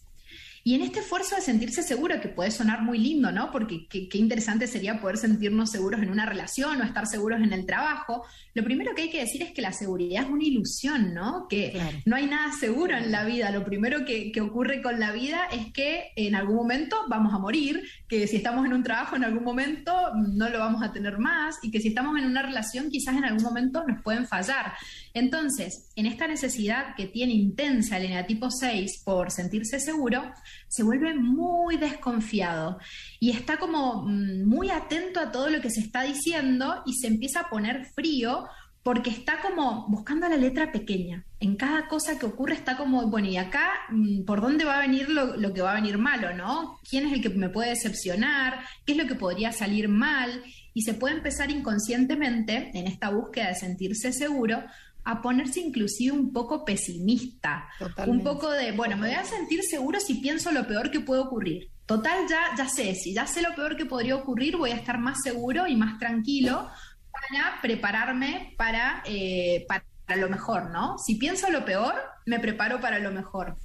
Y 0.68 0.74
en 0.74 0.82
este 0.82 1.00
esfuerzo 1.00 1.34
de 1.34 1.40
sentirse 1.40 1.82
seguro, 1.82 2.20
que 2.20 2.28
puede 2.28 2.50
sonar 2.50 2.82
muy 2.82 2.98
lindo, 2.98 3.32
¿no? 3.32 3.50
Porque 3.50 3.86
qué, 3.88 4.18
interesante 4.18 4.66
sería 4.66 5.00
poder 5.00 5.16
sentirnos 5.16 5.70
seguros 5.70 6.02
en 6.02 6.10
una 6.10 6.26
relación 6.26 6.78
o 6.78 6.84
estar 6.84 7.06
seguros 7.06 7.40
en 7.40 7.54
el 7.54 7.64
trabajo. 7.64 8.26
Lo 8.52 8.62
primero 8.62 8.94
que 8.94 9.00
hay 9.00 9.10
que 9.10 9.20
decir 9.20 9.42
es 9.42 9.52
que 9.52 9.62
la 9.62 9.72
seguridad 9.72 10.24
es 10.24 10.28
una 10.28 10.44
ilusión, 10.44 11.14
¿no? 11.14 11.48
Que 11.48 11.80
no 12.04 12.16
hay 12.16 12.26
nada 12.26 12.52
seguro 12.52 12.98
en 12.98 13.10
la 13.10 13.24
vida. 13.24 13.50
Lo 13.50 13.64
primero 13.64 14.04
que, 14.04 14.30
que 14.30 14.42
ocurre 14.42 14.82
con 14.82 15.00
la 15.00 15.10
vida 15.10 15.46
es 15.50 15.72
que 15.72 16.10
en 16.16 16.34
algún 16.34 16.56
momento 16.56 16.98
vamos 17.08 17.32
a 17.32 17.38
morir, 17.38 17.88
que 18.06 18.26
si 18.26 18.36
estamos 18.36 18.66
en 18.66 18.74
un 18.74 18.82
trabajo 18.82 19.16
en 19.16 19.24
algún 19.24 19.44
momento 19.44 19.94
no 20.16 20.50
lo 20.50 20.58
vamos 20.58 20.82
a 20.82 20.92
tener 20.92 21.16
más 21.18 21.56
y 21.62 21.70
que 21.70 21.80
si 21.80 21.88
estamos 21.88 22.18
en 22.18 22.26
una 22.26 22.42
relación 22.42 22.90
quizás 22.90 23.16
en 23.16 23.24
algún 23.24 23.42
momento 23.42 23.84
nos 23.88 24.02
pueden 24.02 24.26
fallar. 24.26 24.74
Entonces, 25.18 25.90
en 25.96 26.06
esta 26.06 26.28
necesidad 26.28 26.94
que 26.96 27.06
tiene 27.06 27.32
intensa 27.32 27.96
el 27.96 28.04
eneatipo 28.04 28.50
6 28.50 29.02
por 29.04 29.30
sentirse 29.30 29.80
seguro, 29.80 30.32
se 30.68 30.84
vuelve 30.84 31.14
muy 31.14 31.76
desconfiado 31.76 32.78
y 33.18 33.30
está 33.30 33.58
como 33.58 34.04
mm, 34.04 34.44
muy 34.44 34.70
atento 34.70 35.18
a 35.18 35.32
todo 35.32 35.50
lo 35.50 35.60
que 35.60 35.70
se 35.70 35.80
está 35.80 36.02
diciendo 36.02 36.82
y 36.86 36.94
se 36.94 37.08
empieza 37.08 37.40
a 37.40 37.50
poner 37.50 37.86
frío 37.94 38.46
porque 38.84 39.10
está 39.10 39.40
como 39.40 39.86
buscando 39.88 40.28
la 40.28 40.36
letra 40.36 40.72
pequeña. 40.72 41.24
En 41.40 41.56
cada 41.56 41.88
cosa 41.88 42.18
que 42.18 42.26
ocurre 42.26 42.54
está 42.54 42.76
como, 42.76 43.06
bueno, 43.08 43.28
y 43.28 43.36
acá, 43.36 43.70
mm, 43.90 44.24
¿por 44.24 44.40
dónde 44.40 44.64
va 44.64 44.78
a 44.78 44.80
venir 44.80 45.10
lo, 45.10 45.36
lo, 45.36 45.52
que 45.52 45.62
va 45.62 45.72
a 45.72 45.80
venir 45.80 45.98
malo, 45.98 46.32
no? 46.34 46.78
¿Quién 46.88 47.06
es 47.06 47.12
el 47.12 47.20
que 47.20 47.28
me 47.28 47.48
puede 47.48 47.70
decepcionar? 47.70 48.60
¿Qué 48.86 48.92
es 48.92 48.98
lo 48.98 49.06
que 49.06 49.14
podría 49.14 49.52
salir 49.52 49.88
mal? 49.88 50.42
Y 50.74 50.82
se 50.82 50.94
puede 50.94 51.16
empezar 51.16 51.50
inconscientemente, 51.50 52.70
en 52.72 52.86
esta 52.86 53.10
búsqueda 53.10 53.48
de 53.48 53.56
sentirse 53.56 54.12
seguro, 54.12 54.62
a 55.04 55.22
ponerse 55.22 55.60
inclusive 55.60 56.12
un 56.12 56.32
poco 56.32 56.64
pesimista, 56.64 57.68
un 58.06 58.22
poco 58.22 58.50
de, 58.50 58.72
bueno, 58.72 58.96
me 58.96 59.08
voy 59.08 59.16
a 59.16 59.24
sentir 59.24 59.62
seguro 59.62 60.00
si 60.00 60.14
pienso 60.14 60.52
lo 60.52 60.66
peor 60.66 60.90
que 60.90 61.00
puede 61.00 61.22
ocurrir. 61.22 61.70
Total, 61.86 62.26
ya, 62.28 62.40
ya 62.56 62.68
sé, 62.68 62.94
si 62.94 63.14
ya 63.14 63.26
sé 63.26 63.40
lo 63.40 63.54
peor 63.54 63.76
que 63.76 63.86
podría 63.86 64.16
ocurrir, 64.16 64.58
voy 64.58 64.70
a 64.70 64.76
estar 64.76 64.98
más 64.98 65.22
seguro 65.22 65.66
y 65.66 65.76
más 65.76 65.98
tranquilo 65.98 66.68
para 67.10 67.60
prepararme 67.62 68.54
para, 68.58 69.02
eh, 69.06 69.64
para 69.66 70.20
lo 70.20 70.28
mejor, 70.28 70.70
¿no? 70.70 70.98
Si 70.98 71.14
pienso 71.14 71.50
lo 71.50 71.64
peor, 71.64 71.94
me 72.26 72.38
preparo 72.38 72.80
para 72.80 72.98
lo 72.98 73.10
mejor. 73.10 73.56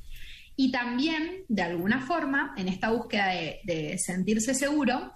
Y 0.56 0.72
también, 0.72 1.44
de 1.50 1.64
alguna 1.64 2.06
forma, 2.06 2.54
en 2.56 2.70
esta 2.70 2.92
búsqueda 2.92 3.28
de, 3.28 3.60
de 3.66 3.98
sentirse 3.98 4.54
seguro, 4.54 5.14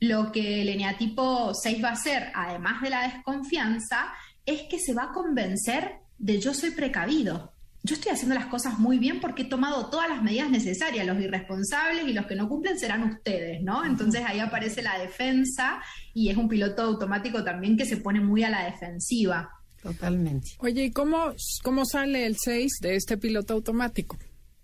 lo 0.00 0.32
que 0.32 0.62
el 0.62 0.68
eneatipo 0.68 1.52
6 1.54 1.82
va 1.82 1.88
a 1.90 1.92
hacer, 1.92 2.30
además 2.34 2.82
de 2.82 2.90
la 2.90 3.02
desconfianza, 3.02 4.12
es 4.46 4.62
que 4.62 4.78
se 4.78 4.94
va 4.94 5.04
a 5.04 5.12
convencer 5.12 5.96
de 6.18 6.40
yo 6.40 6.54
soy 6.54 6.70
precavido. 6.70 7.52
Yo 7.82 7.94
estoy 7.94 8.12
haciendo 8.12 8.34
las 8.34 8.46
cosas 8.46 8.78
muy 8.78 8.98
bien 8.98 9.20
porque 9.20 9.42
he 9.42 9.44
tomado 9.44 9.90
todas 9.90 10.08
las 10.08 10.22
medidas 10.22 10.50
necesarias. 10.50 11.06
Los 11.06 11.20
irresponsables 11.20 12.06
y 12.06 12.12
los 12.12 12.26
que 12.26 12.34
no 12.34 12.48
cumplen 12.48 12.78
serán 12.78 13.04
ustedes, 13.04 13.62
¿no? 13.62 13.84
Entonces 13.84 14.22
ahí 14.26 14.40
aparece 14.40 14.82
la 14.82 14.98
defensa 14.98 15.80
y 16.12 16.30
es 16.30 16.36
un 16.36 16.48
piloto 16.48 16.82
automático 16.82 17.44
también 17.44 17.76
que 17.76 17.84
se 17.84 17.98
pone 17.98 18.20
muy 18.20 18.42
a 18.42 18.50
la 18.50 18.64
defensiva. 18.64 19.50
Totalmente. 19.82 20.52
Oye, 20.58 20.86
¿y 20.86 20.90
cómo, 20.90 21.32
cómo 21.62 21.84
sale 21.84 22.26
el 22.26 22.36
6 22.36 22.80
de 22.80 22.96
este 22.96 23.18
piloto 23.18 23.54
automático? 23.54 24.18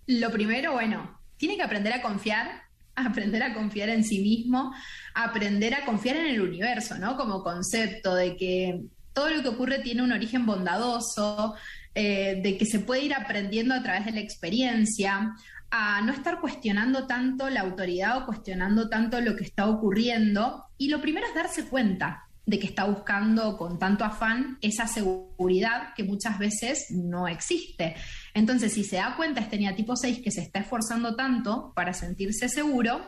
Lo 0.07 0.33
primero, 0.33 0.73
bueno, 0.73 1.21
tiene 1.37 1.57
que 1.57 1.63
aprender 1.63 1.93
a 1.93 2.03
confiar 2.03 2.63
aprender 2.97 3.43
a 3.43 3.55
confiar 3.55 3.89
en 3.89 4.05
sí 4.05 4.21
mismo, 4.21 4.73
aprender 5.15 5.75
a 5.75 5.85
confiar 5.85 6.17
en 6.17 6.27
el 6.27 6.41
universo, 6.41 6.99
¿no? 6.99 7.17
Como 7.17 7.43
concepto 7.43 8.15
de 8.15 8.37
que 8.37 8.83
todo 9.13 9.31
lo 9.31 9.43
que 9.43 9.49
ocurre 9.49 9.79
tiene 9.81 10.03
un 10.03 10.13
origen 10.13 10.47
bondadoso, 10.47 11.55
eh, 11.95 12.41
de 12.43 12.57
que 12.57 12.65
se 12.65 12.81
puede 12.81 13.03
ir 13.03 13.15
aprendiendo 13.15 13.75
a 13.75 13.83
través 13.83 14.07
de 14.07 14.13
la 14.13 14.21
experiencia, 14.21 15.35
a 15.71 16.03
no 16.03 16.13
estar 16.13 16.41
cuestionando 16.41 17.07
tanto 17.07 17.49
la 17.49 17.61
autoridad 17.61 18.19
o 18.19 18.27
cuestionando 18.27 18.89
tanto 18.89 19.21
lo 19.21 19.37
que 19.37 19.45
está 19.45 19.69
ocurriendo. 19.69 20.67
Y 20.77 20.89
lo 20.89 21.01
primero 21.01 21.27
es 21.27 21.35
darse 21.35 21.65
cuenta 21.65 22.25
de 22.45 22.59
que 22.59 22.67
está 22.67 22.85
buscando 22.85 23.57
con 23.57 23.79
tanto 23.79 24.05
afán 24.05 24.59
esa 24.61 24.87
seguridad 24.87 25.95
que 25.95 26.05
muchas 26.05 26.39
veces 26.39 26.87
no 26.91 27.29
existe. 27.29 27.95
Entonces, 28.35 28.73
si 28.73 28.85
se 28.85 28.97
da 28.97 29.17
cuenta 29.17 29.41
este 29.41 29.59
tipo 29.75 29.97
6 29.97 30.21
que 30.23 30.31
se 30.31 30.43
está 30.43 30.61
esforzando 30.61 31.15
tanto 31.15 31.73
para 31.75 31.93
sentirse 31.95 32.49
seguro, 32.49 33.01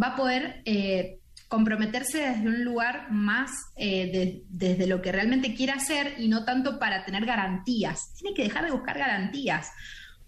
va 0.00 0.08
a 0.08 0.16
poder 0.16 0.62
eh, 0.64 1.19
comprometerse 1.50 2.18
desde 2.18 2.46
un 2.46 2.62
lugar 2.62 3.10
más 3.10 3.50
eh, 3.74 4.44
desde 4.48 4.86
lo 4.86 5.02
que 5.02 5.10
realmente 5.10 5.52
quiere 5.52 5.72
hacer 5.72 6.14
y 6.16 6.28
no 6.28 6.44
tanto 6.44 6.78
para 6.78 7.04
tener 7.04 7.26
garantías. 7.26 8.14
Tiene 8.14 8.36
que 8.36 8.44
dejar 8.44 8.64
de 8.64 8.70
buscar 8.70 8.96
garantías, 8.96 9.72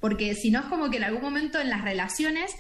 porque 0.01 0.35
si 0.35 0.51
no 0.51 0.59
es 0.59 0.67
como 0.67 0.91
que 0.91 0.97
en 0.97 1.05
algún 1.05 1.23
momento 1.23 1.61
en 1.61 1.71
las 1.71 1.83
relaciones 1.83 2.51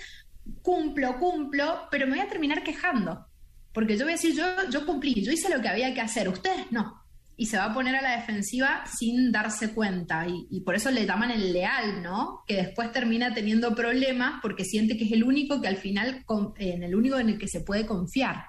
cumplo, 0.62 1.18
cumplo, 1.18 1.88
pero 1.90 2.06
me 2.06 2.12
voy 2.12 2.20
a 2.20 2.28
terminar 2.28 2.62
quejando, 2.62 3.26
porque 3.72 3.96
yo 3.98 4.04
voy 4.04 4.12
a 4.12 4.16
decir, 4.16 4.36
yo, 4.36 4.44
yo 4.70 4.86
cumplí, 4.86 5.24
yo 5.24 5.32
hice 5.32 5.52
lo 5.52 5.60
que 5.60 5.68
había 5.68 5.92
que 5.92 6.00
hacer, 6.00 6.28
ustedes 6.28 6.70
no 6.70 7.02
y 7.36 7.46
se 7.46 7.56
va 7.56 7.64
a 7.64 7.74
poner 7.74 7.96
a 7.96 8.02
la 8.02 8.16
defensiva 8.16 8.84
sin 8.86 9.32
darse 9.32 9.72
cuenta. 9.72 10.26
Y, 10.28 10.60
por 10.60 10.76
eso 10.76 10.92
le 10.92 11.06
llaman 11.06 11.30
el 11.30 11.52
leal, 11.52 12.00
¿no? 12.00 12.44
Que 12.46 12.54
después 12.54 12.92
termina 12.92 13.34
teniendo 13.34 13.74
problemas 13.74 14.40
porque 14.42 14.64
siente 14.64 14.96
que 14.96 15.06
es 15.06 15.12
el 15.12 15.24
único 15.24 15.60
que 15.60 15.68
al 15.68 15.76
final, 15.76 16.24
en 16.58 16.82
el 16.82 16.94
único 16.94 17.18
en 17.18 17.30
el 17.30 17.38
que 17.38 17.48
se 17.48 17.60
puede 17.60 17.86
confiar. 17.86 18.44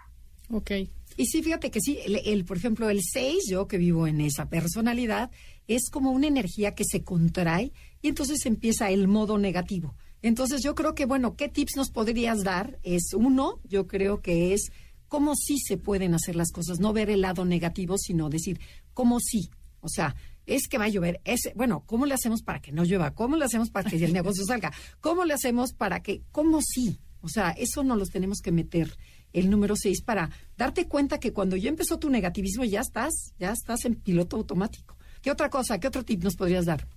Ok. 0.50 0.72
Y 1.16 1.26
sí, 1.28 1.44
fíjate 1.44 1.70
que 1.70 1.80
sí, 1.80 2.00
el, 2.06 2.46
por 2.46 2.58
ejemplo, 2.58 2.90
el 2.90 3.02
6, 3.04 3.44
yo 3.50 3.68
que 3.68 3.78
vivo 3.78 4.08
en 4.08 4.22
esa 4.22 4.50
personalidad, 4.50 5.30
es 5.68 5.90
como 5.92 6.12
una 6.12 6.28
energía 6.28 6.76
que 6.76 6.84
se 6.86 7.04
contrae 7.04 7.72
y 8.02 8.10
entonces 8.10 8.46
empieza 8.46 8.90
el 8.90 9.08
modo 9.08 9.38
negativo. 9.38 9.96
Entonces 10.22 10.62
yo 10.64 10.74
creo 10.74 10.96
que, 10.96 11.06
bueno, 11.06 11.36
¿qué 11.36 11.50
tips 11.50 11.76
nos 11.76 11.92
podrías 11.92 12.44
dar? 12.44 12.80
Es 12.84 13.14
uno, 13.14 13.60
yo 13.64 13.88
creo 13.88 14.22
que 14.22 14.54
es 14.54 14.72
cómo 15.08 15.36
sí 15.36 15.58
se 15.60 15.78
pueden 15.78 16.16
hacer 16.16 16.36
las 16.36 16.52
cosas, 16.52 16.80
no 16.80 16.94
ver 16.94 17.10
el 17.10 17.22
lado 17.22 17.46
negativo, 17.46 17.98
sino 17.98 18.30
decir 18.30 18.60
cómo 18.94 19.20
sí. 19.20 19.50
O 19.82 19.90
sea, 19.90 20.16
es 20.46 20.68
que 20.68 20.78
va 20.78 20.86
a 20.86 20.90
llover. 20.90 21.22
Es, 21.26 21.52
bueno, 21.56 21.84
¿cómo 21.86 22.06
le 22.06 22.14
hacemos 22.14 22.42
para 22.42 22.62
que 22.62 22.72
no 22.72 22.84
llueva? 22.84 23.14
¿Cómo 23.14 23.36
le 23.36 23.46
hacemos 23.46 23.70
para 23.70 23.90
que 23.90 24.04
el 24.04 24.14
negocio 24.14 24.46
salga? 24.46 24.72
¿Cómo 25.02 25.26
le 25.26 25.34
hacemos 25.34 25.74
para 25.74 26.02
que, 26.02 26.24
cómo 26.32 26.62
sí? 26.62 27.00
O 27.22 27.30
sea, 27.30 27.52
eso 27.52 27.84
no 27.84 27.96
los 27.96 28.10
tenemos 28.10 28.40
que 28.40 28.52
meter 28.52 28.98
el 29.34 29.50
número 29.50 29.76
seis 29.76 30.02
para 30.02 30.30
darte 30.58 30.88
cuenta 30.88 31.20
que 31.20 31.34
cuando 31.34 31.56
ya 31.56 31.70
empezó 31.70 32.00
tu 32.00 32.10
negativismo 32.10 32.64
ya 32.64 32.82
estás, 32.82 33.34
ya 33.40 33.52
estás 33.52 33.86
en 33.86 33.96
piloto 33.96 34.38
automático. 34.38 34.98
¿Qué 35.22 35.32
otra 35.32 35.50
cosa, 35.50 35.80
qué 35.80 35.88
otro 35.88 36.04
tip 36.04 36.24
nos 36.24 36.36
podrías 36.36 36.66
dar? 36.66 36.88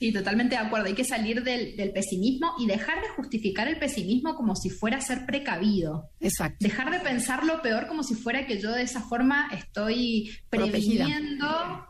Sí, 0.00 0.12
totalmente 0.12 0.54
de 0.54 0.62
acuerdo. 0.62 0.86
Hay 0.86 0.94
que 0.94 1.04
salir 1.04 1.44
del, 1.44 1.74
pesimismo 1.92 2.54
y 2.58 2.66
dejar 2.66 3.02
de 3.02 3.08
justificar 3.10 3.68
el 3.68 3.78
pesimismo 3.78 4.34
como 4.34 4.56
si 4.56 4.70
fuera 4.70 4.98
ser 5.02 5.26
precavido. 5.26 6.08
Exacto. 6.20 6.56
Dejar 6.60 6.90
de 6.90 7.00
pensar 7.00 7.44
lo 7.44 7.60
peor 7.60 7.86
como 7.86 8.02
si 8.02 8.14
fuera 8.14 8.46
que 8.46 8.58
yo 8.58 8.72
de 8.72 8.82
esa 8.82 9.02
forma 9.02 9.50
estoy 9.52 10.30
previniendo 10.48 11.46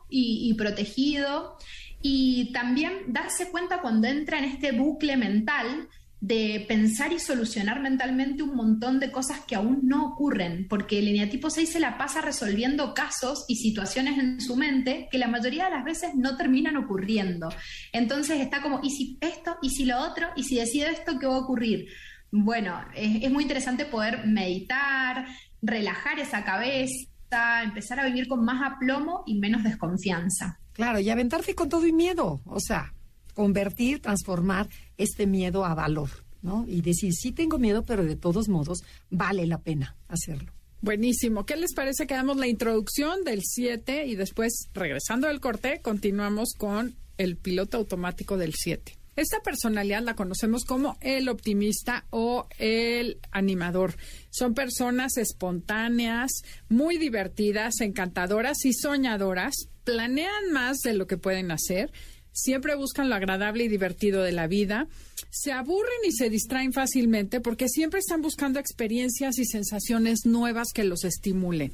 y, 0.09 0.51
y 0.51 0.55
protegido. 0.55 1.57
Y 2.03 2.51
también 2.53 2.93
darse 3.07 3.49
cuenta 3.49 3.80
cuando 3.80 4.09
entra 4.09 4.38
en 4.38 4.45
este 4.47 4.72
bucle 4.72 5.16
mental 5.16 5.88
de 6.21 6.66
pensar 6.68 7.12
y 7.14 7.18
solucionar 7.18 7.81
mentalmente 7.81 8.43
un 8.43 8.55
montón 8.55 9.01
de 9.01 9.11
cosas 9.11 9.41
que 9.47 9.55
aún 9.55 9.81
no 9.85 10.07
ocurren, 10.07 10.68
porque 10.68 10.99
el 10.99 11.09
eneatipo 11.09 11.49
6 11.49 11.73
se 11.73 11.81
la 11.81 11.97
pasa 11.97 12.21
resolviendo 12.21 12.93
casos 12.93 13.47
y 13.49 13.57
situaciones 13.57 14.18
en 14.18 14.41
su 14.41 14.55
mente 14.55 15.09
que 15.11 15.18
la 15.18 15.29
mayoría 15.29 15.64
de 15.64 15.71
las 15.71 15.85
veces 15.85 16.11
no 16.14 16.37
terminan 16.37 16.77
ocurriendo. 16.77 17.49
Entonces 17.93 18.41
está 18.41 18.61
como, 18.61 18.81
¿y 18.83 18.91
si 18.91 19.18
esto? 19.23 19.57
¿Y 19.62 19.71
si 19.71 19.87
lo 19.87 19.99
otro? 19.99 20.29
¿Y 20.37 20.45
si 20.45 20.57
decido 20.57 20.89
esto? 20.89 21.18
¿Qué 21.18 21.27
va 21.27 21.37
a 21.37 21.39
ocurrir? 21.39 21.87
Bueno, 22.31 22.79
es, 22.95 23.31
muy 23.31 23.43
interesante 23.43 23.87
poder 23.87 24.27
meditar, 24.27 25.27
relajar 25.62 26.21
esa 26.21 26.45
cabeza, 26.45 27.62
empezar 27.64 27.99
a 27.99 28.05
vivir 28.05 28.29
con 28.29 28.45
más 28.45 28.61
aplomo 28.73 29.25
y 29.27 29.39
menos 29.39 29.64
desconfianza. 29.64 30.61
Claro, 30.73 31.01
y 31.01 31.09
aventarse 31.11 31.55
con 31.55 31.68
todo 31.68 31.87
y 31.87 31.93
miedo, 31.93 32.43
o 32.45 32.61
sea, 32.61 32.95
convertir, 33.41 34.03
transformar 34.03 34.68
este 34.99 35.26
miedo 35.26 35.64
a 35.64 35.74
valor, 35.74 36.11
¿no? 36.43 36.66
Y 36.68 36.82
decir, 36.82 37.14
sí 37.14 37.32
tengo 37.32 37.59
miedo, 37.59 37.86
pero 37.86 38.05
de 38.05 38.14
todos 38.14 38.51
modos 38.51 38.82
vale 39.09 39.47
la 39.47 39.62
pena 39.62 39.97
hacerlo. 40.09 40.53
Buenísimo. 40.82 41.47
¿Qué 41.47 41.57
les 41.57 41.72
parece 41.72 42.07
que 42.07 42.12
damos 42.12 42.36
la 42.36 42.49
introducción 42.49 43.24
del 43.24 43.41
7 43.43 44.05
y 44.05 44.14
después, 44.14 44.68
regresando 44.74 45.26
del 45.26 45.41
corte, 45.41 45.80
continuamos 45.80 46.53
con 46.53 46.97
el 47.16 47.38
piloto 47.38 47.78
automático 47.78 48.36
del 48.36 48.53
7? 48.53 48.99
Esta 49.16 49.41
personalidad 49.41 50.03
la 50.03 50.16
conocemos 50.16 50.66
como 50.66 50.99
el 51.01 51.30
optimista 51.30 52.05
o 52.11 52.47
el 52.59 53.20
animador. 53.30 53.95
Son 54.28 54.53
personas 54.53 55.16
espontáneas, 55.16 56.30
muy 56.68 56.99
divertidas, 56.99 57.80
encantadoras 57.80 58.66
y 58.66 58.74
soñadoras. 58.74 59.55
Planean 59.84 60.53
más 60.53 60.80
de 60.80 60.93
lo 60.93 61.07
que 61.07 61.16
pueden 61.16 61.51
hacer 61.53 61.91
siempre 62.33 62.74
buscan 62.74 63.09
lo 63.09 63.14
agradable 63.14 63.64
y 63.64 63.68
divertido 63.68 64.22
de 64.22 64.33
la 64.33 64.47
vida, 64.47 64.87
se 65.31 65.53
aburren 65.53 65.99
y 66.05 66.12
se 66.12 66.31
distraen 66.31 66.72
fácilmente 66.72 67.41
porque 67.41 67.68
siempre 67.68 68.01
están 68.01 68.22
buscando 68.22 68.59
experiencias 68.59 69.39
y 69.39 69.45
sensaciones 69.45 70.26
nuevas 70.26 70.68
que 70.74 70.85
los 70.85 71.05
estimulen. 71.05 71.72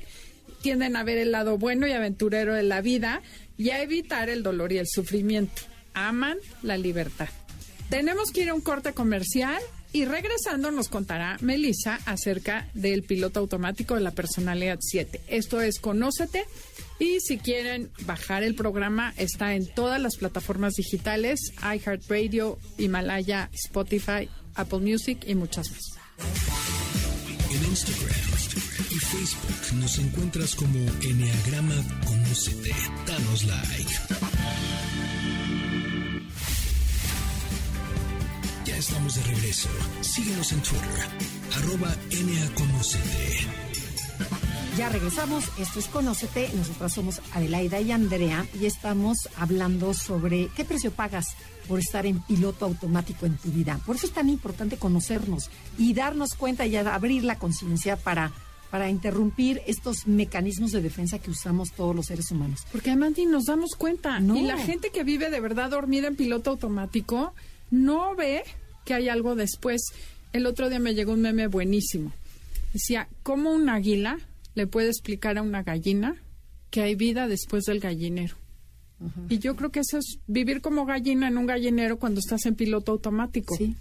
Tienden 0.62 0.96
a 0.96 1.04
ver 1.04 1.18
el 1.18 1.32
lado 1.32 1.58
bueno 1.58 1.86
y 1.86 1.92
aventurero 1.92 2.54
de 2.54 2.62
la 2.62 2.80
vida 2.80 3.22
y 3.56 3.70
a 3.70 3.82
evitar 3.82 4.28
el 4.28 4.42
dolor 4.42 4.72
y 4.72 4.78
el 4.78 4.86
sufrimiento. 4.88 5.62
Aman 5.94 6.38
la 6.62 6.76
libertad. 6.76 7.28
Tenemos 7.88 8.30
que 8.30 8.42
ir 8.42 8.50
a 8.50 8.54
un 8.54 8.60
corte 8.60 8.92
comercial 8.92 9.62
y 9.92 10.04
regresando 10.04 10.70
nos 10.70 10.88
contará 10.88 11.38
Melissa 11.40 11.98
acerca 12.04 12.68
del 12.74 13.02
piloto 13.02 13.40
automático 13.40 13.94
de 13.94 14.00
la 14.00 14.10
personalidad 14.10 14.78
7. 14.80 15.22
Esto 15.28 15.60
es 15.60 15.78
Conócete 15.78 16.44
y 16.98 17.20
si 17.20 17.38
quieren 17.38 17.90
bajar 18.06 18.42
el 18.42 18.54
programa, 18.54 19.12
está 19.16 19.54
en 19.54 19.66
todas 19.66 20.00
las 20.00 20.16
plataformas 20.16 20.74
digitales, 20.74 21.52
iHeartRadio, 21.62 22.58
Himalaya, 22.78 23.50
Spotify, 23.52 24.28
Apple 24.54 24.80
Music 24.80 25.18
y 25.26 25.34
muchas 25.34 25.70
más. 25.70 25.82
En 27.50 27.64
Instagram 27.64 28.10
y 28.90 28.98
Facebook 28.98 29.80
nos 29.80 29.98
encuentras 29.98 30.54
como 30.54 30.78
Enneagrama 31.02 31.74
Conócete. 32.06 32.74
Danos 33.06 33.44
like. 33.44 33.92
Ya 38.64 38.76
estamos 38.76 39.14
de 39.14 39.22
regreso. 39.22 39.68
Síguenos 40.00 40.52
en 40.52 40.62
Twitter, 40.62 41.08
arroba 41.56 41.94
ya 44.76 44.88
regresamos, 44.90 45.44
esto 45.58 45.78
es 45.78 45.86
Conócete, 45.86 46.50
nosotras 46.54 46.92
somos 46.92 47.22
Adelaida 47.32 47.80
y 47.80 47.92
Andrea 47.92 48.46
y 48.60 48.66
estamos 48.66 49.16
hablando 49.36 49.94
sobre 49.94 50.48
qué 50.54 50.64
precio 50.64 50.90
pagas 50.90 51.28
por 51.66 51.78
estar 51.78 52.04
en 52.04 52.20
piloto 52.20 52.66
automático 52.66 53.24
en 53.24 53.38
tu 53.38 53.50
vida. 53.50 53.80
Por 53.86 53.96
eso 53.96 54.06
es 54.06 54.12
tan 54.12 54.28
importante 54.28 54.76
conocernos 54.76 55.50
y 55.78 55.94
darnos 55.94 56.34
cuenta 56.34 56.66
y 56.66 56.76
abrir 56.76 57.24
la 57.24 57.38
conciencia 57.38 57.96
para 57.96 58.32
para 58.70 58.90
interrumpir 58.90 59.62
estos 59.66 60.06
mecanismos 60.06 60.72
de 60.72 60.82
defensa 60.82 61.20
que 61.20 61.30
usamos 61.30 61.70
todos 61.72 61.94
los 61.94 62.06
seres 62.06 62.30
humanos. 62.30 62.66
Porque 62.72 62.90
además 62.90 63.12
ni 63.16 63.24
nos 63.24 63.44
damos 63.44 63.76
cuenta. 63.76 64.20
Y 64.20 64.42
la 64.42 64.58
gente 64.58 64.90
que 64.90 65.04
vive 65.04 65.30
de 65.30 65.40
verdad 65.40 65.70
dormida 65.70 66.08
en 66.08 66.16
piloto 66.16 66.50
automático 66.50 67.32
no 67.70 68.14
ve 68.16 68.42
que 68.84 68.92
hay 68.92 69.08
algo 69.08 69.36
después. 69.36 69.80
El 70.32 70.46
otro 70.46 70.68
día 70.68 70.80
me 70.80 70.94
llegó 70.94 71.12
un 71.12 71.22
meme 71.22 71.46
buenísimo. 71.46 72.12
Decía, 72.72 73.08
¿cómo 73.22 73.52
un 73.52 73.70
águila 73.70 74.18
le 74.56 74.66
puede 74.66 74.88
explicar 74.88 75.38
a 75.38 75.42
una 75.42 75.62
gallina 75.62 76.16
que 76.70 76.80
hay 76.80 76.96
vida 76.96 77.28
después 77.28 77.64
del 77.64 77.78
gallinero. 77.78 78.36
Y 79.28 79.38
yo 79.38 79.54
creo 79.54 79.70
que 79.70 79.80
eso 79.80 79.98
es 79.98 80.18
vivir 80.26 80.62
como 80.62 80.86
gallina 80.86 81.28
en 81.28 81.36
un 81.36 81.44
gallinero 81.44 81.98
cuando 81.98 82.18
estás 82.20 82.46
en 82.46 82.54
piloto 82.54 82.92
automático. 82.92 83.54
Sí. 83.54 83.76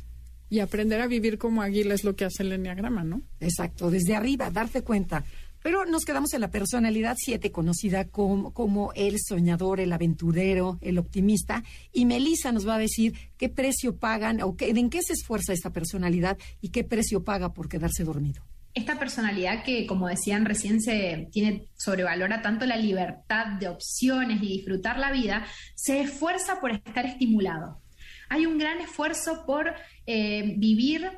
Y 0.50 0.60
aprender 0.60 1.00
a 1.00 1.08
vivir 1.08 1.38
como 1.38 1.62
águila 1.62 1.94
es 1.94 2.04
lo 2.04 2.18
que 2.18 2.26
hace 2.26 2.44
el 2.44 2.52
enneagrama, 2.52 3.06
¿no? 3.06 3.22
Exacto, 3.40 3.90
desde 3.90 4.16
arriba, 4.16 4.52
darte 4.52 4.82
cuenta. 4.82 5.24
Pero 5.64 5.86
nos 5.86 6.04
quedamos 6.04 6.34
en 6.34 6.42
la 6.42 6.52
personalidad 6.52 7.16
7, 7.18 7.50
conocida 7.52 8.06
como, 8.06 8.52
como, 8.52 8.92
el 8.94 9.16
soñador, 9.20 9.80
el 9.80 9.94
aventurero, 9.94 10.78
el 10.82 10.98
optimista. 10.98 11.64
Y 11.94 12.04
Melissa 12.06 12.52
nos 12.52 12.68
va 12.68 12.76
a 12.76 12.80
decir 12.80 13.16
qué 13.38 13.48
precio 13.48 13.96
pagan 13.96 14.42
o 14.42 14.58
qué, 14.58 14.70
en 14.70 14.90
qué 14.90 15.02
se 15.02 15.14
esfuerza 15.14 15.54
esta 15.54 15.72
personalidad 15.72 16.38
y 16.62 16.70
qué 16.70 16.84
precio 16.84 17.24
paga 17.24 17.54
por 17.54 17.70
quedarse 17.70 18.04
dormido 18.04 18.44
esta 18.76 19.00
personalidad 19.00 19.64
que, 19.64 19.88
como 19.88 20.10
decían 20.10 20.46
recién, 20.46 20.82
se 20.82 21.30
tiene 21.32 21.70
sobrevalora 21.76 22.42
tanto 22.42 22.66
la 22.66 22.76
libertad 22.76 23.54
de 23.58 23.70
opciones 23.70 24.44
y 24.44 24.58
disfrutar 24.58 25.00
la 25.00 25.12
vida, 25.12 25.46
se 25.76 26.02
esfuerza 26.02 26.60
por 26.60 26.72
estar 26.72 27.06
estimulado. 27.06 27.82
Hay 28.30 28.46
un 28.46 28.58
gran 28.58 28.82
esfuerzo 28.82 29.46
por 29.46 29.74
eh, 30.06 30.56
vivir 30.58 31.10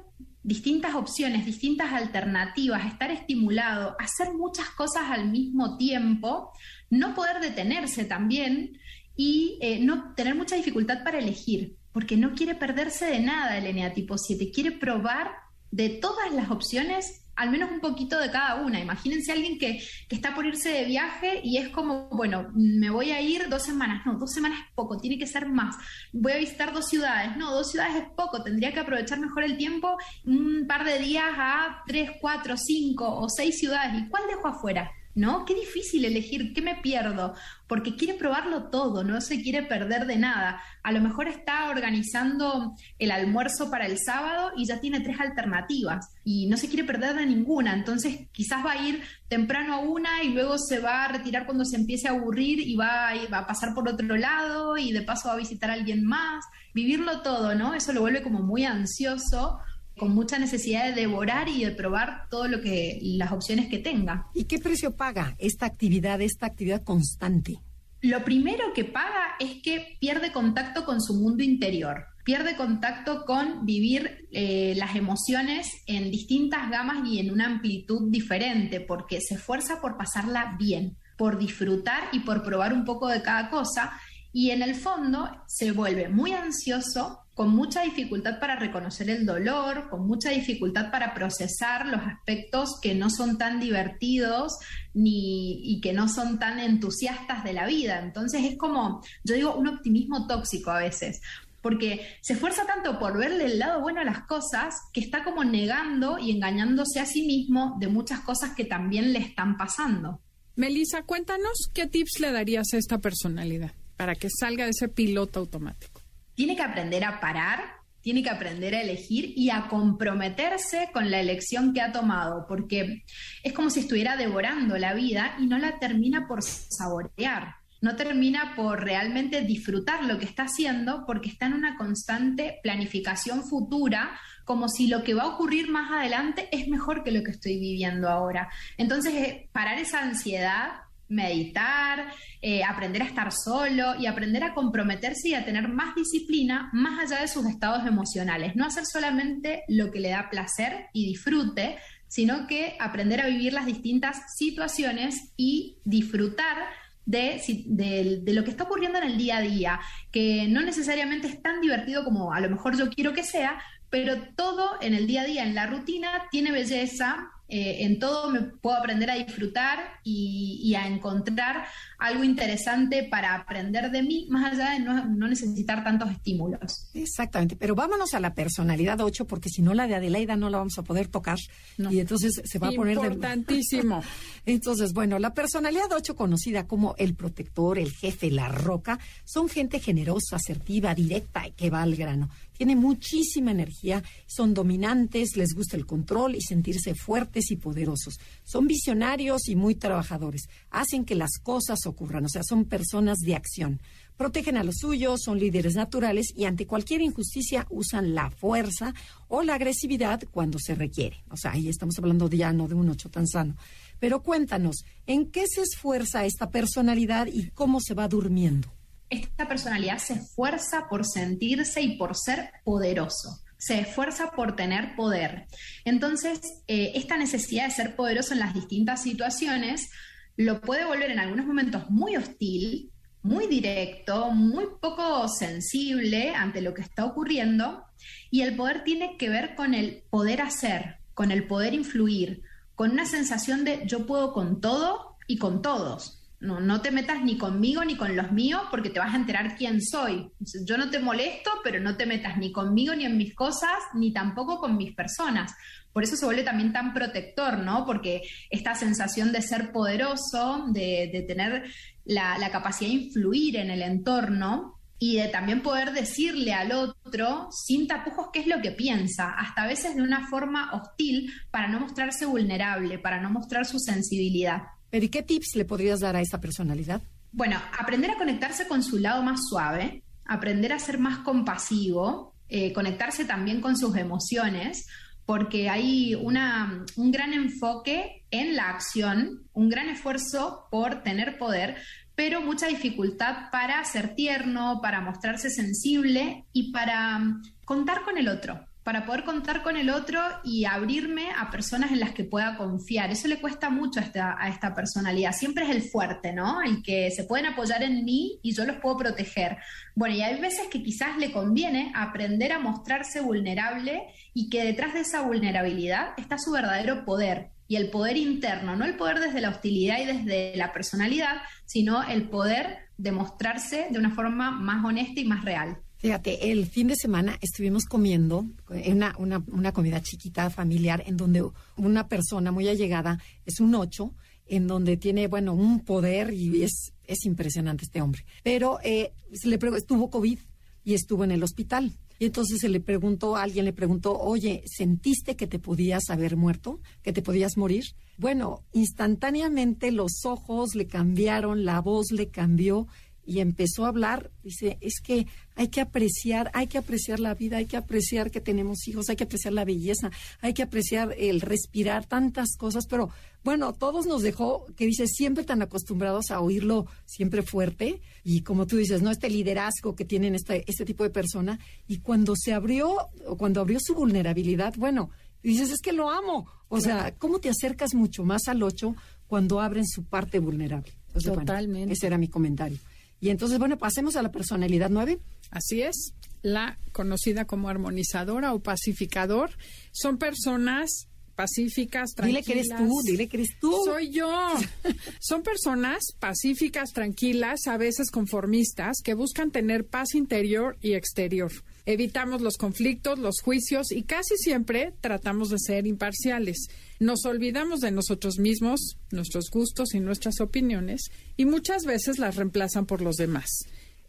distintas 0.43 0.93
opciones, 0.93 1.45
distintas 1.47 1.91
alternativas, 1.93 2.85
estar 2.85 3.09
estimulado, 3.09 3.95
hacer 3.99 4.33
muchas 4.33 4.69
cosas 4.69 5.05
al 5.09 5.29
mismo 5.29 5.77
tiempo, 5.77 6.53
no 6.91 7.15
poder 7.15 7.41
detenerse 7.41 8.05
también 8.05 8.79
y 9.15 9.57
eh, 9.61 9.79
no 9.79 10.13
tener 10.13 10.35
mucha 10.35 10.55
dificultad 10.55 11.03
para 11.03 11.17
elegir, 11.17 11.75
porque 11.91 12.17
no 12.17 12.35
quiere 12.35 12.53
perderse 12.53 13.07
de 13.07 13.19
nada 13.19 13.57
el 13.57 13.65
eneatipo 13.65 14.17
7, 14.17 14.51
quiere 14.53 14.71
probar 14.71 15.31
de 15.71 15.89
todas 15.89 16.31
las 16.31 16.51
opciones 16.51 17.26
al 17.37 17.51
menos 17.51 17.71
un 17.71 17.79
poquito 17.79 18.19
de 18.19 18.31
cada 18.31 18.55
una. 18.55 18.79
Imagínense 18.79 19.31
alguien 19.31 19.57
que, 19.57 19.79
que, 20.09 20.15
está 20.15 20.33
por 20.35 20.45
irse 20.45 20.69
de 20.69 20.85
viaje 20.85 21.39
y 21.43 21.57
es 21.57 21.69
como, 21.69 22.09
bueno, 22.09 22.49
me 22.53 22.89
voy 22.89 23.11
a 23.11 23.21
ir 23.21 23.47
dos 23.47 23.63
semanas. 23.63 24.05
No, 24.05 24.17
dos 24.17 24.33
semanas 24.33 24.59
es 24.59 24.73
poco, 24.75 24.97
tiene 24.97 25.17
que 25.17 25.27
ser 25.27 25.47
más. 25.47 25.75
Voy 26.11 26.33
a 26.33 26.37
visitar 26.37 26.73
dos 26.73 26.87
ciudades. 26.87 27.37
No, 27.37 27.53
dos 27.53 27.71
ciudades 27.71 27.95
es 27.95 28.09
poco, 28.15 28.43
tendría 28.43 28.73
que 28.73 28.79
aprovechar 28.79 29.19
mejor 29.19 29.43
el 29.43 29.57
tiempo 29.57 29.97
un 30.25 30.65
par 30.67 30.83
de 30.83 30.99
días 30.99 31.31
a 31.37 31.83
tres, 31.85 32.11
cuatro, 32.19 32.57
cinco 32.57 33.07
o 33.07 33.29
seis 33.29 33.57
ciudades. 33.59 34.01
¿Y 34.01 34.09
cuál 34.09 34.23
dejo 34.27 34.47
afuera? 34.47 34.91
¿No? 35.17 35.45
Qué 35.45 35.55
difícil 35.55 36.05
elegir, 36.05 36.53
¿qué 36.53 36.61
me 36.61 36.75
pierdo? 36.75 37.33
Porque 37.67 37.95
quiere 37.95 38.13
probarlo 38.13 38.69
todo, 38.69 39.03
no 39.03 39.19
se 39.19 39.41
quiere 39.41 39.63
perder 39.63 40.05
de 40.05 40.15
nada. 40.15 40.61
A 40.83 40.91
lo 40.91 41.01
mejor 41.01 41.27
está 41.27 41.69
organizando 41.69 42.75
el 42.99 43.09
almuerzo 43.09 43.71
para 43.71 43.87
el 43.87 43.97
sábado 43.97 44.51
y 44.55 44.67
ya 44.67 44.79
tiene 44.79 44.99
tres 44.99 45.19
alternativas 45.19 46.13
y 46.23 46.45
no 46.45 46.55
se 46.55 46.67
quiere 46.67 46.83
perder 46.83 47.15
de 47.15 47.25
ninguna, 47.25 47.73
entonces 47.73 48.27
quizás 48.31 48.63
va 48.63 48.73
a 48.73 48.87
ir 48.87 49.01
temprano 49.27 49.73
a 49.73 49.79
una 49.79 50.23
y 50.23 50.29
luego 50.29 50.59
se 50.59 50.77
va 50.77 51.05
a 51.05 51.07
retirar 51.07 51.47
cuando 51.47 51.65
se 51.65 51.77
empiece 51.77 52.07
a 52.07 52.11
aburrir 52.11 52.59
y 52.59 52.75
va 52.75 53.09
a, 53.09 53.27
va 53.27 53.39
a 53.39 53.47
pasar 53.47 53.73
por 53.73 53.89
otro 53.89 54.15
lado 54.17 54.77
y 54.77 54.91
de 54.91 55.01
paso 55.01 55.29
va 55.29 55.33
a 55.33 55.37
visitar 55.37 55.71
a 55.71 55.73
alguien 55.73 56.05
más. 56.05 56.45
Vivirlo 56.75 57.21
todo, 57.21 57.55
¿no? 57.55 57.73
Eso 57.73 57.91
lo 57.91 58.01
vuelve 58.01 58.21
como 58.21 58.43
muy 58.43 58.65
ansioso 58.65 59.57
con 59.97 60.13
mucha 60.13 60.39
necesidad 60.39 60.85
de 60.85 61.01
devorar 61.01 61.49
y 61.49 61.63
de 61.63 61.71
probar 61.71 62.27
todo 62.29 62.47
lo 62.47 62.61
que 62.61 62.99
las 63.01 63.31
opciones 63.31 63.67
que 63.67 63.79
tenga. 63.79 64.27
¿Y 64.33 64.45
qué 64.45 64.59
precio 64.59 64.95
paga 64.95 65.35
esta 65.37 65.65
actividad, 65.65 66.21
esta 66.21 66.45
actividad 66.45 66.83
constante? 66.83 67.59
Lo 68.01 68.23
primero 68.23 68.73
que 68.73 68.85
paga 68.85 69.35
es 69.39 69.61
que 69.63 69.97
pierde 69.99 70.31
contacto 70.31 70.85
con 70.85 71.01
su 71.01 71.15
mundo 71.15 71.43
interior, 71.43 72.05
pierde 72.23 72.55
contacto 72.55 73.25
con 73.25 73.65
vivir 73.65 74.27
eh, 74.31 74.75
las 74.77 74.95
emociones 74.95 75.67
en 75.87 76.11
distintas 76.11 76.69
gamas 76.69 77.07
y 77.09 77.19
en 77.19 77.31
una 77.31 77.47
amplitud 77.47 78.11
diferente, 78.11 78.81
porque 78.81 79.19
se 79.19 79.35
esfuerza 79.35 79.81
por 79.81 79.97
pasarla 79.97 80.55
bien, 80.59 80.97
por 81.17 81.39
disfrutar 81.39 82.09
y 82.11 82.19
por 82.19 82.43
probar 82.43 82.73
un 82.73 82.85
poco 82.85 83.07
de 83.07 83.23
cada 83.23 83.49
cosa, 83.49 83.93
y 84.31 84.51
en 84.51 84.61
el 84.61 84.75
fondo 84.75 85.29
se 85.47 85.71
vuelve 85.71 86.09
muy 86.09 86.33
ansioso, 86.33 87.21
con 87.37 87.55
mucha 87.55 87.83
dificultad 87.83 88.39
para 88.39 88.55
reconocer 88.55 89.11
el 89.11 89.23
dolor, 89.23 89.89
con 89.91 90.07
mucha 90.07 90.31
dificultad 90.31 90.89
para 90.89 91.13
procesar 91.13 91.85
los 91.85 92.01
aspectos 92.01 92.79
que 92.81 92.95
no 92.95 93.11
son 93.11 93.37
tan 93.37 93.59
divertidos 93.59 94.57
ni, 94.95 95.61
y 95.61 95.79
que 95.79 95.93
no 95.93 96.09
son 96.09 96.39
tan 96.39 96.57
entusiastas 96.57 97.43
de 97.43 97.53
la 97.53 97.67
vida. 97.67 97.99
Entonces 97.99 98.43
es 98.43 98.57
como, 98.57 99.03
yo 99.23 99.35
digo, 99.35 99.55
un 99.55 99.67
optimismo 99.67 100.25
tóxico 100.25 100.71
a 100.71 100.79
veces, 100.79 101.21
porque 101.61 102.07
se 102.21 102.33
esfuerza 102.33 102.65
tanto 102.65 102.97
por 102.97 103.15
verle 103.15 103.45
el 103.45 103.59
lado 103.59 103.81
bueno 103.81 104.01
a 104.01 104.03
las 104.03 104.25
cosas 104.25 104.73
que 104.91 105.01
está 105.01 105.23
como 105.23 105.43
negando 105.43 106.17
y 106.17 106.31
engañándose 106.31 106.99
a 106.99 107.05
sí 107.05 107.27
mismo 107.27 107.77
de 107.79 107.87
muchas 107.87 108.21
cosas 108.21 108.55
que 108.55 108.65
también 108.65 109.13
le 109.13 109.19
están 109.19 109.57
pasando. 109.57 110.21
Melissa, 110.55 111.03
cuéntanos 111.03 111.69
qué 111.71 111.85
tips 111.85 112.19
le 112.19 112.31
darías 112.31 112.73
a 112.73 112.77
esta 112.77 112.97
personalidad 112.97 113.73
para 113.95 114.15
que 114.15 114.27
salga 114.31 114.63
de 114.63 114.71
ese 114.71 114.87
piloto 114.87 115.39
automático 115.39 115.96
tiene 116.37 116.55
que 116.55 116.61
aprender 116.61 117.03
a 117.03 117.19
parar, 117.19 117.63
tiene 117.99 118.21
que 118.21 118.29
aprender 118.29 118.75
a 118.75 118.81
elegir 118.81 119.33
y 119.35 119.49
a 119.49 119.67
comprometerse 119.67 120.91
con 120.93 121.09
la 121.09 121.19
elección 121.19 121.73
que 121.73 121.81
ha 121.81 121.91
tomado, 121.91 122.45
porque 122.47 123.03
es 123.43 123.53
como 123.53 123.71
si 123.71 123.79
estuviera 123.79 124.15
devorando 124.15 124.77
la 124.77 124.93
vida 124.93 125.35
y 125.39 125.47
no 125.47 125.57
la 125.57 125.79
termina 125.79 126.27
por 126.27 126.43
saborear, 126.43 127.55
no 127.81 127.95
termina 127.95 128.53
por 128.55 128.83
realmente 128.83 129.41
disfrutar 129.41 130.03
lo 130.03 130.19
que 130.19 130.25
está 130.25 130.43
haciendo 130.43 131.05
porque 131.07 131.29
está 131.29 131.47
en 131.47 131.53
una 131.53 131.75
constante 131.75 132.59
planificación 132.61 133.43
futura, 133.43 134.19
como 134.45 134.69
si 134.69 134.85
lo 134.87 135.03
que 135.03 135.15
va 135.15 135.23
a 135.23 135.33
ocurrir 135.33 135.71
más 135.71 135.91
adelante 135.91 136.49
es 136.51 136.67
mejor 136.67 137.03
que 137.03 137.11
lo 137.11 137.23
que 137.23 137.31
estoy 137.31 137.59
viviendo 137.59 138.09
ahora. 138.09 138.47
Entonces, 138.77 139.49
parar 139.51 139.79
esa 139.79 140.03
ansiedad 140.03 140.69
meditar, 141.09 142.11
eh, 142.41 142.63
aprender 142.63 143.01
a 143.01 143.05
estar 143.05 143.31
solo 143.31 143.95
y 143.99 144.05
aprender 144.05 144.43
a 144.43 144.53
comprometerse 144.53 145.29
y 145.29 145.33
a 145.33 145.45
tener 145.45 145.67
más 145.67 145.95
disciplina 145.95 146.69
más 146.73 146.99
allá 146.99 147.21
de 147.21 147.27
sus 147.27 147.45
estados 147.45 147.85
emocionales. 147.85 148.55
No 148.55 148.65
hacer 148.65 148.85
solamente 148.85 149.63
lo 149.67 149.91
que 149.91 149.99
le 149.99 150.09
da 150.09 150.29
placer 150.29 150.87
y 150.93 151.05
disfrute, 151.05 151.77
sino 152.07 152.47
que 152.47 152.75
aprender 152.79 153.21
a 153.21 153.27
vivir 153.27 153.53
las 153.53 153.65
distintas 153.65 154.21
situaciones 154.35 155.33
y 155.35 155.77
disfrutar 155.83 156.57
de, 157.05 157.41
de, 157.67 158.33
lo 158.33 158.43
que 158.43 158.51
está 158.51 158.65
ocurriendo 158.65 158.97
en 158.99 159.05
el 159.05 159.17
día 159.17 159.37
a 159.37 159.41
día, 159.41 159.79
que 160.11 160.47
no 160.49 160.61
necesariamente 160.61 161.27
es 161.27 161.41
tan 161.41 161.61
divertido 161.61 162.03
como 162.03 162.33
a 162.33 162.41
lo 162.41 162.49
mejor 162.49 162.77
yo 162.77 162.89
quiero 162.89 163.13
que 163.13 163.23
sea, 163.23 163.61
pero 163.89 164.21
todo 164.35 164.71
en 164.81 164.93
el 164.93 165.07
día 165.07 165.21
a 165.21 165.25
día, 165.25 165.43
en 165.43 165.55
la 165.55 165.67
rutina, 165.67 166.23
tiene 166.31 166.51
belleza 166.51 167.31
eh, 167.49 167.85
en 167.85 167.99
todo 167.99 168.29
me 168.29 168.41
puedo 168.41 168.75
aprender 168.75 169.09
a 169.09 169.15
disfrutar 169.15 169.79
y, 170.03 170.75
a 170.75 170.85
encontrar 170.87 171.65
algo 171.97 172.23
interesante 172.23 173.03
para 173.03 173.33
aprender 173.33 173.89
de 173.89 174.03
mí, 174.03 174.27
más 174.29 174.53
allá 174.53 174.71
de 174.71 174.79
no, 174.79 175.27
necesitar 175.27 175.83
tantos 175.83 176.11
estímulos. 176.11 176.89
Exactamente, 176.93 177.55
pero 177.55 177.73
vámonos 177.73 178.13
a 178.13 178.19
la 178.19 178.33
personalidad 178.33 178.99
8, 178.99 179.25
porque 179.25 179.49
si 179.49 179.61
no 179.61 179.73
la 179.73 179.87
de 179.87 179.95
Adelaida 179.95 180.35
no 180.35 180.49
la 180.49 180.57
vamos 180.59 180.77
a 180.77 180.83
poder 180.83 181.07
tocar 181.07 181.37
y 181.77 181.99
entonces 181.99 182.41
se 182.43 182.59
va 182.59 182.67
a 182.67 182.71
poner... 182.71 182.95
Importantísimo. 182.97 184.03
entonces, 184.45 184.93
bueno, 184.93 185.17
la 185.17 185.33
personalidad 185.33 185.91
8, 185.91 186.15
conocida 186.15 186.67
como 186.67 186.95
el 186.97 187.15
protector, 187.15 187.79
el 187.79 187.91
jefe, 187.91 188.29
la 188.29 188.49
roca, 188.49 188.99
son 189.23 189.49
gente 189.49 189.79
generosa, 189.79 190.35
asertiva, 190.35 190.93
directa 190.93 191.47
y 191.47 191.51
que 191.51 191.69
va 191.69 191.81
al 191.81 191.95
grano 191.95 192.29
tiene 192.57 192.75
muchísima 192.75 193.51
energía, 193.51 194.03
son 194.25 194.53
dominantes, 194.53 195.37
les 195.37 195.53
gusta 195.53 195.77
el 195.77 195.85
control 195.85 196.35
y 196.35 196.41
sentirse 196.41 196.95
fuertes 196.95 197.51
y 197.51 197.55
poderosos. 197.55 198.15
Son 198.43 198.67
visionarios 198.67 199.47
y 199.47 199.55
muy 199.55 199.75
trabajadores, 199.75 200.49
hacen 200.71 201.05
que 201.05 201.15
las 201.15 201.37
cosas 201.41 201.85
ocurran, 201.85 202.25
o 202.25 202.29
sea, 202.29 202.41
son 202.43 202.65
personas 202.65 203.19
de 203.19 203.35
acción. 203.35 203.79
Protegen 204.17 204.57
a 204.57 204.63
los 204.63 204.77
suyos, 204.79 205.21
son 205.23 205.37
líderes 205.37 205.75
naturales 205.75 206.33
y 206.35 206.45
ante 206.45 206.65
cualquier 206.65 207.01
injusticia 207.01 207.67
usan 207.69 208.15
la 208.15 208.31
fuerza 208.31 208.95
o 209.27 209.43
la 209.43 209.53
agresividad 209.53 210.23
cuando 210.31 210.57
se 210.57 210.73
requiere. 210.73 211.23
O 211.29 211.37
sea, 211.37 211.51
ahí 211.51 211.69
estamos 211.69 211.99
hablando 211.99 212.27
ya 212.27 212.51
no 212.51 212.67
de 212.67 212.73
un 212.73 212.89
ocho 212.89 213.09
tan 213.09 213.27
sano. 213.27 213.55
Pero 213.99 214.23
cuéntanos, 214.23 214.85
¿en 215.05 215.29
qué 215.29 215.45
se 215.47 215.61
esfuerza 215.61 216.25
esta 216.25 216.49
personalidad 216.49 217.27
y 217.27 217.49
cómo 217.51 217.79
se 217.79 217.93
va 217.93 218.07
durmiendo? 218.07 218.76
Esta 219.09 219.47
personalidad 219.47 219.97
se 219.97 220.13
esfuerza 220.13 220.87
por 220.89 221.05
sentirse 221.05 221.81
y 221.81 221.97
por 221.97 222.15
ser 222.15 222.51
poderoso 222.63 223.41
se 223.57 223.79
esfuerza 223.79 224.31
por 224.31 224.55
tener 224.55 224.95
poder. 224.95 225.47
Entonces, 225.83 226.39
eh, 226.67 226.91
esta 226.95 227.17
necesidad 227.17 227.65
de 227.65 227.71
ser 227.71 227.95
poderoso 227.95 228.33
en 228.33 228.39
las 228.39 228.53
distintas 228.53 229.01
situaciones 229.01 229.89
lo 230.35 230.61
puede 230.61 230.85
volver 230.85 231.09
en 231.09 231.19
algunos 231.19 231.47
momentos 231.47 231.89
muy 231.89 232.15
hostil, 232.15 232.91
muy 233.23 233.47
directo, 233.47 234.29
muy 234.31 234.65
poco 234.79 235.27
sensible 235.27 236.33
ante 236.35 236.61
lo 236.61 236.73
que 236.73 236.83
está 236.83 237.05
ocurriendo. 237.05 237.83
Y 238.29 238.41
el 238.41 238.55
poder 238.55 238.83
tiene 238.83 239.17
que 239.17 239.29
ver 239.29 239.55
con 239.55 239.73
el 239.73 240.03
poder 240.11 240.41
hacer, 240.41 240.97
con 241.15 241.31
el 241.31 241.47
poder 241.47 241.73
influir, 241.73 242.43
con 242.75 242.91
una 242.91 243.05
sensación 243.05 243.63
de 243.65 243.81
yo 243.87 244.05
puedo 244.05 244.31
con 244.31 244.61
todo 244.61 245.17
y 245.27 245.39
con 245.39 245.63
todos. 245.63 246.16
No, 246.39 246.59
no 246.59 246.81
te 246.81 246.91
metas 246.91 247.23
ni 247.23 247.37
conmigo 247.37 247.83
ni 247.83 247.95
con 247.95 248.15
los 248.15 248.31
míos 248.31 248.61
porque 248.69 248.91
te 248.91 248.99
vas 248.99 249.13
a 249.13 249.17
enterar 249.17 249.55
quién 249.55 249.81
soy. 249.81 250.29
Yo 250.65 250.77
no 250.77 250.89
te 250.89 250.99
molesto, 250.99 251.49
pero 251.63 251.79
no 251.79 251.97
te 251.97 252.05
metas 252.05 252.37
ni 252.37 252.51
conmigo 252.51 252.93
ni 252.93 253.05
en 253.05 253.17
mis 253.17 253.33
cosas, 253.33 253.77
ni 253.95 254.13
tampoco 254.13 254.59
con 254.59 254.77
mis 254.77 254.93
personas. 254.93 255.55
Por 255.91 256.03
eso 256.03 256.15
se 256.15 256.25
vuelve 256.25 256.43
también 256.43 256.73
tan 256.73 256.93
protector, 256.93 257.57
¿no? 257.57 257.85
Porque 257.85 258.21
esta 258.51 258.75
sensación 258.75 259.31
de 259.31 259.41
ser 259.41 259.71
poderoso, 259.71 260.65
de, 260.69 261.25
tener 261.27 261.63
la, 262.05 262.37
la 262.37 262.51
capacidad 262.51 262.91
de 262.91 262.97
influir 262.97 263.57
en 263.57 263.71
el 263.71 263.81
entorno, 263.81 264.77
y 264.99 265.17
de 265.17 265.27
también 265.27 265.61
poder 265.61 265.91
decirle 265.91 266.53
al 266.53 266.71
otro 266.71 267.49
sin 267.51 267.87
tapujos 267.87 268.29
qué 268.33 268.39
es 268.39 268.47
lo 268.47 268.61
que 268.61 268.71
piensa, 268.71 269.31
hasta 269.31 269.63
a 269.63 269.67
veces 269.67 269.95
de 269.95 270.01
una 270.01 270.27
forma 270.27 270.71
hostil 270.73 271.31
para 271.51 271.67
no 271.67 271.79
mostrarse 271.79 272.25
vulnerable, 272.25 272.97
para 272.97 273.21
no 273.21 273.29
mostrar 273.29 273.65
su 273.65 273.77
sensibilidad. 273.79 274.63
Pero 274.89 275.05
¿y 275.05 275.09
qué 275.09 275.23
tips 275.23 275.55
le 275.55 275.65
podrías 275.65 275.99
dar 275.99 276.15
a 276.15 276.21
esa 276.21 276.39
personalidad? 276.39 277.01
Bueno, 277.31 277.61
aprender 277.77 278.11
a 278.11 278.17
conectarse 278.17 278.67
con 278.67 278.83
su 278.83 278.97
lado 278.97 279.21
más 279.23 279.41
suave, 279.49 280.03
aprender 280.25 280.73
a 280.73 280.79
ser 280.79 280.97
más 280.97 281.19
compasivo, 281.19 282.33
eh, 282.49 282.71
conectarse 282.73 283.25
también 283.25 283.61
con 283.61 283.77
sus 283.77 283.95
emociones, 283.97 284.87
porque 285.25 285.69
hay 285.69 286.15
una, 286.15 286.85
un 286.95 287.11
gran 287.11 287.33
enfoque 287.33 288.23
en 288.31 288.55
la 288.55 288.69
acción, 288.69 289.43
un 289.53 289.69
gran 289.69 289.89
esfuerzo 289.89 290.67
por 290.71 291.03
tener 291.03 291.37
poder, 291.37 291.75
pero 292.15 292.41
mucha 292.41 292.67
dificultad 292.67 293.51
para 293.51 293.83
ser 293.83 294.15
tierno, 294.15 294.79
para 294.81 295.01
mostrarse 295.01 295.49
sensible 295.49 296.45
y 296.53 296.71
para 296.71 297.19
mm, 297.19 297.43
contar 297.65 298.03
con 298.03 298.17
el 298.17 298.29
otro 298.29 298.66
para 298.87 299.05
poder 299.05 299.25
contar 299.25 299.63
con 299.63 299.75
el 299.75 299.89
otro 299.89 300.21
y 300.45 300.63
abrirme 300.63 301.27
a 301.37 301.51
personas 301.51 301.91
en 301.91 301.99
las 301.99 302.13
que 302.13 302.23
pueda 302.23 302.55
confiar. 302.55 303.11
Eso 303.11 303.27
le 303.27 303.41
cuesta 303.41 303.69
mucho 303.69 303.99
a 303.99 304.47
esta, 304.47 304.73
personalidad. 304.73 305.33
Siempre 305.33 305.65
es 305.65 305.71
el 305.71 305.81
fuerte, 305.81 306.31
¿no? 306.31 306.61
El 306.61 306.81
que 306.81 307.11
se 307.11 307.25
pueden 307.25 307.47
apoyar 307.47 307.83
en 307.83 308.05
mí 308.05 308.39
y 308.41 308.55
yo 308.55 308.63
los 308.63 308.77
puedo 308.77 308.95
proteger. 308.95 309.57
Bueno, 309.93 310.15
y 310.15 310.21
hay 310.21 310.39
veces 310.39 310.67
que 310.71 310.83
quizás 310.83 311.17
le 311.17 311.33
conviene 311.33 311.91
aprender 311.95 312.53
a 312.53 312.59
mostrarse 312.59 313.19
vulnerable 313.19 314.03
y 314.33 314.49
que 314.49 314.63
detrás 314.63 314.93
de 314.93 315.01
esa 315.01 315.19
vulnerabilidad 315.19 316.11
está 316.15 316.37
su 316.37 316.51
verdadero 316.51 317.03
poder 317.03 317.49
y 317.67 317.75
el 317.75 317.89
poder 317.89 318.15
interno, 318.15 318.77
no 318.77 318.85
el 318.85 318.95
poder 318.95 319.19
desde 319.19 319.41
la 319.41 319.49
hostilidad 319.49 319.99
y 319.99 320.05
desde 320.05 320.55
la 320.55 320.71
personalidad, 320.71 321.41
sino 321.65 322.03
el 322.03 322.29
poder 322.29 322.87
de 322.97 323.11
mostrarse 323.11 323.87
de 323.89 323.99
una 323.99 324.15
forma 324.15 324.49
más 324.51 324.85
honesta 324.85 325.19
y 325.19 325.25
más 325.25 325.43
real. 325.43 325.77
Fíjate, 325.97 326.51
el 326.51 326.67
fin 326.67 326.87
de 326.87 326.95
semana 326.95 327.37
estuvimos 327.41 327.85
comiendo 327.85 328.45
una, 328.85 329.15
una, 329.17 329.43
una, 329.51 329.71
comida 329.71 330.01
chiquita, 330.01 330.49
familiar, 330.49 331.03
en 331.07 331.17
donde 331.17 331.43
una 331.75 332.07
persona 332.07 332.51
muy 332.51 332.67
allegada 332.67 333.19
es 333.45 333.59
un 333.59 333.73
ocho, 333.73 334.13
en 334.45 334.67
donde 334.67 334.97
tiene, 334.97 335.27
bueno, 335.27 335.53
un 335.53 335.83
poder 335.83 336.33
y 336.33 336.63
es, 336.63 336.93
es 337.05 337.25
impresionante 337.25 337.85
este 337.85 338.01
hombre. 338.01 338.25
Pero 338.43 338.79
eh, 338.83 339.13
se 339.33 339.47
le 339.47 339.59
estuvo 339.75 340.09
COVID 340.09 340.39
y 340.83 340.93
estuvo 340.93 341.23
en 341.23 341.31
el 341.31 341.43
hospital. 341.43 341.91
Y 342.19 342.25
entonces 342.25 342.59
se 342.59 342.69
le 342.69 342.79
preguntó, 342.79 343.35
alguien 343.35 343.65
le 343.65 343.73
preguntó, 343.73 344.17
oye, 344.17 344.63
¿sentiste 344.65 345.35
que 345.35 345.45
te 345.45 345.59
podías 345.59 346.09
haber 346.09 346.35
muerto? 346.35 346.79
¿Que 347.03 347.13
te 347.13 347.21
podías 347.21 347.57
morir? 347.57 347.83
Bueno, 348.17 348.63
instantáneamente 348.73 349.91
los 349.91 350.25
ojos 350.25 350.73
le 350.73 350.87
cambiaron, 350.87 351.65
la 351.65 351.79
voz 351.81 352.11
le 352.11 352.29
cambió 352.29 352.87
y 353.27 353.41
empezó 353.41 353.83
a 353.85 353.89
hablar, 353.89 354.31
dice, 354.41 354.77
es 354.79 355.01
que 355.01 355.27
hay 355.55 355.67
que 355.67 355.81
apreciar, 355.81 356.49
hay 356.53 356.67
que 356.67 356.77
apreciar 356.77 357.19
la 357.19 357.33
vida, 357.33 357.57
hay 357.57 357.65
que 357.65 357.75
apreciar 357.75 358.31
que 358.31 358.39
tenemos 358.39 358.87
hijos, 358.87 359.09
hay 359.09 359.17
que 359.17 359.25
apreciar 359.25 359.53
la 359.53 359.65
belleza, 359.65 360.11
hay 360.39 360.53
que 360.53 360.63
apreciar 360.63 361.13
el 361.17 361.41
respirar 361.41 362.05
tantas 362.05 362.55
cosas, 362.55 362.85
pero 362.87 363.09
bueno, 363.43 363.73
todos 363.73 364.05
nos 364.05 364.21
dejó, 364.21 364.65
que 364.77 364.85
dice, 364.85 365.07
siempre 365.07 365.43
tan 365.43 365.61
acostumbrados 365.61 366.31
a 366.31 366.39
oírlo 366.39 366.87
siempre 367.05 367.41
fuerte 367.43 368.01
y 368.23 368.43
como 368.43 368.65
tú 368.65 368.77
dices, 368.77 369.01
¿no? 369.01 369.11
Este 369.11 369.29
liderazgo 369.29 369.93
que 369.93 370.05
tienen 370.05 370.33
este, 370.33 370.63
este 370.65 370.85
tipo 370.85 371.03
de 371.03 371.09
persona 371.09 371.59
y 371.85 371.99
cuando 371.99 372.33
se 372.37 372.53
abrió, 372.53 373.09
cuando 373.37 373.59
abrió 373.59 373.79
su 373.81 373.93
vulnerabilidad, 373.93 374.73
bueno, 374.77 375.09
dices, 375.43 375.69
es 375.71 375.81
que 375.81 375.91
lo 375.91 376.09
amo. 376.09 376.47
O 376.69 376.79
sea, 376.79 377.13
¿cómo 377.17 377.39
te 377.39 377.49
acercas 377.49 377.93
mucho 377.93 378.23
más 378.23 378.47
al 378.47 378.63
ocho 378.63 378.95
cuando 379.27 379.59
abren 379.59 379.85
su 379.85 380.05
parte 380.05 380.39
vulnerable? 380.39 380.93
Totalmente. 381.13 381.93
ese 381.93 382.07
era 382.07 382.17
mi 382.17 382.27
comentario. 382.27 382.77
Y 383.19 383.29
entonces, 383.29 383.59
bueno, 383.59 383.77
pasemos 383.77 384.15
a 384.15 384.21
la 384.21 384.31
personalidad 384.31 384.89
nueve. 384.89 385.19
Así 385.49 385.81
es, 385.81 386.13
la 386.41 386.77
conocida 386.91 387.45
como 387.45 387.69
armonizadora 387.69 388.53
o 388.53 388.59
pacificador. 388.59 389.51
Son 389.91 390.17
personas 390.17 391.07
pacíficas, 391.35 392.13
tranquilas. 392.15 392.45
Dile 392.45 392.53
que 392.53 392.59
eres 392.59 392.77
tú, 392.77 393.01
dile 393.03 393.27
que 393.27 393.37
eres 393.37 393.59
tú. 393.59 393.71
Soy 393.85 394.09
yo. 394.09 394.53
Son 395.19 395.43
personas 395.43 395.99
pacíficas, 396.19 396.91
tranquilas, 396.93 397.67
a 397.67 397.77
veces 397.77 398.11
conformistas, 398.11 398.97
que 399.03 399.13
buscan 399.13 399.51
tener 399.51 399.85
paz 399.85 400.15
interior 400.15 400.77
y 400.81 400.93
exterior. 400.93 401.51
Evitamos 401.87 402.41
los 402.41 402.57
conflictos, 402.57 403.17
los 403.17 403.39
juicios 403.41 403.93
y 403.93 404.03
casi 404.03 404.35
siempre 404.35 404.93
tratamos 404.99 405.49
de 405.49 405.57
ser 405.57 405.87
imparciales. 405.87 406.67
Nos 406.99 407.23
olvidamos 407.23 407.79
de 407.79 407.91
nosotros 407.91 408.39
mismos, 408.39 408.97
nuestros 409.09 409.49
gustos 409.49 409.93
y 409.93 410.01
nuestras 410.01 410.41
opiniones 410.41 411.09
y 411.37 411.45
muchas 411.45 411.85
veces 411.85 412.19
las 412.19 412.35
reemplazan 412.35 412.87
por 412.87 413.01
los 413.01 413.15
demás. 413.15 413.45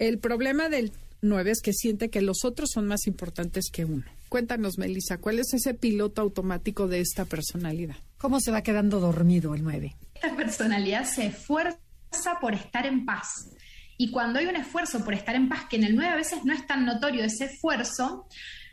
El 0.01 0.19
problema 0.19 0.69
del 0.69 0.91
9 1.23 1.53
es 1.53 1.61
que 1.63 1.73
siente 1.73 2.11
que 2.11 2.21
los 2.21 2.45
otros 2.45 2.71
son 2.75 2.89
más 2.89 3.07
importantes 3.07 3.71
que 3.73 3.85
uno. 3.85 4.07
Cuéntanos, 4.29 4.77
Melissa, 4.77 5.19
¿cuál 5.19 5.39
es 5.39 5.55
ese 5.55 5.73
piloto 5.73 6.21
automático 6.21 6.89
de 6.89 6.99
esta 6.99 7.27
personalidad? 7.27 7.95
¿Cómo 8.17 8.41
se 8.41 8.51
va 8.51 8.63
quedando 8.63 8.99
dormido 8.99 9.55
el 9.55 9.63
9? 9.63 9.95
Esta 10.17 10.35
personalidad 10.35 11.05
se 11.05 11.27
esfuerza 11.27 11.79
por 12.41 12.55
estar 12.55 12.87
en 12.87 13.07
paz 13.07 13.51
y 13.99 14.13
cuando 14.13 14.39
hay 14.39 14.47
un 14.47 14.57
esfuerzo 14.57 15.05
por 15.05 15.13
estar 15.13 15.35
en 15.35 15.49
paz, 15.49 15.67
que 15.69 15.77
en 15.77 15.85
el 15.85 15.97
9 15.97 16.13
a 16.13 16.17
veces 16.17 16.45
no 16.45 16.53
es 16.55 16.65
tan 16.67 16.87
notorio 16.87 17.25
ese 17.25 17.47
esfuerzo, 17.47 18.27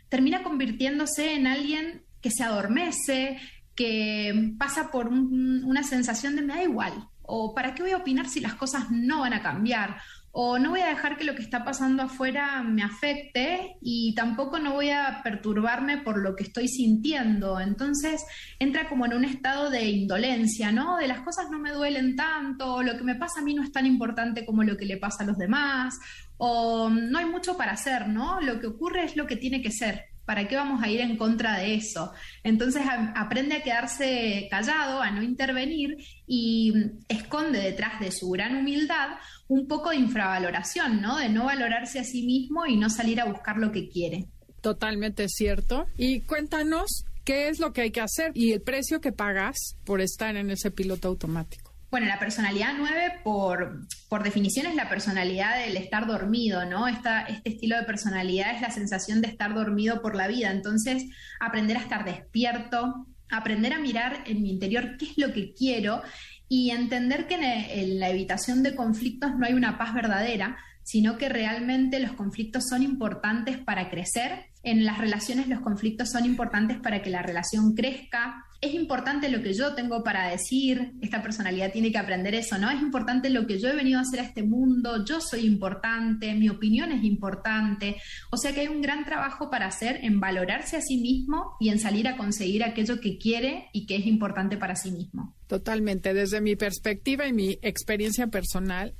termina 0.08 0.44
convirtiéndose 0.44 1.34
en 1.34 1.48
alguien 1.48 2.04
que 2.22 2.30
se 2.30 2.44
adormece, 2.44 3.38
que 3.74 4.54
pasa 4.56 4.90
por 4.92 5.08
una 5.08 5.82
sensación 5.82 6.36
de 6.36 6.42
me 6.42 6.54
da 6.54 6.62
igual, 6.62 7.08
o 7.22 7.54
para 7.54 7.74
qué 7.74 7.82
voy 7.82 7.90
a 7.90 7.98
opinar 7.98 8.28
si 8.28 8.40
las 8.40 8.54
cosas 8.54 8.90
no 8.90 9.20
van 9.20 9.34
a 9.34 9.42
cambiar, 9.42 10.00
o 10.38 10.58
no 10.58 10.68
voy 10.68 10.80
a 10.80 10.88
dejar 10.88 11.16
que 11.16 11.24
lo 11.24 11.34
que 11.34 11.40
está 11.40 11.64
pasando 11.64 12.02
afuera 12.02 12.62
me 12.62 12.82
afecte 12.82 13.78
y 13.80 14.14
tampoco 14.14 14.58
no 14.58 14.74
voy 14.74 14.90
a 14.90 15.22
perturbarme 15.24 16.02
por 16.02 16.18
lo 16.18 16.36
que 16.36 16.44
estoy 16.44 16.68
sintiendo. 16.68 17.58
Entonces 17.58 18.22
entra 18.58 18.86
como 18.86 19.06
en 19.06 19.14
un 19.14 19.24
estado 19.24 19.70
de 19.70 19.86
indolencia, 19.88 20.70
¿no? 20.72 20.98
De 20.98 21.08
las 21.08 21.20
cosas 21.20 21.46
no 21.50 21.58
me 21.58 21.72
duelen 21.72 22.16
tanto, 22.16 22.82
lo 22.82 22.98
que 22.98 23.04
me 23.04 23.14
pasa 23.14 23.40
a 23.40 23.44
mí 23.44 23.54
no 23.54 23.62
es 23.62 23.72
tan 23.72 23.86
importante 23.86 24.44
como 24.44 24.62
lo 24.62 24.76
que 24.76 24.84
le 24.84 24.98
pasa 24.98 25.24
a 25.24 25.26
los 25.26 25.38
demás, 25.38 25.98
o 26.36 26.90
no 26.90 27.18
hay 27.18 27.24
mucho 27.24 27.56
para 27.56 27.72
hacer, 27.72 28.06
¿no? 28.06 28.38
Lo 28.42 28.60
que 28.60 28.66
ocurre 28.66 29.04
es 29.04 29.16
lo 29.16 29.26
que 29.26 29.36
tiene 29.36 29.62
que 29.62 29.70
ser. 29.70 30.15
¿Para 30.26 30.48
qué 30.48 30.56
vamos 30.56 30.82
a 30.82 30.90
ir 30.90 31.00
en 31.00 31.16
contra 31.16 31.58
de 31.58 31.76
eso? 31.76 32.12
Entonces 32.42 32.82
aprende 33.14 33.54
a 33.54 33.62
quedarse 33.62 34.48
callado, 34.50 35.00
a 35.00 35.10
no 35.12 35.22
intervenir 35.22 35.96
y 36.26 36.74
esconde 37.08 37.60
detrás 37.60 38.00
de 38.00 38.10
su 38.10 38.28
gran 38.30 38.56
humildad 38.56 39.18
un 39.48 39.68
poco 39.68 39.90
de 39.90 39.96
infravaloración, 39.96 41.00
¿no? 41.00 41.16
De 41.16 41.28
no 41.28 41.44
valorarse 41.44 42.00
a 42.00 42.04
sí 42.04 42.26
mismo 42.26 42.66
y 42.66 42.76
no 42.76 42.90
salir 42.90 43.20
a 43.20 43.24
buscar 43.24 43.56
lo 43.56 43.70
que 43.70 43.88
quiere. 43.88 44.26
Totalmente 44.60 45.28
cierto. 45.28 45.86
Y 45.96 46.22
cuéntanos 46.22 47.04
qué 47.24 47.48
es 47.48 47.60
lo 47.60 47.72
que 47.72 47.82
hay 47.82 47.90
que 47.92 48.00
hacer 48.00 48.32
y 48.34 48.52
el 48.52 48.62
precio 48.62 49.00
que 49.00 49.12
pagas 49.12 49.76
por 49.84 50.00
estar 50.00 50.36
en 50.36 50.50
ese 50.50 50.72
piloto 50.72 51.06
automático. 51.08 51.65
Bueno, 51.90 52.06
la 52.06 52.18
personalidad 52.18 52.74
9, 52.76 53.20
por, 53.22 53.86
por 54.08 54.22
definición, 54.22 54.66
es 54.66 54.74
la 54.74 54.88
personalidad 54.88 55.58
del 55.58 55.76
estar 55.76 56.06
dormido, 56.06 56.64
¿no? 56.66 56.88
Este 56.88 57.10
estilo 57.44 57.76
de 57.76 57.84
personalidad 57.84 58.54
es 58.54 58.60
la 58.60 58.70
sensación 58.70 59.22
de 59.22 59.28
estar 59.28 59.54
dormido 59.54 60.02
por 60.02 60.16
la 60.16 60.26
vida. 60.26 60.50
Entonces, 60.50 61.04
aprender 61.38 61.76
a 61.76 61.80
estar 61.80 62.04
despierto, 62.04 63.06
aprender 63.30 63.72
a 63.72 63.78
mirar 63.78 64.24
en 64.26 64.42
mi 64.42 64.50
interior 64.50 64.96
qué 64.98 65.06
es 65.06 65.18
lo 65.18 65.32
que 65.32 65.54
quiero 65.54 66.02
y 66.48 66.70
entender 66.70 67.26
que 67.26 67.34
en 67.34 68.00
la 68.00 68.08
evitación 68.08 68.62
de 68.62 68.74
conflictos 68.74 69.36
no 69.36 69.46
hay 69.46 69.54
una 69.54 69.78
paz 69.78 69.94
verdadera, 69.94 70.56
sino 70.86 71.18
que 71.18 71.28
realmente 71.28 71.98
los 71.98 72.12
conflictos 72.12 72.68
son 72.68 72.84
importantes 72.84 73.58
para 73.58 73.90
crecer. 73.90 74.44
En 74.62 74.84
las 74.84 74.98
relaciones 74.98 75.48
los 75.48 75.58
conflictos 75.58 76.10
son 76.10 76.24
importantes 76.24 76.78
para 76.78 77.02
que 77.02 77.10
la 77.10 77.22
relación 77.22 77.74
crezca. 77.74 78.44
Es 78.60 78.72
importante 78.72 79.28
lo 79.28 79.42
que 79.42 79.52
yo 79.52 79.74
tengo 79.74 80.04
para 80.04 80.28
decir, 80.28 80.92
esta 81.02 81.22
personalidad 81.24 81.72
tiene 81.72 81.90
que 81.90 81.98
aprender 81.98 82.36
eso, 82.36 82.56
¿no? 82.56 82.70
Es 82.70 82.80
importante 82.80 83.30
lo 83.30 83.48
que 83.48 83.58
yo 83.58 83.68
he 83.68 83.74
venido 83.74 83.98
a 83.98 84.02
hacer 84.02 84.20
a 84.20 84.22
este 84.22 84.44
mundo, 84.44 85.04
yo 85.04 85.20
soy 85.20 85.44
importante, 85.44 86.32
mi 86.34 86.48
opinión 86.48 86.92
es 86.92 87.02
importante. 87.02 87.96
O 88.30 88.36
sea 88.36 88.52
que 88.52 88.60
hay 88.60 88.68
un 88.68 88.80
gran 88.80 89.04
trabajo 89.04 89.50
para 89.50 89.66
hacer 89.66 90.04
en 90.04 90.20
valorarse 90.20 90.76
a 90.76 90.82
sí 90.82 90.98
mismo 90.98 91.56
y 91.58 91.70
en 91.70 91.80
salir 91.80 92.06
a 92.06 92.16
conseguir 92.16 92.62
aquello 92.62 93.00
que 93.00 93.18
quiere 93.18 93.68
y 93.72 93.86
que 93.86 93.96
es 93.96 94.06
importante 94.06 94.56
para 94.56 94.76
sí 94.76 94.92
mismo. 94.92 95.34
Totalmente. 95.48 96.14
Desde 96.14 96.40
mi 96.40 96.54
perspectiva 96.54 97.26
y 97.26 97.32
mi 97.32 97.58
experiencia 97.60 98.28
personal, 98.28 98.94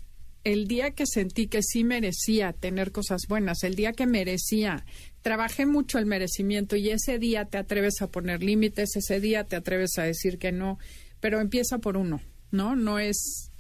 el 0.47 0.68
día 0.68 0.92
que 0.92 1.07
sentí 1.07 1.49
que 1.49 1.61
sí 1.61 1.82
merecía 1.82 2.53
tener 2.53 2.92
cosas 2.92 3.22
buenas, 3.28 3.64
el 3.64 3.74
día 3.74 3.92
que 3.92 4.07
merecía, 4.07 4.86
trabajé 5.20 5.66
mucho 5.66 5.99
el 5.99 6.07
merecimiento 6.07 6.76
y 6.76 6.90
ese 6.90 7.18
día 7.18 7.47
te 7.47 7.59
atreves 7.59 8.01
a 8.01 8.12
poner 8.12 8.44
límites, 8.44 8.94
ese 8.94 9.18
día 9.18 9.42
te 9.42 9.57
atreves 9.57 9.99
a 9.99 10.05
decir 10.05 10.38
que 10.38 10.53
no, 10.53 10.78
pero 11.18 11.40
empieza 11.40 11.78
por 11.78 11.97
uno, 11.97 12.20
¿no? 12.53 12.76
No 12.76 13.01
es, 13.01 13.51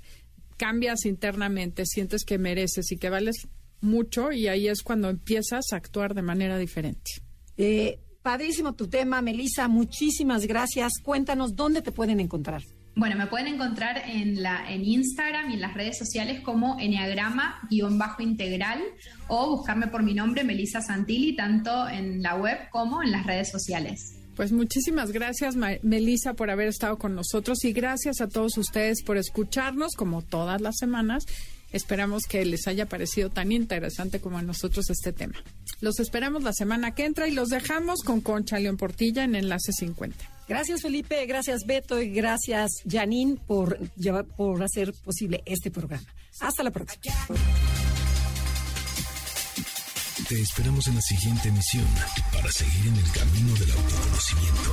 cambias 0.58 1.06
internamente, 1.06 1.86
sientes 1.86 2.24
que 2.24 2.38
mereces 2.38 2.92
y 2.92 2.98
que 2.98 3.10
vales 3.10 3.48
mucho 3.80 4.30
y 4.30 4.46
ahí 4.46 4.68
es 4.68 4.84
cuando 4.84 5.10
empiezas 5.10 5.72
a 5.72 5.76
actuar 5.76 6.14
de 6.14 6.22
manera 6.22 6.56
diferente. 6.56 7.10
Eh, 7.56 7.98
padrísimo 8.22 8.76
tu 8.76 8.86
tema, 8.86 9.20
Melissa, 9.22 9.66
muchísimas 9.66 10.46
gracias. 10.46 11.00
Cuéntanos 11.02 11.56
dónde 11.56 11.82
te 11.82 11.90
pueden 11.90 12.20
encontrar. 12.20 12.62
Bueno, 12.98 13.14
me 13.16 13.26
pueden 13.26 13.48
encontrar 13.48 14.02
en, 14.06 14.42
la, 14.42 14.72
en 14.72 14.82
Instagram 14.82 15.50
y 15.50 15.54
en 15.54 15.60
las 15.60 15.74
redes 15.74 15.98
sociales 15.98 16.40
como 16.40 16.78
enneagrama-integral 16.80 18.80
o 19.28 19.54
buscarme 19.54 19.88
por 19.88 20.02
mi 20.02 20.14
nombre, 20.14 20.44
Melissa 20.44 20.80
Santilli, 20.80 21.36
tanto 21.36 21.86
en 21.90 22.22
la 22.22 22.36
web 22.36 22.56
como 22.70 23.02
en 23.02 23.12
las 23.12 23.26
redes 23.26 23.50
sociales. 23.50 24.14
Pues 24.34 24.50
muchísimas 24.50 25.12
gracias, 25.12 25.56
Melissa, 25.82 26.32
por 26.32 26.50
haber 26.50 26.68
estado 26.68 26.96
con 26.96 27.14
nosotros 27.14 27.66
y 27.66 27.74
gracias 27.74 28.22
a 28.22 28.28
todos 28.28 28.56
ustedes 28.56 29.02
por 29.02 29.18
escucharnos 29.18 29.92
como 29.94 30.22
todas 30.22 30.62
las 30.62 30.78
semanas. 30.78 31.26
Esperamos 31.76 32.22
que 32.26 32.42
les 32.46 32.66
haya 32.68 32.86
parecido 32.86 33.28
tan 33.28 33.52
interesante 33.52 34.18
como 34.18 34.38
a 34.38 34.42
nosotros 34.42 34.88
este 34.88 35.12
tema. 35.12 35.34
Los 35.80 36.00
esperamos 36.00 36.42
la 36.42 36.54
semana 36.54 36.94
que 36.94 37.04
entra 37.04 37.28
y 37.28 37.32
los 37.32 37.50
dejamos 37.50 38.00
con 38.00 38.22
Concha 38.22 38.58
León 38.58 38.78
Portilla 38.78 39.24
en 39.24 39.34
Enlace 39.34 39.72
50. 39.72 40.16
Gracias 40.48 40.80
Felipe, 40.80 41.26
gracias 41.26 41.66
Beto 41.66 42.00
y 42.00 42.08
gracias 42.10 42.70
Janine 42.90 43.36
por, 43.46 43.78
por 44.38 44.62
hacer 44.62 44.94
posible 45.04 45.42
este 45.44 45.70
programa. 45.70 46.06
Hasta 46.40 46.62
la 46.62 46.70
próxima. 46.70 47.14
Te 50.28 50.40
esperamos 50.40 50.86
en 50.86 50.94
la 50.94 51.02
siguiente 51.02 51.48
emisión 51.48 51.86
para 52.32 52.50
seguir 52.50 52.86
en 52.86 52.96
el 52.96 53.12
camino 53.12 53.54
del 53.54 53.70
autoconocimiento. 53.70 54.72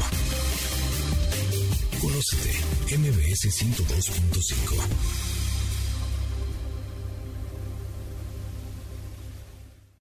Conócete, 1.99 2.97
MBS 2.97 3.61
102.5. 3.61 5.32